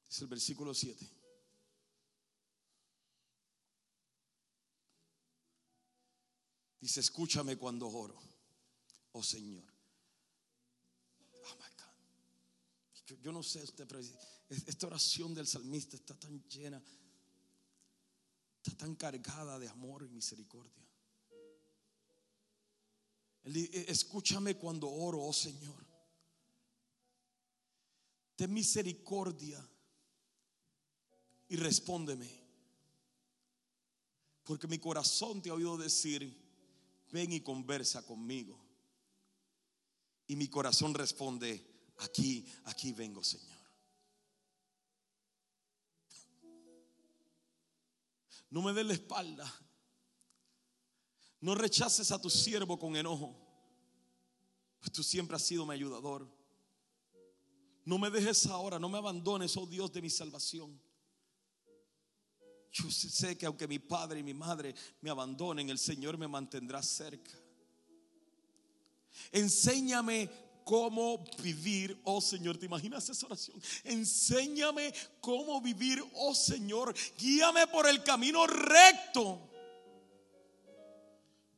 es 0.09 0.21
el 0.21 0.29
versículo 0.29 0.73
7. 0.73 1.05
Dice, 6.81 7.01
escúchame 7.01 7.57
cuando 7.57 7.89
oro, 7.89 8.17
oh 9.13 9.23
Señor. 9.25 9.65
Oh. 11.43 11.57
Yo, 13.05 13.17
yo 13.17 13.33
no 13.33 13.43
sé 13.43 13.65
usted, 13.65 13.85
pero 13.89 13.99
esta 14.49 14.87
oración 14.87 15.35
del 15.35 15.49
salmista 15.49 15.97
está 15.97 16.15
tan 16.15 16.41
llena 16.49 16.81
está 18.67 18.85
tan 18.85 18.97
cargada 18.97 19.59
de 19.59 19.69
amor 19.69 20.03
y 20.05 20.09
misericordia. 20.09 20.73
escúchame 23.45 24.57
cuando 24.57 24.91
oro, 24.91 25.23
oh 25.23 25.33
Señor. 25.33 25.87
Ten 28.35 28.53
misericordia 28.53 29.65
y 31.49 31.57
respóndeme. 31.57 32.29
Porque 34.45 34.67
mi 34.67 34.79
corazón 34.79 35.41
te 35.41 35.51
ha 35.51 35.55
oído 35.55 35.77
decir, 35.77 36.37
ven 37.13 37.33
y 37.33 37.41
conversa 37.41 38.05
conmigo. 38.05 38.59
Y 40.27 40.37
mi 40.37 40.49
corazón 40.49 40.93
responde, 40.93 41.65
aquí, 41.99 42.45
aquí 42.65 42.93
vengo, 42.93 43.23
Señor. 43.23 43.56
No 48.51 48.63
me 48.63 48.73
des 48.73 48.87
la 48.87 48.93
espalda. 48.95 49.53
No 51.41 51.55
rechaces 51.55 52.11
a 52.11 52.21
tu 52.21 52.31
siervo 52.31 52.79
con 52.79 52.97
enojo. 52.97 53.37
Pues 54.81 54.93
tú 54.93 55.03
siempre 55.03 55.37
has 55.37 55.43
sido 55.43 55.67
mi 55.67 55.75
ayudador. 55.75 56.29
No 57.85 57.99
me 57.99 58.11
dejes 58.11 58.47
ahora, 58.47 58.79
no 58.79 58.89
me 58.89 58.99
abandones, 58.99 59.57
oh 59.57 59.67
Dios 59.67 59.93
de 59.93 60.03
mi 60.03 60.11
salvación. 60.11 60.81
Yo 62.73 62.91
sé 62.91 63.39
que 63.39 63.47
aunque 63.47 63.69
mi 63.69 63.79
padre 63.79 64.21
y 64.21 64.23
mi 64.23 64.35
madre 64.35 64.75
me 65.01 65.09
abandonen, 65.09 65.71
el 65.71 65.79
Señor 65.79 66.19
me 66.19 66.29
mantendrá 66.29 66.83
cerca. 66.83 67.33
Enséñame 69.33 70.29
cómo 70.67 71.25
vivir, 71.45 71.97
oh 72.03 72.21
Señor. 72.21 72.59
¿Te 72.59 72.67
imaginas 72.67 73.09
esa 73.09 73.27
oración? 73.27 73.63
Enséñame 73.85 74.93
cómo 75.21 75.61
vivir, 75.61 76.05
oh 76.15 76.35
Señor. 76.35 76.93
Guíame 77.17 77.69
por 77.69 77.87
el 77.87 78.03
camino 78.03 78.45
recto. 78.49 79.49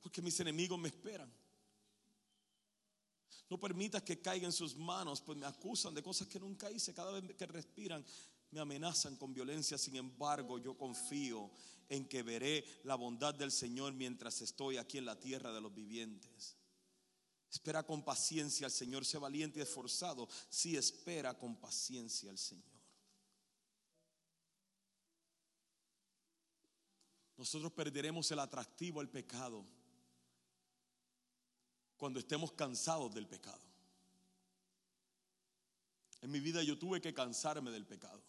Porque 0.03 0.21
mis 0.21 0.39
enemigos 0.41 0.79
me 0.79 0.89
esperan. 0.89 1.33
No 3.49 3.59
permitas 3.59 4.03
que 4.03 4.21
caiga 4.21 4.45
en 4.45 4.53
sus 4.53 4.77
manos, 4.77 5.23
pues 5.23 5.39
me 5.39 5.47
acusan 5.47 5.95
de 5.95 6.03
cosas 6.03 6.29
que 6.29 6.39
nunca 6.39 6.71
hice. 6.71 6.93
Cada 6.93 7.11
vez 7.19 7.35
que 7.35 7.47
respiran, 7.47 8.05
me 8.51 8.61
amenazan 8.61 9.17
con 9.17 9.33
violencia. 9.33 9.79
Sin 9.79 9.97
embargo, 9.97 10.59
yo 10.59 10.77
confío 10.77 11.51
en 11.89 12.07
que 12.07 12.23
veré 12.23 12.63
la 12.85 12.95
bondad 12.95 13.35
del 13.35 13.53
Señor 13.53 13.95
mientras 13.95 14.43
estoy 14.43 14.77
aquí 14.77 14.99
en 14.99 15.07
la 15.07 15.19
tierra 15.19 15.51
de 15.51 15.63
los 15.63 15.75
vivientes. 15.75 16.58
Espera 17.51 17.83
con 17.83 18.05
paciencia 18.05 18.67
al 18.67 18.73
Señor, 18.73 19.05
sé 19.05 19.19
valiente 19.19 19.59
y 19.59 19.63
esforzado. 19.63 20.29
Si 20.51 20.77
espera 20.77 21.39
con 21.39 21.57
paciencia 21.57 22.31
al 22.31 22.39
Señor. 22.39 22.79
Nosotros 27.37 27.73
perderemos 27.73 28.31
el 28.33 28.41
atractivo 28.41 29.01
al 29.01 29.09
pecado 29.09 29.65
cuando 31.97 32.19
estemos 32.19 32.53
cansados 32.53 33.15
del 33.15 33.27
pecado. 33.27 33.61
En 36.21 36.31
mi 36.31 36.41
vida 36.41 36.63
yo 36.63 36.77
tuve 36.77 37.01
que 37.01 37.15
cansarme 37.15 37.71
del 37.71 37.87
pecado. 37.87 38.23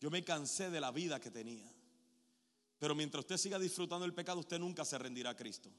Yo 0.00 0.10
me 0.10 0.24
cansé 0.24 0.70
de 0.70 0.80
la 0.80 0.90
vida 0.90 1.20
que 1.20 1.30
tenía. 1.30 1.70
Pero 2.78 2.94
mientras 2.94 3.22
usted 3.22 3.36
siga 3.36 3.58
disfrutando 3.58 4.04
del 4.04 4.14
pecado, 4.14 4.40
usted 4.40 4.58
nunca 4.58 4.84
se 4.84 4.98
rendirá 4.98 5.30
a 5.30 5.36
Cristo. 5.36 5.70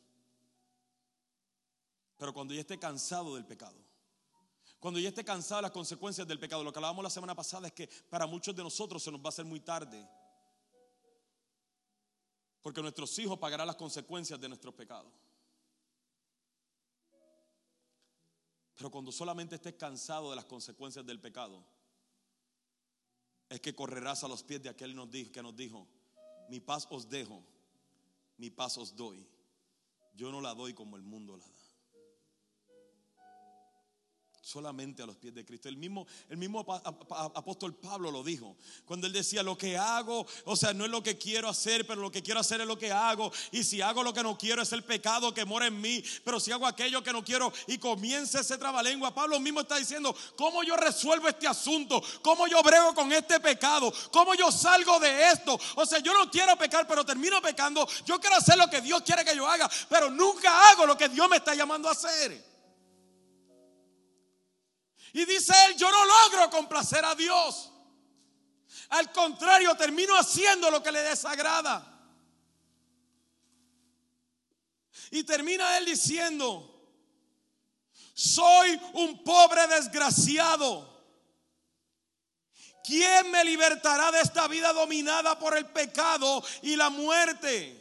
Pero 2.21 2.35
cuando 2.35 2.53
ya 2.53 2.61
esté 2.61 2.77
cansado 2.77 3.33
del 3.33 3.47
pecado, 3.47 3.83
cuando 4.79 4.99
ya 4.99 5.09
esté 5.09 5.25
cansado 5.25 5.57
de 5.57 5.63
las 5.63 5.71
consecuencias 5.71 6.27
del 6.27 6.37
pecado, 6.37 6.63
lo 6.63 6.71
que 6.71 6.77
hablábamos 6.77 7.01
la 7.03 7.09
semana 7.09 7.33
pasada 7.33 7.65
es 7.65 7.73
que 7.73 7.89
para 8.11 8.27
muchos 8.27 8.55
de 8.55 8.61
nosotros 8.61 9.01
se 9.01 9.11
nos 9.11 9.19
va 9.19 9.25
a 9.25 9.29
hacer 9.29 9.43
muy 9.43 9.59
tarde. 9.59 10.07
Porque 12.61 12.79
nuestros 12.79 13.17
hijos 13.17 13.39
pagarán 13.39 13.65
las 13.65 13.75
consecuencias 13.75 14.39
de 14.39 14.47
nuestros 14.47 14.75
pecados. 14.75 15.11
Pero 18.75 18.91
cuando 18.91 19.11
solamente 19.11 19.55
estés 19.55 19.73
cansado 19.73 20.29
de 20.29 20.35
las 20.35 20.45
consecuencias 20.45 21.03
del 21.03 21.19
pecado, 21.19 21.65
es 23.49 23.59
que 23.61 23.73
correrás 23.73 24.23
a 24.23 24.27
los 24.27 24.43
pies 24.43 24.61
de 24.61 24.69
aquel 24.69 24.93
que 25.31 25.41
nos 25.41 25.55
dijo, 25.55 25.87
mi 26.49 26.59
paz 26.59 26.85
os 26.91 27.09
dejo, 27.09 27.43
mi 28.37 28.51
paz 28.51 28.77
os 28.77 28.95
doy. 28.95 29.27
Yo 30.13 30.31
no 30.31 30.39
la 30.39 30.53
doy 30.53 30.75
como 30.75 30.97
el 30.97 31.01
mundo 31.01 31.35
la 31.35 31.47
da 31.47 31.60
solamente 34.51 35.01
a 35.01 35.05
los 35.05 35.15
pies 35.15 35.33
de 35.33 35.45
Cristo. 35.45 35.69
El 35.69 35.77
mismo, 35.77 36.05
el 36.29 36.37
mismo 36.37 36.59
apóstol 36.59 37.73
Pablo 37.75 38.11
lo 38.11 38.23
dijo. 38.23 38.57
Cuando 38.85 39.07
él 39.07 39.13
decía, 39.13 39.41
lo 39.41 39.57
que 39.57 39.77
hago, 39.77 40.25
o 40.45 40.55
sea, 40.55 40.73
no 40.73 40.85
es 40.85 40.91
lo 40.91 41.01
que 41.01 41.17
quiero 41.17 41.47
hacer, 41.47 41.87
pero 41.87 42.01
lo 42.01 42.11
que 42.11 42.21
quiero 42.21 42.39
hacer 42.39 42.61
es 42.61 42.67
lo 42.67 42.77
que 42.77 42.91
hago. 42.91 43.31
Y 43.51 43.63
si 43.63 43.81
hago 43.81 44.03
lo 44.03 44.13
que 44.13 44.23
no 44.23 44.37
quiero 44.37 44.61
es 44.61 44.71
el 44.73 44.83
pecado 44.83 45.33
que 45.33 45.45
mora 45.45 45.67
en 45.67 45.79
mí. 45.79 46.03
Pero 46.23 46.39
si 46.39 46.51
hago 46.51 46.67
aquello 46.67 47.01
que 47.01 47.13
no 47.13 47.23
quiero 47.23 47.51
y 47.67 47.77
comienza 47.77 48.41
ese 48.41 48.57
trabalengua, 48.57 49.13
Pablo 49.13 49.39
mismo 49.39 49.61
está 49.61 49.77
diciendo, 49.77 50.15
¿cómo 50.35 50.63
yo 50.63 50.75
resuelvo 50.75 51.27
este 51.29 51.47
asunto? 51.47 52.01
¿Cómo 52.21 52.47
yo 52.47 52.61
brego 52.61 52.93
con 52.93 53.11
este 53.13 53.39
pecado? 53.39 53.91
¿Cómo 54.11 54.35
yo 54.35 54.51
salgo 54.51 54.99
de 54.99 55.29
esto? 55.29 55.57
O 55.75 55.85
sea, 55.85 55.99
yo 55.99 56.13
no 56.13 56.29
quiero 56.29 56.57
pecar, 56.57 56.85
pero 56.87 57.05
termino 57.05 57.41
pecando. 57.41 57.87
Yo 58.05 58.19
quiero 58.19 58.35
hacer 58.35 58.57
lo 58.57 58.69
que 58.69 58.81
Dios 58.81 59.01
quiere 59.03 59.23
que 59.23 59.35
yo 59.35 59.47
haga, 59.47 59.69
pero 59.89 60.09
nunca 60.09 60.71
hago 60.71 60.85
lo 60.85 60.97
que 60.97 61.07
Dios 61.07 61.29
me 61.29 61.37
está 61.37 61.55
llamando 61.55 61.87
a 61.87 61.93
hacer. 61.93 62.50
Y 65.13 65.25
dice 65.25 65.53
él, 65.67 65.75
yo 65.75 65.89
no 65.89 66.05
logro 66.05 66.49
complacer 66.49 67.03
a 67.03 67.15
Dios. 67.15 67.71
Al 68.89 69.11
contrario, 69.11 69.75
termino 69.75 70.15
haciendo 70.15 70.69
lo 70.71 70.81
que 70.81 70.91
le 70.91 71.01
desagrada. 71.01 71.87
Y 75.11 75.23
termina 75.23 75.77
él 75.77 75.85
diciendo, 75.85 76.67
soy 78.13 78.79
un 78.93 79.23
pobre 79.23 79.67
desgraciado. 79.67 80.89
¿Quién 82.83 83.29
me 83.29 83.43
libertará 83.43 84.11
de 84.11 84.21
esta 84.21 84.47
vida 84.47 84.73
dominada 84.73 85.37
por 85.37 85.55
el 85.55 85.65
pecado 85.67 86.43
y 86.61 86.75
la 86.75 86.89
muerte? 86.89 87.77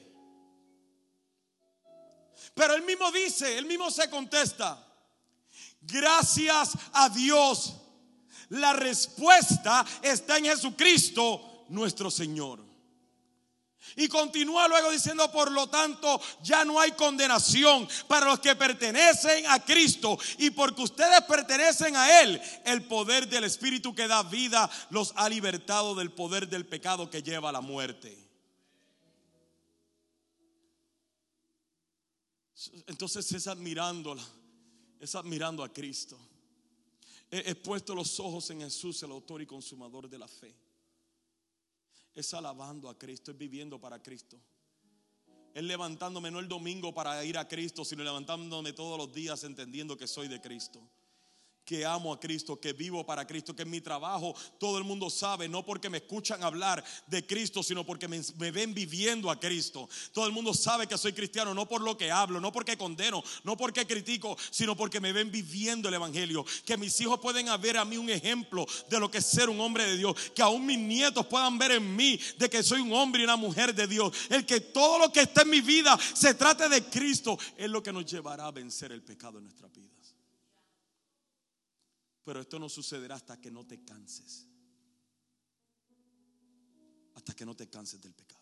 Pero 2.54 2.74
él 2.74 2.82
mismo 2.82 3.10
dice, 3.12 3.56
él 3.56 3.66
mismo 3.66 3.90
se 3.90 4.10
contesta, 4.10 4.86
Gracias 5.90 6.72
a 6.92 7.08
Dios. 7.08 7.76
La 8.50 8.72
respuesta 8.72 9.86
está 10.02 10.38
en 10.38 10.46
Jesucristo, 10.46 11.66
nuestro 11.68 12.10
Señor. 12.10 12.70
Y 13.96 14.08
continúa 14.08 14.68
luego 14.68 14.90
diciendo, 14.90 15.30
por 15.32 15.50
lo 15.50 15.68
tanto, 15.68 16.20
ya 16.42 16.64
no 16.64 16.78
hay 16.78 16.92
condenación 16.92 17.88
para 18.08 18.26
los 18.26 18.40
que 18.40 18.54
pertenecen 18.54 19.46
a 19.46 19.64
Cristo. 19.64 20.18
Y 20.38 20.50
porque 20.50 20.82
ustedes 20.82 21.22
pertenecen 21.22 21.96
a 21.96 22.20
Él, 22.20 22.40
el 22.64 22.84
poder 22.84 23.28
del 23.28 23.44
Espíritu 23.44 23.94
que 23.94 24.06
da 24.06 24.22
vida 24.22 24.70
los 24.90 25.12
ha 25.16 25.28
libertado 25.28 25.94
del 25.94 26.12
poder 26.12 26.48
del 26.48 26.66
pecado 26.66 27.08
que 27.08 27.22
lleva 27.22 27.48
a 27.48 27.52
la 27.52 27.60
muerte. 27.60 28.16
Entonces 32.86 33.32
es 33.32 33.46
admirándola 33.46 34.22
es 35.00 35.14
admirando 35.14 35.64
a 35.64 35.72
Cristo. 35.72 36.18
He, 37.30 37.54
puesto 37.54 37.94
los 37.94 38.20
ojos 38.20 38.50
en 38.50 38.60
Jesús, 38.60 39.02
el 39.02 39.10
autor 39.12 39.42
y 39.42 39.46
consumador 39.46 40.08
de 40.08 40.18
la 40.18 40.28
fe. 40.28 40.54
es 42.14 42.34
alabando 42.34 42.88
a 42.88 42.98
Cristo, 42.98 43.30
es 43.30 43.38
viviendo 43.38 43.80
para 43.80 44.02
Cristo. 44.02 44.38
Es 45.54 45.62
levantándome 45.64 46.30
no 46.30 46.38
el 46.38 46.48
domingo 46.48 46.92
para 46.94 47.24
ir 47.24 47.38
a 47.38 47.48
Cristo, 47.48 47.84
sino 47.84 48.04
levantándome 48.04 48.72
todos 48.72 48.98
los 48.98 49.12
días 49.12 49.42
entendiendo 49.44 49.96
que 49.96 50.06
soy 50.06 50.28
de 50.28 50.40
Cristo 50.40 50.80
que 51.64 51.84
amo 51.84 52.12
a 52.12 52.18
Cristo, 52.18 52.60
que 52.60 52.72
vivo 52.72 53.04
para 53.06 53.26
Cristo, 53.26 53.54
que 53.54 53.62
en 53.62 53.70
mi 53.70 53.80
trabajo 53.80 54.34
todo 54.58 54.78
el 54.78 54.84
mundo 54.84 55.08
sabe, 55.08 55.48
no 55.48 55.64
porque 55.64 55.88
me 55.88 55.98
escuchan 55.98 56.42
hablar 56.42 56.82
de 57.06 57.24
Cristo, 57.24 57.62
sino 57.62 57.84
porque 57.84 58.08
me, 58.08 58.20
ven 58.50 58.74
viviendo 58.74 59.30
a 59.30 59.38
Cristo. 59.38 59.88
Todo 60.12 60.26
el 60.26 60.32
mundo 60.32 60.52
sabe 60.52 60.86
que 60.86 60.98
soy 60.98 61.12
cristiano, 61.12 61.54
no 61.54 61.68
por 61.68 61.80
lo 61.80 61.96
que 61.96 62.10
hablo, 62.10 62.40
no 62.40 62.50
porque 62.52 62.76
condeno, 62.76 63.22
no 63.44 63.56
porque 63.56 63.86
critico, 63.86 64.36
sino 64.50 64.76
porque 64.76 65.00
me 65.00 65.12
ven 65.12 65.30
viviendo 65.30 65.88
el 65.88 65.94
Evangelio. 65.94 66.44
Que 66.64 66.76
mis 66.76 67.00
hijos 67.00 67.20
pueden 67.20 67.46
ver 67.60 67.76
a 67.76 67.84
mí 67.84 67.96
un 67.96 68.10
ejemplo 68.10 68.66
de 68.88 68.98
lo 68.98 69.10
que 69.10 69.18
es 69.18 69.26
ser 69.26 69.48
un 69.48 69.60
hombre 69.60 69.84
de 69.84 69.96
Dios. 69.96 70.14
Que 70.34 70.42
aún 70.42 70.66
mis 70.66 70.78
nietos 70.78 71.26
puedan 71.26 71.58
ver 71.58 71.72
en 71.72 71.94
mí 71.94 72.18
de 72.38 72.50
que 72.50 72.62
soy 72.62 72.80
un 72.80 72.92
hombre 72.92 73.20
y 73.20 73.24
una 73.24 73.36
mujer 73.36 73.74
de 73.74 73.86
Dios. 73.86 74.12
El 74.28 74.44
que 74.44 74.60
todo 74.60 74.98
lo 74.98 75.12
que 75.12 75.20
está 75.20 75.42
en 75.42 75.50
mi 75.50 75.60
vida 75.60 75.98
se 76.14 76.34
trate 76.34 76.68
de 76.68 76.84
Cristo 76.84 77.38
es 77.56 77.70
lo 77.70 77.82
que 77.82 77.92
nos 77.92 78.06
llevará 78.06 78.46
a 78.46 78.50
vencer 78.50 78.92
el 78.92 79.02
pecado 79.02 79.38
en 79.38 79.44
nuestra 79.44 79.68
vida. 79.68 79.99
Pero 82.24 82.40
esto 82.40 82.58
no 82.58 82.68
sucederá 82.68 83.16
hasta 83.16 83.40
que 83.40 83.50
no 83.50 83.66
te 83.66 83.82
canses. 83.84 84.46
Hasta 87.14 87.34
que 87.34 87.44
no 87.44 87.56
te 87.56 87.68
canses 87.68 88.00
del 88.00 88.14
pecado. 88.14 88.40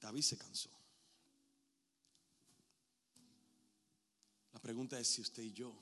David 0.00 0.22
se 0.22 0.36
cansó. 0.36 0.70
La 4.52 4.60
pregunta 4.60 5.00
es 5.00 5.08
si 5.08 5.22
usted 5.22 5.42
y 5.42 5.52
yo, 5.52 5.74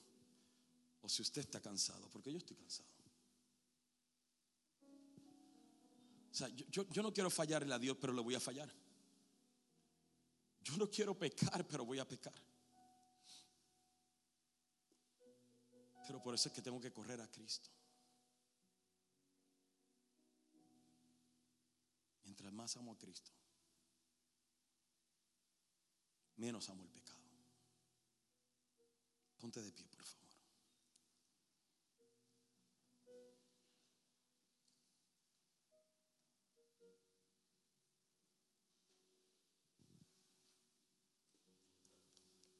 o 1.00 1.08
si 1.08 1.22
usted 1.22 1.42
está 1.42 1.60
cansado, 1.60 2.08
porque 2.08 2.30
yo 2.30 2.38
estoy 2.38 2.56
cansado. 2.56 2.88
O 6.30 6.34
sea, 6.34 6.48
yo, 6.48 6.88
yo 6.88 7.02
no 7.02 7.12
quiero 7.12 7.28
fallarle 7.28 7.74
a 7.74 7.78
Dios, 7.78 7.96
pero 8.00 8.12
le 8.12 8.22
voy 8.22 8.34
a 8.36 8.40
fallar. 8.40 8.72
Yo 10.62 10.76
no 10.76 10.88
quiero 10.88 11.18
pecar, 11.18 11.66
pero 11.66 11.84
voy 11.84 11.98
a 11.98 12.06
pecar. 12.06 12.32
Pero 16.06 16.22
por 16.22 16.34
eso 16.34 16.48
es 16.48 16.54
que 16.54 16.62
tengo 16.62 16.80
que 16.80 16.92
correr 16.92 17.20
a 17.20 17.30
Cristo. 17.30 17.70
Mientras 22.24 22.52
más 22.52 22.76
amo 22.76 22.92
a 22.92 22.98
Cristo, 22.98 23.30
menos 26.36 26.68
amo 26.68 26.82
el 26.82 26.90
pecado. 26.90 27.20
Ponte 29.38 29.60
de 29.60 29.72
pie, 29.72 29.86
por 29.86 30.04
favor. 30.04 30.22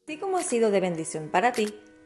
Así 0.02 0.18
como 0.18 0.36
ha 0.36 0.42
sido 0.42 0.70
de 0.70 0.80
bendición 0.80 1.30
para 1.30 1.52
ti, 1.52 1.72